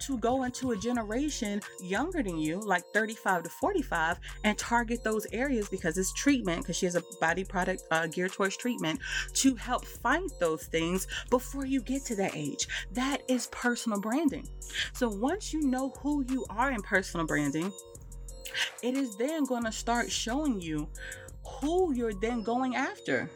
to 0.00 0.18
go 0.18 0.44
into 0.44 0.72
a 0.72 0.76
generation 0.76 1.60
younger 1.82 2.17
younger 2.18 2.30
than 2.30 2.40
you, 2.40 2.60
like 2.60 2.84
35 2.92 3.44
to 3.44 3.48
45, 3.48 4.18
and 4.44 4.58
target 4.58 5.02
those 5.04 5.26
areas 5.32 5.68
because 5.68 5.96
it's 5.98 6.12
treatment, 6.12 6.62
because 6.62 6.76
she 6.76 6.86
has 6.86 6.96
a 6.96 7.02
body 7.20 7.44
product 7.44 7.82
uh, 7.90 8.06
geared 8.06 8.32
towards 8.32 8.56
treatment 8.56 9.00
to 9.34 9.54
help 9.54 9.84
fight 9.84 10.30
those 10.40 10.64
things 10.64 11.06
before 11.30 11.64
you 11.64 11.80
get 11.80 12.04
to 12.06 12.16
that 12.16 12.34
age. 12.34 12.68
That 12.92 13.22
is 13.28 13.46
personal 13.48 14.00
branding. 14.00 14.48
So 14.92 15.08
once 15.08 15.52
you 15.52 15.62
know 15.62 15.90
who 16.00 16.24
you 16.28 16.44
are 16.50 16.70
in 16.70 16.82
personal 16.82 17.26
branding, 17.26 17.72
it 18.82 18.94
is 18.94 19.16
then 19.16 19.44
going 19.44 19.64
to 19.64 19.72
start 19.72 20.10
showing 20.10 20.60
you 20.60 20.88
who 21.60 21.94
you're 21.94 22.14
then 22.14 22.42
going 22.42 22.76
after. 22.76 23.30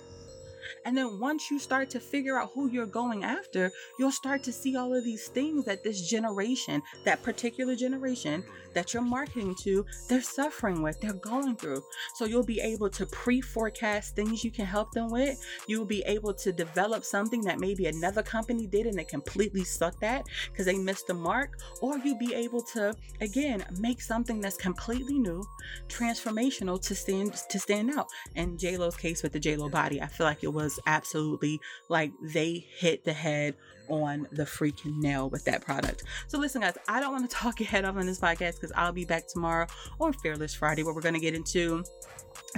And 0.85 0.97
then 0.97 1.20
once 1.20 1.51
you 1.51 1.59
start 1.59 1.91
to 1.91 2.01
figure 2.01 2.39
out 2.39 2.51
who 2.55 2.68
you're 2.68 2.87
going 2.87 3.24
after, 3.24 3.70
you'll 3.99 4.12
start 4.12 4.43
to 4.45 4.53
see 4.53 4.76
all 4.76 4.95
of 4.95 5.05
these 5.05 5.28
things 5.28 5.64
that 5.64 5.85
this 5.85 6.09
generation, 6.09 6.83
that 7.05 7.22
particular 7.22 7.76
generation 7.76 8.45
that 8.74 8.93
you're 8.95 9.03
marketing 9.03 9.55
to, 9.62 9.85
they're 10.09 10.22
suffering 10.22 10.83
with, 10.83 11.01
they're 11.01 11.12
going 11.12 11.57
through. 11.57 11.83
So 12.14 12.24
you'll 12.24 12.45
be 12.45 12.61
able 12.61 12.91
to 12.91 13.07
pre 13.07 13.41
forecast 13.41 14.16
things 14.16 14.45
you 14.45 14.51
can 14.51 14.66
help 14.66 14.93
them 14.93 15.11
with. 15.11 15.39
You'll 15.66 15.85
be 15.85 16.03
able 16.07 16.35
to 16.35 16.53
develop 16.53 17.05
something 17.05 17.43
that 17.43 17.61
maybe 17.61 17.87
another 17.87 18.22
company 18.22 18.66
did 18.66 18.87
and 18.87 18.99
they 18.99 19.05
completely 19.05 19.64
sucked 19.64 20.03
at 20.03 20.26
because 20.51 20.66
they 20.66 20.78
missed 20.78 21.07
the 21.07 21.14
mark. 21.14 21.59
Or 21.80 21.99
you'll 21.99 22.18
be 22.18 22.35
able 22.35 22.62
to, 22.74 22.95
again, 23.20 23.64
make 23.78 24.01
something 24.01 24.41
that's 24.41 24.57
completely 24.57 25.18
new, 25.18 25.45
transformational 25.89 26.80
to 26.83 26.95
stand 26.95 27.35
to 27.35 27.59
stand 27.59 27.91
out. 27.91 28.07
In 28.35 28.57
J-Lo's 28.59 28.97
case 28.97 29.22
with 29.22 29.33
the 29.33 29.41
J-Lo 29.41 29.68
body, 29.68 30.01
I 30.01 30.07
feel 30.07 30.26
like 30.26 30.45
it 30.45 30.53
was 30.53 30.71
absolutely 30.86 31.60
like 31.88 32.12
they 32.22 32.64
hit 32.78 33.04
the 33.04 33.12
head 33.12 33.54
on 33.88 34.26
the 34.32 34.44
freaking 34.44 34.96
nail 34.98 35.28
with 35.28 35.44
that 35.44 35.62
product. 35.62 36.04
So 36.28 36.38
listen, 36.38 36.62
guys, 36.62 36.76
I 36.88 37.00
don't 37.00 37.12
want 37.12 37.28
to 37.28 37.36
talk 37.36 37.60
ahead 37.60 37.84
of 37.84 37.96
on 37.96 38.06
this 38.06 38.20
podcast 38.20 38.54
because 38.54 38.72
I'll 38.74 38.92
be 38.92 39.04
back 39.04 39.26
tomorrow 39.28 39.66
on 40.00 40.12
Fearless 40.12 40.54
Friday 40.54 40.82
where 40.82 40.94
we're 40.94 41.02
going 41.02 41.14
to 41.14 41.20
get 41.20 41.34
into 41.34 41.84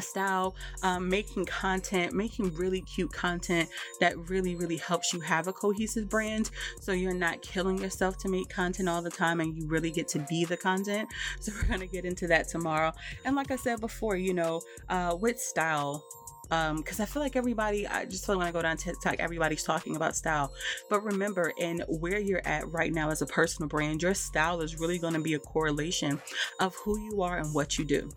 style 0.01 0.57
um, 0.83 1.09
making 1.09 1.45
content 1.45 2.13
making 2.13 2.53
really 2.55 2.81
cute 2.81 3.13
content 3.13 3.69
that 4.01 4.17
really 4.29 4.57
really 4.57 4.77
helps 4.77 5.13
you 5.13 5.21
have 5.21 5.47
a 5.47 5.53
cohesive 5.53 6.09
brand 6.09 6.51
so 6.81 6.93
you're 6.93 7.15
not 7.15 7.41
killing 7.43 7.79
yourself 7.79 8.19
to 8.19 8.29
make 8.29 8.49
content 8.49 8.89
all 8.89 9.03
the 9.03 9.11
time 9.11 9.41
and 9.41 9.57
you 9.57 9.67
really 9.69 9.91
get 9.91 10.09
to 10.09 10.19
be 10.29 10.45
the 10.45 10.57
content 10.57 11.09
so 11.39 11.53
we're 11.55 11.69
going 11.69 11.81
to 11.81 11.87
get 11.87 12.05
into 12.05 12.27
that 12.27 12.49
tomorrow 12.49 12.93
and 13.25 13.37
like 13.37 13.51
i 13.51 13.57
said 13.57 13.81
before 13.81 14.17
you 14.17 14.35
know 14.35 14.61
uh, 14.89 15.17
with 15.21 15.39
style 15.39 16.05
um 16.51 16.77
because 16.77 17.01
i 17.01 17.05
feel 17.05 17.23
like 17.23 17.37
everybody 17.37 17.87
i 17.87 18.05
just 18.05 18.27
feel 18.27 18.35
like 18.37 18.41
when 18.41 18.49
i 18.49 18.53
go 18.53 18.63
down 18.63 18.77
tiktok 18.77 19.17
everybody's 19.19 19.63
talking 19.63 19.97
about 19.97 20.17
style. 20.17 20.53
But 20.91 21.03
remember 21.03 21.53
in 21.59 21.81
where 21.89 22.19
you're 22.19 22.47
at 22.47 22.71
right 22.71 22.93
now 22.93 23.11
as 23.11 23.23
a 23.23 23.27
personal 23.27 23.69
brand 23.69 24.03
your 24.03 24.15
style 24.15 24.61
is 24.61 24.79
really 24.79 24.99
going 24.99 25.15
to 25.15 25.21
be 25.21 25.35
a 25.35 25.39
correlation 25.39 26.21
of 26.61 26.75
who 26.77 26.99
you 26.99 27.23
are 27.23 27.39
and 27.39 27.53
what 27.55 27.79
you 27.79 27.85
do. 27.85 28.09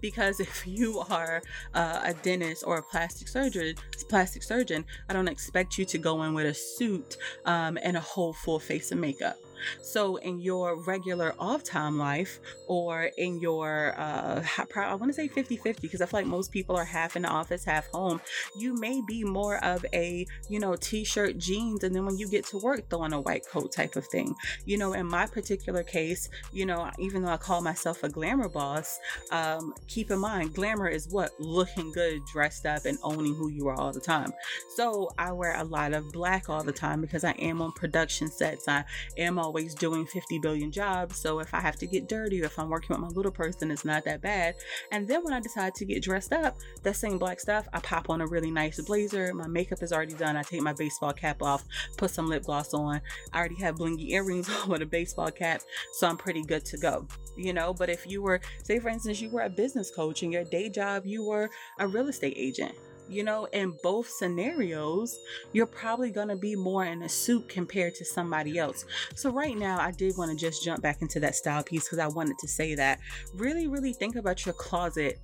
Because 0.00 0.40
if 0.40 0.66
you 0.66 1.00
are 1.10 1.42
uh, 1.74 2.00
a 2.04 2.14
dentist 2.14 2.64
or 2.66 2.78
a 2.78 2.82
plastic 2.82 3.28
surgeon 3.28 3.74
plastic 4.08 4.42
surgeon 4.42 4.84
i 5.08 5.12
don't 5.12 5.28
expect 5.28 5.78
you 5.78 5.84
to 5.84 5.96
go 5.96 6.24
in 6.24 6.34
with 6.34 6.44
a 6.44 6.52
suit 6.52 7.16
um, 7.44 7.78
and 7.82 7.96
a 7.96 8.00
whole 8.00 8.32
full 8.32 8.58
face 8.58 8.90
of 8.90 8.98
makeup 8.98 9.36
so 9.82 10.16
in 10.16 10.40
your 10.40 10.82
regular 10.82 11.34
off 11.38 11.62
time 11.62 11.98
life 11.98 12.40
or 12.66 13.10
in 13.18 13.40
your, 13.40 13.94
uh, 13.98 14.42
I 14.76 14.94
want 14.94 15.08
to 15.08 15.12
say 15.12 15.28
50 15.28 15.56
50 15.56 15.80
because 15.80 16.00
I 16.00 16.06
feel 16.06 16.20
like 16.20 16.26
most 16.26 16.52
people 16.52 16.76
are 16.76 16.84
half 16.84 17.16
in 17.16 17.22
the 17.22 17.28
office, 17.28 17.64
half 17.64 17.88
home. 17.88 18.20
You 18.56 18.74
may 18.74 19.00
be 19.06 19.24
more 19.24 19.62
of 19.64 19.84
a, 19.92 20.26
you 20.48 20.60
know, 20.60 20.76
t 20.76 21.04
shirt, 21.04 21.38
jeans, 21.38 21.84
and 21.84 21.94
then 21.94 22.04
when 22.04 22.18
you 22.18 22.28
get 22.28 22.46
to 22.46 22.58
work, 22.58 22.88
throw 22.88 23.00
on 23.00 23.12
a 23.12 23.20
white 23.20 23.46
coat 23.50 23.72
type 23.72 23.96
of 23.96 24.06
thing. 24.06 24.34
You 24.64 24.78
know, 24.78 24.92
in 24.92 25.06
my 25.06 25.26
particular 25.26 25.82
case, 25.82 26.28
you 26.52 26.66
know, 26.66 26.90
even 26.98 27.22
though 27.22 27.30
I 27.30 27.36
call 27.36 27.60
myself 27.60 28.02
a 28.02 28.08
glamour 28.08 28.48
boss, 28.48 28.98
um, 29.30 29.74
keep 29.86 30.10
in 30.10 30.18
mind, 30.18 30.54
glamour 30.54 30.88
is 30.88 31.08
what? 31.08 31.32
Looking 31.38 31.92
good, 31.92 32.24
dressed 32.32 32.66
up, 32.66 32.84
and 32.84 32.98
owning 33.02 33.34
who 33.34 33.48
you 33.48 33.68
are 33.68 33.78
all 33.78 33.92
the 33.92 34.00
time. 34.00 34.32
So 34.76 35.10
I 35.18 35.32
wear 35.32 35.56
a 35.56 35.64
lot 35.64 35.92
of 35.92 36.12
black 36.12 36.48
all 36.48 36.62
the 36.62 36.72
time 36.72 37.00
because 37.00 37.24
I 37.24 37.32
am 37.32 37.60
on 37.62 37.72
production 37.72 38.28
sets. 38.28 38.68
I 38.68 38.84
am 39.16 39.38
on 39.38 39.49
always 39.50 39.74
doing 39.74 40.06
50 40.06 40.38
billion 40.38 40.70
jobs. 40.70 41.16
So 41.16 41.40
if 41.40 41.52
I 41.52 41.58
have 41.58 41.74
to 41.78 41.86
get 41.88 42.08
dirty 42.08 42.40
or 42.40 42.44
if 42.44 42.56
I'm 42.56 42.68
working 42.68 42.94
with 42.94 43.00
my 43.00 43.08
little 43.08 43.32
person, 43.32 43.72
it's 43.72 43.84
not 43.84 44.04
that 44.04 44.22
bad. 44.22 44.54
And 44.92 45.08
then 45.08 45.24
when 45.24 45.32
I 45.32 45.40
decide 45.40 45.74
to 45.74 45.84
get 45.84 46.04
dressed 46.04 46.32
up, 46.32 46.56
that 46.84 46.94
same 46.94 47.18
black 47.18 47.40
stuff, 47.40 47.66
I 47.72 47.80
pop 47.80 48.10
on 48.10 48.20
a 48.20 48.28
really 48.28 48.52
nice 48.52 48.80
blazer. 48.80 49.34
My 49.34 49.48
makeup 49.48 49.82
is 49.82 49.92
already 49.92 50.14
done. 50.14 50.36
I 50.36 50.44
take 50.44 50.62
my 50.62 50.72
baseball 50.72 51.12
cap 51.12 51.42
off, 51.42 51.64
put 51.96 52.12
some 52.12 52.28
lip 52.28 52.44
gloss 52.44 52.72
on. 52.74 53.00
I 53.32 53.38
already 53.38 53.56
have 53.56 53.74
blingy 53.74 54.10
earrings 54.10 54.48
on 54.62 54.68
with 54.68 54.82
a 54.82 54.86
baseball 54.86 55.32
cap. 55.32 55.62
So 55.94 56.06
I'm 56.06 56.16
pretty 56.16 56.44
good 56.44 56.64
to 56.66 56.78
go. 56.78 57.08
You 57.36 57.52
know, 57.52 57.74
but 57.74 57.90
if 57.90 58.06
you 58.06 58.22
were, 58.22 58.40
say 58.62 58.78
for 58.78 58.88
instance, 58.88 59.20
you 59.20 59.30
were 59.30 59.42
a 59.42 59.50
business 59.50 59.90
coach 59.90 60.22
and 60.22 60.32
your 60.32 60.44
day 60.44 60.68
job, 60.68 61.06
you 61.06 61.24
were 61.24 61.50
a 61.80 61.88
real 61.88 62.06
estate 62.06 62.34
agent 62.36 62.76
you 63.10 63.24
know, 63.24 63.46
in 63.52 63.76
both 63.82 64.08
scenarios, 64.08 65.18
you're 65.52 65.66
probably 65.66 66.10
going 66.10 66.28
to 66.28 66.36
be 66.36 66.54
more 66.54 66.84
in 66.84 67.02
a 67.02 67.08
suit 67.08 67.48
compared 67.48 67.94
to 67.96 68.04
somebody 68.04 68.58
else. 68.58 68.84
So, 69.14 69.30
right 69.30 69.56
now, 69.56 69.78
I 69.80 69.90
did 69.90 70.16
want 70.16 70.30
to 70.30 70.36
just 70.36 70.64
jump 70.64 70.82
back 70.82 71.02
into 71.02 71.20
that 71.20 71.34
style 71.34 71.62
piece 71.62 71.84
because 71.84 71.98
I 71.98 72.08
wanted 72.08 72.38
to 72.38 72.48
say 72.48 72.74
that. 72.74 73.00
Really, 73.34 73.66
really 73.66 73.92
think 73.92 74.16
about 74.16 74.46
your 74.46 74.54
closet 74.54 75.18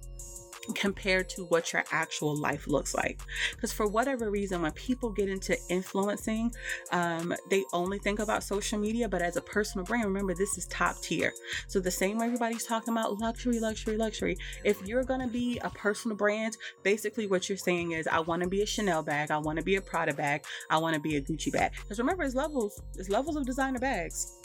compared 0.74 1.28
to 1.30 1.44
what 1.44 1.72
your 1.72 1.84
actual 1.92 2.36
life 2.36 2.66
looks 2.66 2.94
like. 2.94 3.20
Because 3.52 3.72
for 3.72 3.86
whatever 3.86 4.30
reason, 4.30 4.62
when 4.62 4.72
people 4.72 5.10
get 5.10 5.28
into 5.28 5.56
influencing, 5.68 6.52
um, 6.92 7.34
they 7.50 7.64
only 7.72 7.98
think 7.98 8.18
about 8.18 8.42
social 8.42 8.78
media. 8.78 9.08
But 9.08 9.22
as 9.22 9.36
a 9.36 9.42
personal 9.42 9.84
brand, 9.84 10.04
remember 10.04 10.34
this 10.34 10.58
is 10.58 10.66
top 10.66 11.00
tier. 11.02 11.32
So 11.68 11.80
the 11.80 11.90
same 11.90 12.18
way 12.18 12.26
everybody's 12.26 12.64
talking 12.64 12.92
about 12.92 13.18
luxury, 13.18 13.60
luxury, 13.60 13.96
luxury. 13.96 14.36
If 14.64 14.86
you're 14.86 15.04
gonna 15.04 15.28
be 15.28 15.58
a 15.62 15.70
personal 15.70 16.16
brand, 16.16 16.56
basically 16.82 17.26
what 17.26 17.48
you're 17.48 17.58
saying 17.58 17.92
is, 17.92 18.06
I 18.06 18.20
want 18.20 18.42
to 18.42 18.48
be 18.48 18.62
a 18.62 18.66
Chanel 18.66 19.02
bag, 19.02 19.30
I 19.30 19.38
want 19.38 19.58
to 19.58 19.64
be 19.64 19.76
a 19.76 19.80
Prada 19.80 20.12
bag, 20.12 20.44
I 20.70 20.78
want 20.78 20.94
to 20.94 21.00
be 21.00 21.16
a 21.16 21.20
Gucci 21.20 21.52
bag. 21.52 21.72
Because 21.80 21.98
remember, 21.98 22.24
it's 22.24 22.34
levels, 22.34 22.80
it's 22.96 23.08
levels 23.08 23.36
of 23.36 23.46
designer 23.46 23.78
bags. 23.78 24.40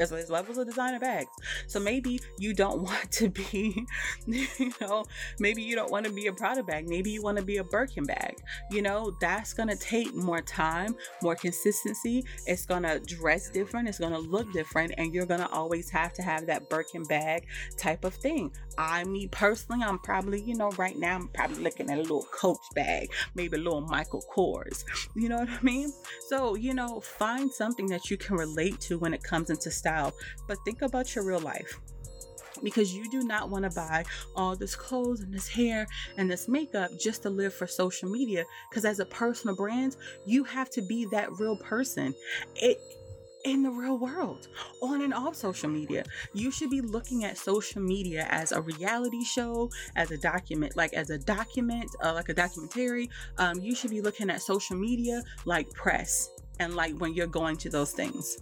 There's, 0.00 0.08
there's 0.08 0.30
levels 0.30 0.56
of 0.56 0.66
designer 0.66 0.98
bags. 0.98 1.28
So 1.66 1.78
maybe 1.78 2.22
you 2.38 2.54
don't 2.54 2.80
want 2.82 3.12
to 3.12 3.28
be, 3.28 3.86
you 4.26 4.72
know, 4.80 5.04
maybe 5.38 5.62
you 5.62 5.76
don't 5.76 5.90
want 5.90 6.06
to 6.06 6.12
be 6.12 6.26
a 6.28 6.32
Prada 6.32 6.62
bag. 6.62 6.88
Maybe 6.88 7.10
you 7.10 7.22
want 7.22 7.36
to 7.36 7.44
be 7.44 7.58
a 7.58 7.64
Birkin 7.64 8.04
bag. 8.04 8.38
You 8.70 8.80
know, 8.80 9.14
that's 9.20 9.52
going 9.52 9.68
to 9.68 9.76
take 9.76 10.14
more 10.14 10.40
time, 10.40 10.96
more 11.22 11.34
consistency. 11.34 12.24
It's 12.46 12.64
going 12.64 12.84
to 12.84 12.98
dress 13.00 13.50
different. 13.50 13.88
It's 13.88 13.98
going 13.98 14.12
to 14.12 14.18
look 14.18 14.50
different. 14.54 14.94
And 14.96 15.12
you're 15.12 15.26
going 15.26 15.40
to 15.40 15.50
always 15.50 15.90
have 15.90 16.14
to 16.14 16.22
have 16.22 16.46
that 16.46 16.70
Birkin 16.70 17.04
bag 17.04 17.46
type 17.76 18.04
of 18.04 18.14
thing. 18.14 18.52
I, 18.78 19.04
me 19.04 19.26
personally, 19.26 19.84
I'm 19.84 19.98
probably, 19.98 20.40
you 20.40 20.54
know, 20.54 20.70
right 20.78 20.96
now, 20.98 21.16
I'm 21.16 21.28
probably 21.28 21.62
looking 21.62 21.90
at 21.90 21.98
a 21.98 22.00
little 22.00 22.26
Coach 22.32 22.64
bag, 22.74 23.10
maybe 23.34 23.58
a 23.58 23.60
little 23.60 23.82
Michael 23.82 24.24
Kors. 24.34 24.84
You 25.14 25.28
know 25.28 25.38
what 25.38 25.50
I 25.50 25.60
mean? 25.60 25.92
So, 26.28 26.54
you 26.54 26.72
know, 26.72 27.00
find 27.00 27.52
something 27.52 27.86
that 27.88 28.10
you 28.10 28.16
can 28.16 28.36
relate 28.36 28.80
to 28.80 28.98
when 28.98 29.12
it 29.12 29.22
comes 29.22 29.50
into 29.50 29.70
style, 29.70 29.89
but 30.46 30.58
think 30.64 30.82
about 30.82 31.14
your 31.14 31.24
real 31.24 31.40
life. 31.40 31.78
Because 32.62 32.92
you 32.92 33.08
do 33.10 33.22
not 33.22 33.48
want 33.48 33.64
to 33.64 33.70
buy 33.70 34.04
all 34.34 34.56
this 34.56 34.74
clothes 34.74 35.20
and 35.20 35.32
this 35.32 35.48
hair 35.48 35.86
and 36.18 36.30
this 36.30 36.48
makeup 36.48 36.90
just 37.00 37.22
to 37.22 37.30
live 37.30 37.54
for 37.54 37.66
social 37.66 38.10
media. 38.10 38.44
Because 38.68 38.84
as 38.84 38.98
a 38.98 39.06
personal 39.06 39.56
brand 39.56 39.96
you 40.26 40.44
have 40.44 40.68
to 40.70 40.82
be 40.82 41.06
that 41.06 41.30
real 41.38 41.56
person. 41.56 42.14
It 42.56 42.78
in 43.44 43.62
the 43.62 43.70
real 43.70 43.98
world 43.98 44.48
on 44.82 45.02
and 45.02 45.14
off 45.14 45.34
social 45.34 45.68
media. 45.68 46.04
You 46.32 46.50
should 46.50 46.70
be 46.70 46.80
looking 46.80 47.24
at 47.24 47.38
social 47.38 47.80
media 47.80 48.26
as 48.30 48.52
a 48.52 48.60
reality 48.60 49.24
show 49.24 49.70
as 49.96 50.10
a 50.10 50.18
document 50.18 50.76
like 50.76 50.92
as 50.92 51.10
a 51.10 51.18
document 51.18 51.90
uh, 52.02 52.12
like 52.12 52.28
a 52.28 52.34
documentary. 52.34 53.08
Um, 53.38 53.58
you 53.60 53.74
should 53.74 53.90
be 53.90 54.00
looking 54.00 54.30
at 54.30 54.42
social 54.42 54.76
media 54.76 55.22
like 55.44 55.70
press 55.72 56.30
and 56.58 56.74
like 56.74 56.94
when 56.98 57.14
you're 57.14 57.26
going 57.26 57.56
to 57.58 57.70
those 57.70 57.92
things 57.92 58.38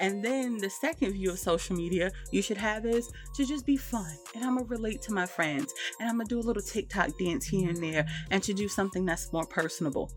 and 0.00 0.24
then 0.24 0.58
the 0.58 0.70
second 0.70 1.12
view 1.12 1.30
of 1.30 1.38
social 1.38 1.76
media 1.76 2.10
you 2.30 2.42
should 2.42 2.56
have 2.56 2.86
is 2.86 3.10
to 3.34 3.44
just 3.44 3.66
be 3.66 3.76
fun. 3.76 4.16
And 4.34 4.44
I'm 4.44 4.56
gonna 4.56 4.66
relate 4.66 5.02
to 5.02 5.12
my 5.12 5.26
friends. 5.26 5.72
And 6.00 6.08
I'm 6.08 6.16
gonna 6.16 6.28
do 6.28 6.38
a 6.38 6.42
little 6.42 6.62
TikTok 6.62 7.10
dance 7.18 7.46
here 7.46 7.68
and 7.68 7.82
there 7.82 8.06
and 8.30 8.42
to 8.42 8.52
do 8.52 8.68
something 8.68 9.04
that's 9.04 9.32
more 9.32 9.46
personable. 9.46 10.10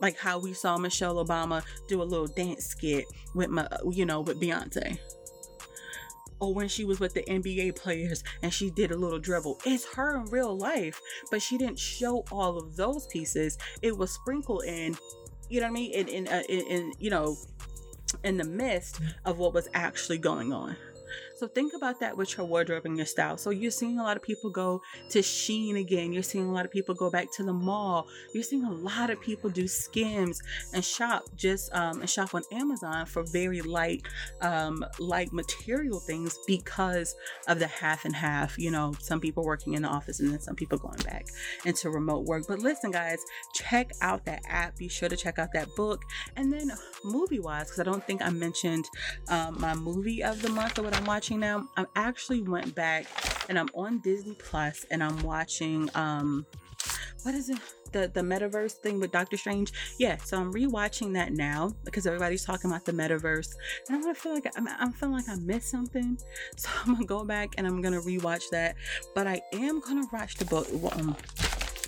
Like 0.00 0.18
how 0.18 0.38
we 0.38 0.52
saw 0.52 0.76
Michelle 0.78 1.24
Obama 1.24 1.62
do 1.88 2.02
a 2.02 2.04
little 2.04 2.26
dance 2.26 2.66
skit 2.66 3.04
with 3.34 3.50
my 3.50 3.68
you 3.90 4.06
know, 4.06 4.20
with 4.20 4.40
Beyonce. 4.40 4.98
Or 6.40 6.52
when 6.52 6.66
she 6.66 6.84
was 6.84 6.98
with 6.98 7.14
the 7.14 7.22
NBA 7.22 7.76
players 7.76 8.24
and 8.42 8.52
she 8.52 8.68
did 8.70 8.90
a 8.90 8.96
little 8.96 9.20
dribble. 9.20 9.60
It's 9.64 9.86
her 9.94 10.16
in 10.16 10.24
real 10.24 10.56
life, 10.56 11.00
but 11.30 11.40
she 11.40 11.56
didn't 11.56 11.78
show 11.78 12.24
all 12.32 12.58
of 12.58 12.74
those 12.74 13.06
pieces. 13.06 13.58
It 13.80 13.96
was 13.96 14.10
sprinkled 14.10 14.64
in, 14.64 14.96
you 15.48 15.60
know 15.60 15.66
what 15.66 15.70
I 15.70 15.74
mean? 15.74 15.92
In 15.92 16.08
in, 16.08 16.28
uh, 16.28 16.42
you 16.98 17.10
know 17.10 17.36
in 18.24 18.36
the 18.36 18.44
midst 18.44 19.00
of 19.24 19.38
what 19.38 19.54
was 19.54 19.68
actually 19.74 20.18
going 20.18 20.52
on. 20.52 20.76
So 21.42 21.48
think 21.48 21.74
about 21.74 21.98
that 21.98 22.16
with 22.16 22.36
your 22.36 22.46
wardrobe 22.46 22.84
and 22.84 22.96
your 22.96 23.04
style. 23.04 23.36
So 23.36 23.50
you're 23.50 23.72
seeing 23.72 23.98
a 23.98 24.04
lot 24.04 24.16
of 24.16 24.22
people 24.22 24.48
go 24.48 24.80
to 25.08 25.18
Shein 25.18 25.76
again. 25.76 26.12
You're 26.12 26.22
seeing 26.22 26.48
a 26.48 26.52
lot 26.52 26.64
of 26.64 26.70
people 26.70 26.94
go 26.94 27.10
back 27.10 27.32
to 27.32 27.42
the 27.42 27.52
mall. 27.52 28.06
You're 28.32 28.44
seeing 28.44 28.62
a 28.62 28.70
lot 28.70 29.10
of 29.10 29.20
people 29.20 29.50
do 29.50 29.66
skims 29.66 30.40
and 30.72 30.84
shop 30.84 31.24
just 31.34 31.74
um, 31.74 32.00
and 32.00 32.08
shop 32.08 32.32
on 32.36 32.42
Amazon 32.52 33.06
for 33.06 33.24
very 33.24 33.60
light, 33.60 34.02
um, 34.40 34.84
light 35.00 35.32
material 35.32 35.98
things 35.98 36.38
because 36.46 37.16
of 37.48 37.58
the 37.58 37.66
half 37.66 38.04
and 38.04 38.14
half. 38.14 38.56
You 38.56 38.70
know, 38.70 38.94
some 39.00 39.18
people 39.18 39.44
working 39.44 39.74
in 39.74 39.82
the 39.82 39.88
office 39.88 40.20
and 40.20 40.30
then 40.30 40.40
some 40.40 40.54
people 40.54 40.78
going 40.78 41.00
back 41.00 41.26
into 41.64 41.90
remote 41.90 42.24
work. 42.24 42.44
But 42.46 42.60
listen, 42.60 42.92
guys, 42.92 43.18
check 43.52 43.90
out 44.00 44.24
that 44.26 44.42
app. 44.48 44.76
Be 44.76 44.86
sure 44.86 45.08
to 45.08 45.16
check 45.16 45.40
out 45.40 45.52
that 45.54 45.74
book. 45.74 46.04
And 46.36 46.52
then 46.52 46.70
movie 47.02 47.40
wise, 47.40 47.64
because 47.64 47.80
I 47.80 47.82
don't 47.82 48.06
think 48.06 48.22
I 48.22 48.30
mentioned 48.30 48.84
um, 49.28 49.56
my 49.58 49.74
movie 49.74 50.22
of 50.22 50.40
the 50.40 50.48
month 50.48 50.78
or 50.78 50.82
what 50.82 50.96
I'm 50.96 51.04
watching 51.04 51.31
watching 51.32 51.40
now. 51.40 51.68
I 51.76 51.86
actually 51.96 52.42
went 52.42 52.74
back 52.74 53.06
and 53.48 53.58
I'm 53.58 53.68
on 53.74 54.00
Disney 54.00 54.34
Plus 54.34 54.84
and 54.90 55.02
I'm 55.02 55.20
watching 55.22 55.88
um 55.94 56.46
what 57.22 57.34
is 57.34 57.48
it? 57.48 57.58
The 57.92 58.10
the 58.12 58.20
metaverse 58.20 58.72
thing 58.72 58.98
with 58.98 59.12
Doctor 59.12 59.36
Strange. 59.36 59.72
Yeah, 59.98 60.16
so 60.16 60.38
I'm 60.38 60.52
rewatching 60.52 61.12
that 61.14 61.32
now 61.32 61.72
because 61.84 62.06
everybody's 62.06 62.44
talking 62.44 62.70
about 62.70 62.84
the 62.84 62.92
metaverse, 62.92 63.54
and 63.86 63.96
I'm 63.96 64.02
gonna 64.02 64.14
feel 64.14 64.34
like 64.34 64.46
I'm, 64.56 64.66
I'm 64.66 64.92
feeling 64.92 65.14
like 65.14 65.28
I 65.28 65.36
missed 65.36 65.70
something. 65.70 66.18
So 66.56 66.68
I'm 66.84 66.94
gonna 66.94 67.06
go 67.06 67.24
back 67.24 67.54
and 67.58 67.66
I'm 67.66 67.80
gonna 67.80 68.00
rewatch 68.00 68.44
that. 68.50 68.76
But 69.14 69.26
I 69.26 69.40
am 69.52 69.80
gonna 69.80 70.06
watch 70.12 70.36
the 70.36 70.44
book. 70.46 70.66
Um, 70.96 71.16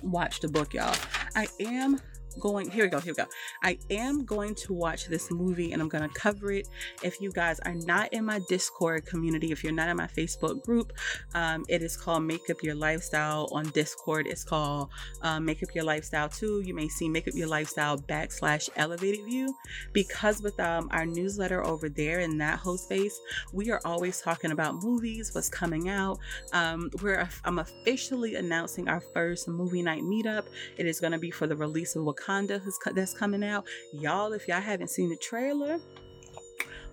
watch 0.03 0.41
the 0.41 0.49
book, 0.49 0.75
y'all. 0.75 0.95
I 1.35 1.47
am 1.61 2.01
going 2.41 2.71
here 2.71 2.85
we 2.85 2.91
go 2.91 3.01
here 3.01 3.15
we 3.17 3.23
go. 3.23 3.29
I 3.63 3.79
am 3.91 4.25
going 4.25 4.55
to 4.57 4.73
watch 4.73 5.07
this 5.07 5.31
movie 5.31 5.73
and 5.73 5.81
i'm 5.81 5.89
going 5.89 6.09
to 6.09 6.15
cover 6.15 6.53
it. 6.53 6.69
If 7.03 7.21
you 7.21 7.33
guys 7.33 7.61
are 7.61 7.75
not 7.75 8.13
in 8.13 8.25
my 8.25 8.41
discord 8.49 9.07
community 9.07 9.53
if 9.53 9.63
you're 9.63 9.73
not 9.73 9.89
in 9.89 9.97
my 9.97 10.07
facebook 10.07 10.63
group 10.65 10.93
um, 11.35 11.65
it 11.69 11.83
is 11.83 11.97
called 11.97 12.25
make 12.25 12.51
up 12.51 12.63
your 12.63 12.75
lifestyle 12.75 13.49
on 13.53 13.71
discord. 13.71 14.27
It's 14.27 14.45
called 14.45 14.91
um, 15.23 15.45
make 15.45 15.63
up 15.63 15.75
your 15.75 15.85
lifestyle 15.85 16.29
too 16.29 16.61
you 16.65 16.75
may 16.75 16.89
see 16.89 17.09
make 17.09 17.29
up 17.29 17.35
your 17.35 17.49
lifestyle 17.49 17.99
backslash 17.99 18.69
elevated 18.77 19.25
view. 19.25 19.55
Because 19.93 20.43
with 20.43 20.59
um, 20.61 20.89
our 20.93 21.07
newsletter 21.07 21.65
over 21.65 21.89
there 21.89 22.21
in 22.21 22.39
that 22.39 22.59
host 22.59 22.85
space 22.85 23.19
we 23.53 23.71
are 23.71 23.81
always 23.85 24.21
talking 24.21 24.51
about 24.51 24.83
movies 24.83 25.31
what's 25.35 25.49
coming 25.49 25.89
out. 25.89 26.19
Um, 26.53 26.91
we're 27.03 27.29
i'm 27.45 27.59
officially 27.59 28.35
announcing 28.35 28.89
our 28.89 29.01
first 29.01 29.49
movie 29.49 29.83
night 29.83 30.03
meetup. 30.03 30.47
It 30.77 30.87
is 30.87 31.01
going 31.01 31.13
to 31.13 31.19
be 31.19 31.31
for 31.31 31.47
the 31.47 31.57
release 31.57 31.97
of 31.97 32.03
wakanda 32.05 32.24
Wakanda 32.25 32.61
that's 32.95 33.15
coming 33.15 33.45
out. 33.45 33.65
Y'all, 33.93 34.33
if 34.33 34.49
y'all 34.49 34.61
haven't 34.61 34.91
seen 34.91 35.09
the 35.09 35.17
trailer, 35.17 35.79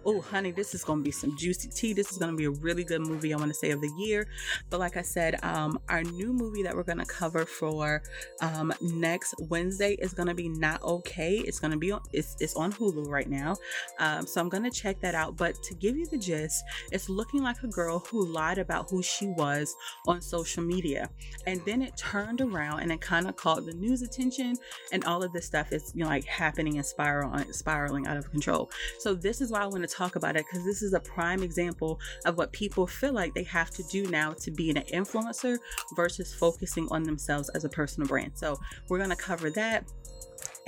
oh 0.06 0.22
honey 0.22 0.52
this 0.52 0.74
is 0.74 0.84
gonna 0.84 1.02
be 1.02 1.12
some 1.12 1.36
juicy 1.38 1.70
tea. 1.70 1.94
This 1.94 2.12
is 2.12 2.18
gonna 2.18 2.36
be 2.36 2.46
a 2.46 2.52
really 2.52 2.84
good 2.84 3.02
movie 3.02 3.34
i 3.34 3.38
want 3.38 3.50
to 3.50 3.58
say 3.58 3.72
of 3.72 3.82
the 3.82 3.92
year. 3.98 4.28
But 4.70 4.80
like 4.80 4.98
i 4.98 5.02
said 5.02 5.40
um, 5.44 5.80
our 5.90 6.04
new 6.04 6.34
movie 6.34 6.64
that 6.64 6.76
we're 6.76 6.84
gonna 6.84 7.06
cover 7.06 7.46
for 7.46 8.02
um, 8.42 8.74
next 8.82 9.36
wednesday 9.40 9.94
is 10.00 10.14
gonna 10.14 10.34
be 10.34 10.50
not 10.50 10.82
okay. 10.84 11.38
It's 11.38 11.60
gonna 11.60 11.78
be 11.78 11.92
on 11.92 12.02
it's, 12.14 12.36
it's 12.40 12.56
on 12.56 12.72
hulu 12.72 13.08
right 13.08 13.30
now. 13.30 13.56
Um, 14.00 14.26
so 14.26 14.42
i'm 14.42 14.50
gonna 14.50 14.72
check 14.72 15.00
that 15.02 15.16
out. 15.16 15.38
But 15.38 15.62
to 15.64 15.74
give 15.76 15.98
you 15.98 16.06
the 16.08 16.18
gist 16.18 16.64
it's 16.92 17.10
looking 17.10 17.44
like 17.44 17.62
a 17.64 17.68
girl 17.68 18.00
who 18.00 18.26
lied 18.26 18.58
about 18.58 18.90
who 18.90 19.02
she 19.02 19.28
was 19.28 19.76
on 20.08 20.22
social 20.22 20.64
media. 20.64 21.10
And 21.46 21.62
then 21.66 21.82
it 21.82 21.96
turned 21.98 22.42
around 22.42 22.82
and 22.82 22.92
it 22.92 23.02
kind 23.02 23.28
of 23.28 23.36
caught 23.36 23.66
the 23.66 23.74
news 23.74 24.02
attention 24.02 24.56
and 24.92 25.04
all 25.06 25.24
of 25.24 25.34
this 25.34 25.46
stuff 25.46 25.72
is 25.72 25.92
you 25.96 26.04
know 26.04 26.10
like 26.10 26.26
happening 26.26 26.78
and 26.78 26.86
spiraling 26.86 27.52
spiraling 27.54 28.08
out 28.08 28.18
of 28.18 28.30
control. 28.32 28.70
So 29.00 29.14
this 29.14 29.42
is 29.42 29.52
why 29.52 29.62
i 29.62 29.66
want 29.66 29.84
to 29.84 29.91
talk 29.92 30.16
about 30.16 30.36
it 30.36 30.46
because 30.50 30.66
this 30.66 30.82
is 30.82 30.94
a 30.94 31.00
prime 31.00 31.44
example 31.44 32.00
of 32.26 32.38
what 32.38 32.52
people 32.52 32.88
feel 32.88 33.14
like 33.14 33.34
they 33.34 33.44
have 33.44 33.70
to 33.72 33.84
do 33.84 34.08
now 34.08 34.32
to 34.34 34.52
be 34.52 34.70
an 34.70 34.78
influencer 34.94 35.58
versus 35.96 36.34
focusing 36.34 36.88
on 36.92 37.04
themselves 37.04 37.50
as 37.50 37.66
a 37.66 37.70
personal 37.70 38.08
brand. 38.08 38.32
So, 38.36 38.60
we're 38.90 38.98
going 38.98 39.10
to 39.10 39.16
cover 39.16 39.50
that. 39.52 39.86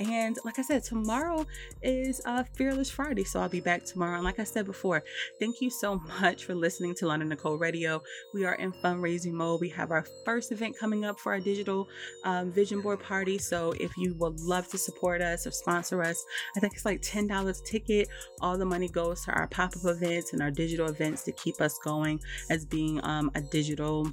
And 0.00 0.38
like 0.44 0.58
I 0.58 0.62
said, 0.62 0.82
tomorrow 0.82 1.46
is 1.82 2.20
uh, 2.24 2.42
Fearless 2.54 2.90
Friday. 2.90 3.24
So 3.24 3.40
I'll 3.40 3.48
be 3.48 3.60
back 3.60 3.84
tomorrow. 3.84 4.16
And 4.16 4.24
like 4.24 4.40
I 4.40 4.44
said 4.44 4.66
before, 4.66 5.02
thank 5.38 5.60
you 5.60 5.70
so 5.70 5.96
much 6.20 6.44
for 6.44 6.54
listening 6.54 6.94
to 6.96 7.06
London 7.06 7.28
Nicole 7.28 7.58
Radio. 7.58 8.02
We 8.32 8.44
are 8.44 8.54
in 8.54 8.72
fundraising 8.72 9.32
mode. 9.32 9.60
We 9.60 9.68
have 9.70 9.90
our 9.90 10.04
first 10.24 10.52
event 10.52 10.78
coming 10.78 11.04
up 11.04 11.20
for 11.20 11.32
our 11.32 11.40
digital 11.40 11.88
um, 12.24 12.50
vision 12.50 12.80
board 12.80 13.00
party. 13.00 13.38
So 13.38 13.72
if 13.80 13.96
you 13.96 14.14
would 14.18 14.40
love 14.40 14.68
to 14.68 14.78
support 14.78 15.20
us 15.20 15.46
or 15.46 15.50
sponsor 15.50 16.02
us, 16.02 16.24
I 16.56 16.60
think 16.60 16.74
it's 16.74 16.84
like 16.84 17.00
$10 17.02 17.48
a 17.48 17.64
ticket. 17.64 18.08
All 18.40 18.58
the 18.58 18.66
money 18.66 18.88
goes 18.88 19.24
to 19.24 19.32
our 19.32 19.46
pop 19.46 19.76
up 19.76 19.84
events 19.84 20.32
and 20.32 20.42
our 20.42 20.50
digital 20.50 20.88
events 20.88 21.22
to 21.24 21.32
keep 21.32 21.60
us 21.60 21.78
going 21.78 22.20
as 22.50 22.64
being 22.64 23.00
um, 23.04 23.30
a 23.34 23.40
digital 23.40 24.12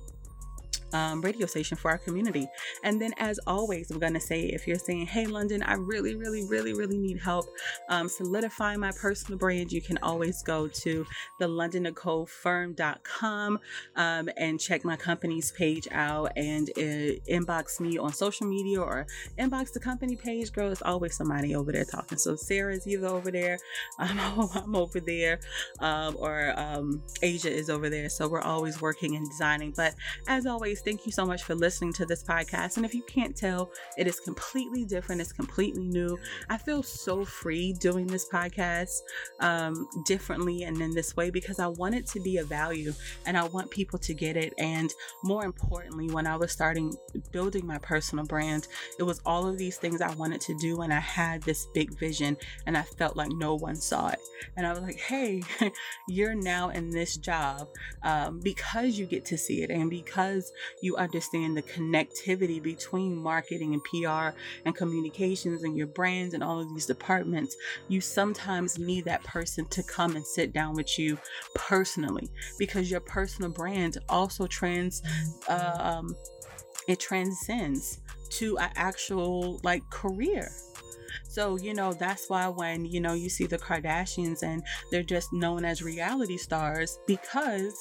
um, 0.94 1.22
radio 1.22 1.46
station 1.46 1.78
for 1.78 1.92
our 1.92 1.98
community. 1.98 2.48
And 2.84 3.02
then, 3.02 3.14
as 3.18 3.39
always, 3.48 3.92
I'm 3.92 4.00
going 4.00 4.14
to 4.14 4.20
say 4.20 4.44
if 4.44 4.68
you're 4.68 4.80
saying, 4.80 5.08
Hey, 5.08 5.26
London, 5.26 5.64
I 5.64 5.74
really, 5.74 6.16
really, 6.16 6.46
really, 6.46 6.74
really 6.74 6.98
need 6.98 7.20
help 7.20 7.46
um, 7.89 8.08
solidifying 8.08 8.80
my 8.80 8.92
personal 8.92 9.38
brand, 9.38 9.72
you 9.72 9.82
can 9.82 9.98
always 10.02 10.42
go 10.44 10.68
to 10.68 11.06
the 11.39 11.48
londonnicolefirm.com 11.48 13.60
um, 13.96 14.30
and 14.38 14.60
check 14.60 14.86
my 14.86 14.96
company's 14.96 15.52
page 15.52 15.88
out 15.92 16.32
and 16.36 16.70
uh, 16.78 17.18
inbox 17.30 17.80
me 17.80 17.98
on 17.98 18.14
social 18.14 18.48
media 18.48 18.82
or 18.82 19.06
inbox 19.38 19.74
the 19.74 19.80
company 19.80 20.16
page. 20.16 20.52
Girl, 20.52 20.72
it's 20.72 20.82
always 20.82 21.16
somebody 21.16 21.56
over 21.56 21.72
there 21.72 21.86
talking. 21.86 22.18
So, 22.18 22.36
Sarah's 22.36 22.88
either 22.88 23.08
over 23.08 23.32
there, 23.32 23.58
I'm, 24.00 24.50
I'm 24.56 24.76
over 24.76 25.00
there, 25.00 25.39
um, 25.80 26.16
or 26.20 26.54
um, 26.60 27.02
Asia 27.22 27.52
is 27.52 27.70
over 27.70 27.89
there. 27.89 28.10
So, 28.10 28.28
we're 28.28 28.42
always 28.42 28.82
working 28.82 29.16
and 29.16 29.30
designing. 29.30 29.74
But 29.76 29.96
as 30.28 30.46
always, 30.46 30.81
thank 30.82 31.06
you 31.06 31.12
so 31.12 31.26
much 31.26 31.44
for 31.44 31.56
listening 31.56 31.94
to 31.94 32.06
this 32.06 32.24
podcast. 32.24 32.78
And 32.78 32.86
if 32.86 32.94
you 32.94 33.04
can't 33.04 33.36
tell, 33.36 33.72
it 33.98 34.08
is 34.08 34.20
completely 34.20 34.86
different, 34.86 35.22
it's 35.22 35.32
completely 35.32 35.84
new. 35.84 36.18
I 36.50 36.58
feel 36.58 36.84
so 36.84 37.24
free 37.24 37.74
doing 37.74 38.08
this 38.08 38.28
podcast 38.28 39.00
um, 39.40 39.88
differently 40.06 40.64
and 40.64 40.82
in 40.82 40.92
this 40.94 41.16
way 41.16 41.30
because 41.30 41.60
I 41.60 41.68
want 41.68 41.96
it 41.96 42.08
to 42.08 42.20
be 42.20 42.38
a 42.38 42.44
value 42.44 42.94
and 43.26 43.38
I 43.38 43.44
want 43.48 43.72
people 43.72 44.00
to 44.00 44.14
get 44.14 44.38
it. 44.38 44.54
And 44.58 44.92
more 45.24 45.46
importantly, 45.46 46.10
when 46.10 46.28
I 46.28 46.36
was 46.36 46.52
starting 46.52 46.94
building 47.32 47.66
my 47.66 47.78
personal 47.78 48.26
brand, 48.26 48.68
it 49.00 49.04
was 49.04 49.22
all 49.26 49.48
of 49.48 49.58
these 49.58 49.78
things 49.78 50.02
I 50.02 50.14
wanted 50.16 50.42
to 50.42 50.58
do. 50.58 50.82
And 50.82 50.94
I 50.94 51.00
had 51.00 51.42
this 51.44 51.68
big 51.74 51.98
vision 51.98 52.38
and 52.66 52.78
I 52.78 52.84
felt 52.84 53.16
like 53.16 53.32
no 53.32 53.56
one 53.56 53.76
saw 53.76 54.10
it. 54.10 54.20
And 54.58 54.66
I 54.66 54.72
was 54.72 54.82
like, 54.82 55.00
hey, 55.00 55.42
you're 56.08 56.36
now 56.36 56.70
in 56.70 56.90
this 56.90 57.18
job 57.18 57.68
um, 58.04 58.40
because 58.40 58.98
you 58.98 59.06
get 59.06 59.26
to 59.26 59.38
see 59.38 59.64
it 59.64 59.70
and 59.70 59.90
because 59.90 60.52
you 60.82 60.96
understand 60.96 61.58
the 61.58 61.62
connectivity 61.64 62.62
between 62.62 63.16
marketing 63.16 63.74
and 63.74 63.84
PR 63.84 64.38
and 64.66 64.76
communications 64.76 65.64
and 65.64 65.76
your 65.76 65.88
brands 65.88 66.34
and 66.34 66.44
all 66.44 66.60
of 66.60 66.70
these 66.70 66.86
departments. 66.86 67.56
You 67.88 68.02
sometimes 68.02 68.78
need 68.78 69.06
that 69.06 69.24
person 69.24 69.66
to 69.68 69.84
come 69.84 70.16
and 70.16 70.26
sit 70.26 70.54
down 70.54 70.76
with 70.76 70.98
you 70.98 71.18
personally 71.56 72.30
because 72.58 72.90
your 72.90 73.02
personal 73.02 73.52
brand 73.52 73.98
also 74.10 74.48
trans 74.48 75.02
um, 75.48 76.16
it 76.88 77.00
transcends 77.00 78.00
to 78.30 78.58
an 78.58 78.70
actual 78.76 79.60
like 79.64 79.88
career 79.90 80.52
so, 81.32 81.56
you 81.56 81.74
know, 81.74 81.94
that's 81.94 82.30
why 82.30 82.50
when, 82.50 82.84
you 82.84 83.00
know, 83.00 83.14
you 83.14 83.30
see 83.30 83.46
the 83.46 83.58
Kardashians 83.58 84.44
and 84.44 84.62
they're 84.92 85.02
just 85.02 85.32
known 85.32 85.64
as 85.64 85.82
reality 85.82 86.36
stars 86.36 87.00
because 87.08 87.74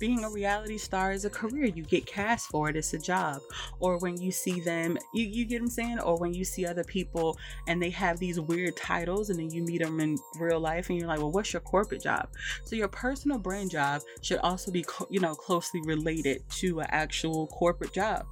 being 0.00 0.24
a 0.24 0.30
reality 0.30 0.76
star 0.76 1.12
is 1.12 1.24
a 1.24 1.30
career. 1.30 1.66
You 1.66 1.84
get 1.84 2.04
cast 2.04 2.48
for 2.48 2.68
it, 2.68 2.74
it's 2.74 2.94
a 2.94 2.98
job. 2.98 3.42
Or 3.78 3.98
when 3.98 4.20
you 4.20 4.32
see 4.32 4.58
them, 4.58 4.98
you, 5.14 5.24
you 5.24 5.44
get 5.44 5.60
what 5.60 5.66
I'm 5.66 5.70
saying? 5.70 6.00
Or 6.00 6.18
when 6.18 6.34
you 6.34 6.44
see 6.44 6.66
other 6.66 6.82
people 6.82 7.38
and 7.68 7.80
they 7.80 7.90
have 7.90 8.18
these 8.18 8.40
weird 8.40 8.76
titles 8.76 9.30
and 9.30 9.38
then 9.38 9.50
you 9.50 9.62
meet 9.62 9.82
them 9.82 10.00
in 10.00 10.18
real 10.40 10.58
life 10.58 10.90
and 10.90 10.98
you're 10.98 11.06
like, 11.06 11.20
well, 11.20 11.30
what's 11.30 11.52
your 11.52 11.60
corporate 11.60 12.02
job? 12.02 12.28
So 12.64 12.74
your 12.74 12.88
personal 12.88 13.38
brand 13.38 13.70
job 13.70 14.02
should 14.20 14.38
also 14.38 14.72
be, 14.72 14.84
you 15.10 15.20
know, 15.20 15.36
closely 15.36 15.80
related 15.84 16.42
to 16.58 16.80
an 16.80 16.88
actual 16.90 17.46
corporate 17.46 17.92
job. 17.92 18.26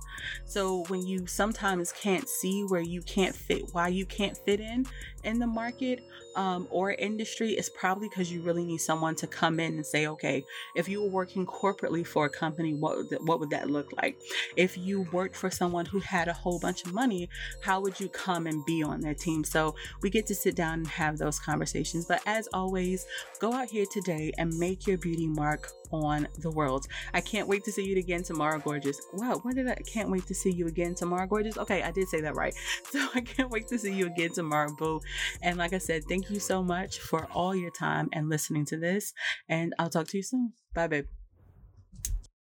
So 0.46 0.82
when 0.88 1.06
you 1.06 1.28
sometimes 1.28 1.92
can't 1.92 2.28
see 2.28 2.62
where 2.62 2.82
you 2.82 3.02
can't 3.02 3.36
fit, 3.36 3.72
why 3.72 3.86
you 3.86 4.04
can't 4.04 4.36
fit 4.36 4.63
in 4.64 4.86
in 5.24 5.38
the 5.38 5.46
market 5.46 6.04
um, 6.36 6.66
or 6.70 6.92
industry 6.92 7.50
is 7.52 7.68
probably 7.68 8.08
because 8.08 8.32
you 8.32 8.42
really 8.42 8.64
need 8.64 8.78
someone 8.78 9.14
to 9.16 9.26
come 9.26 9.60
in 9.60 9.74
and 9.74 9.86
say, 9.86 10.06
okay, 10.06 10.44
if 10.74 10.88
you 10.88 11.02
were 11.02 11.08
working 11.08 11.46
corporately 11.46 12.06
for 12.06 12.26
a 12.26 12.30
company, 12.30 12.74
what 12.74 12.96
would, 12.96 13.18
what 13.26 13.40
would 13.40 13.50
that 13.50 13.70
look 13.70 13.92
like? 14.00 14.16
If 14.56 14.76
you 14.76 15.02
worked 15.12 15.36
for 15.36 15.50
someone 15.50 15.86
who 15.86 16.00
had 16.00 16.28
a 16.28 16.32
whole 16.32 16.58
bunch 16.58 16.84
of 16.84 16.92
money, 16.92 17.28
how 17.62 17.80
would 17.80 17.98
you 18.00 18.08
come 18.08 18.46
and 18.46 18.64
be 18.64 18.82
on 18.82 19.00
their 19.00 19.14
team? 19.14 19.44
So 19.44 19.74
we 20.02 20.10
get 20.10 20.26
to 20.26 20.34
sit 20.34 20.56
down 20.56 20.74
and 20.80 20.86
have 20.86 21.18
those 21.18 21.38
conversations. 21.38 22.06
But 22.06 22.20
as 22.26 22.48
always, 22.52 23.06
go 23.38 23.52
out 23.52 23.68
here 23.68 23.86
today 23.90 24.32
and 24.38 24.56
make 24.58 24.86
your 24.86 24.98
beauty 24.98 25.26
mark 25.26 25.70
on 25.92 26.26
the 26.38 26.50
world. 26.50 26.86
I 27.12 27.20
can't 27.20 27.48
wait 27.48 27.64
to 27.64 27.72
see 27.72 27.84
you 27.84 27.96
again 27.98 28.22
tomorrow, 28.22 28.58
gorgeous. 28.58 29.00
Wow, 29.12 29.38
when 29.42 29.54
did 29.54 29.68
I? 29.68 29.76
Can't 29.86 30.10
wait 30.10 30.26
to 30.26 30.34
see 30.34 30.50
you 30.50 30.66
again 30.66 30.94
tomorrow, 30.94 31.26
gorgeous. 31.26 31.56
Okay, 31.58 31.82
I 31.82 31.90
did 31.90 32.08
say 32.08 32.20
that 32.20 32.34
right. 32.34 32.54
So 32.94 33.08
I 33.14 33.22
can't 33.22 33.50
wait 33.50 33.66
to 33.68 33.78
see 33.78 33.92
you 33.92 34.06
again 34.06 34.30
tomorrow, 34.30 34.72
boo. 34.72 35.00
And 35.42 35.56
like 35.56 35.72
I 35.72 35.78
said, 35.78 36.04
thank 36.08 36.30
you 36.30 36.40
so 36.40 36.62
much 36.62 36.98
for 36.98 37.26
all 37.32 37.54
your 37.54 37.70
time 37.70 38.08
and 38.12 38.28
listening 38.28 38.64
to 38.66 38.76
this. 38.76 39.12
And 39.48 39.74
I'll 39.78 39.90
talk 39.90 40.08
to 40.08 40.16
you 40.16 40.22
soon. 40.22 40.52
Bye, 40.74 40.88
babe. 40.88 41.06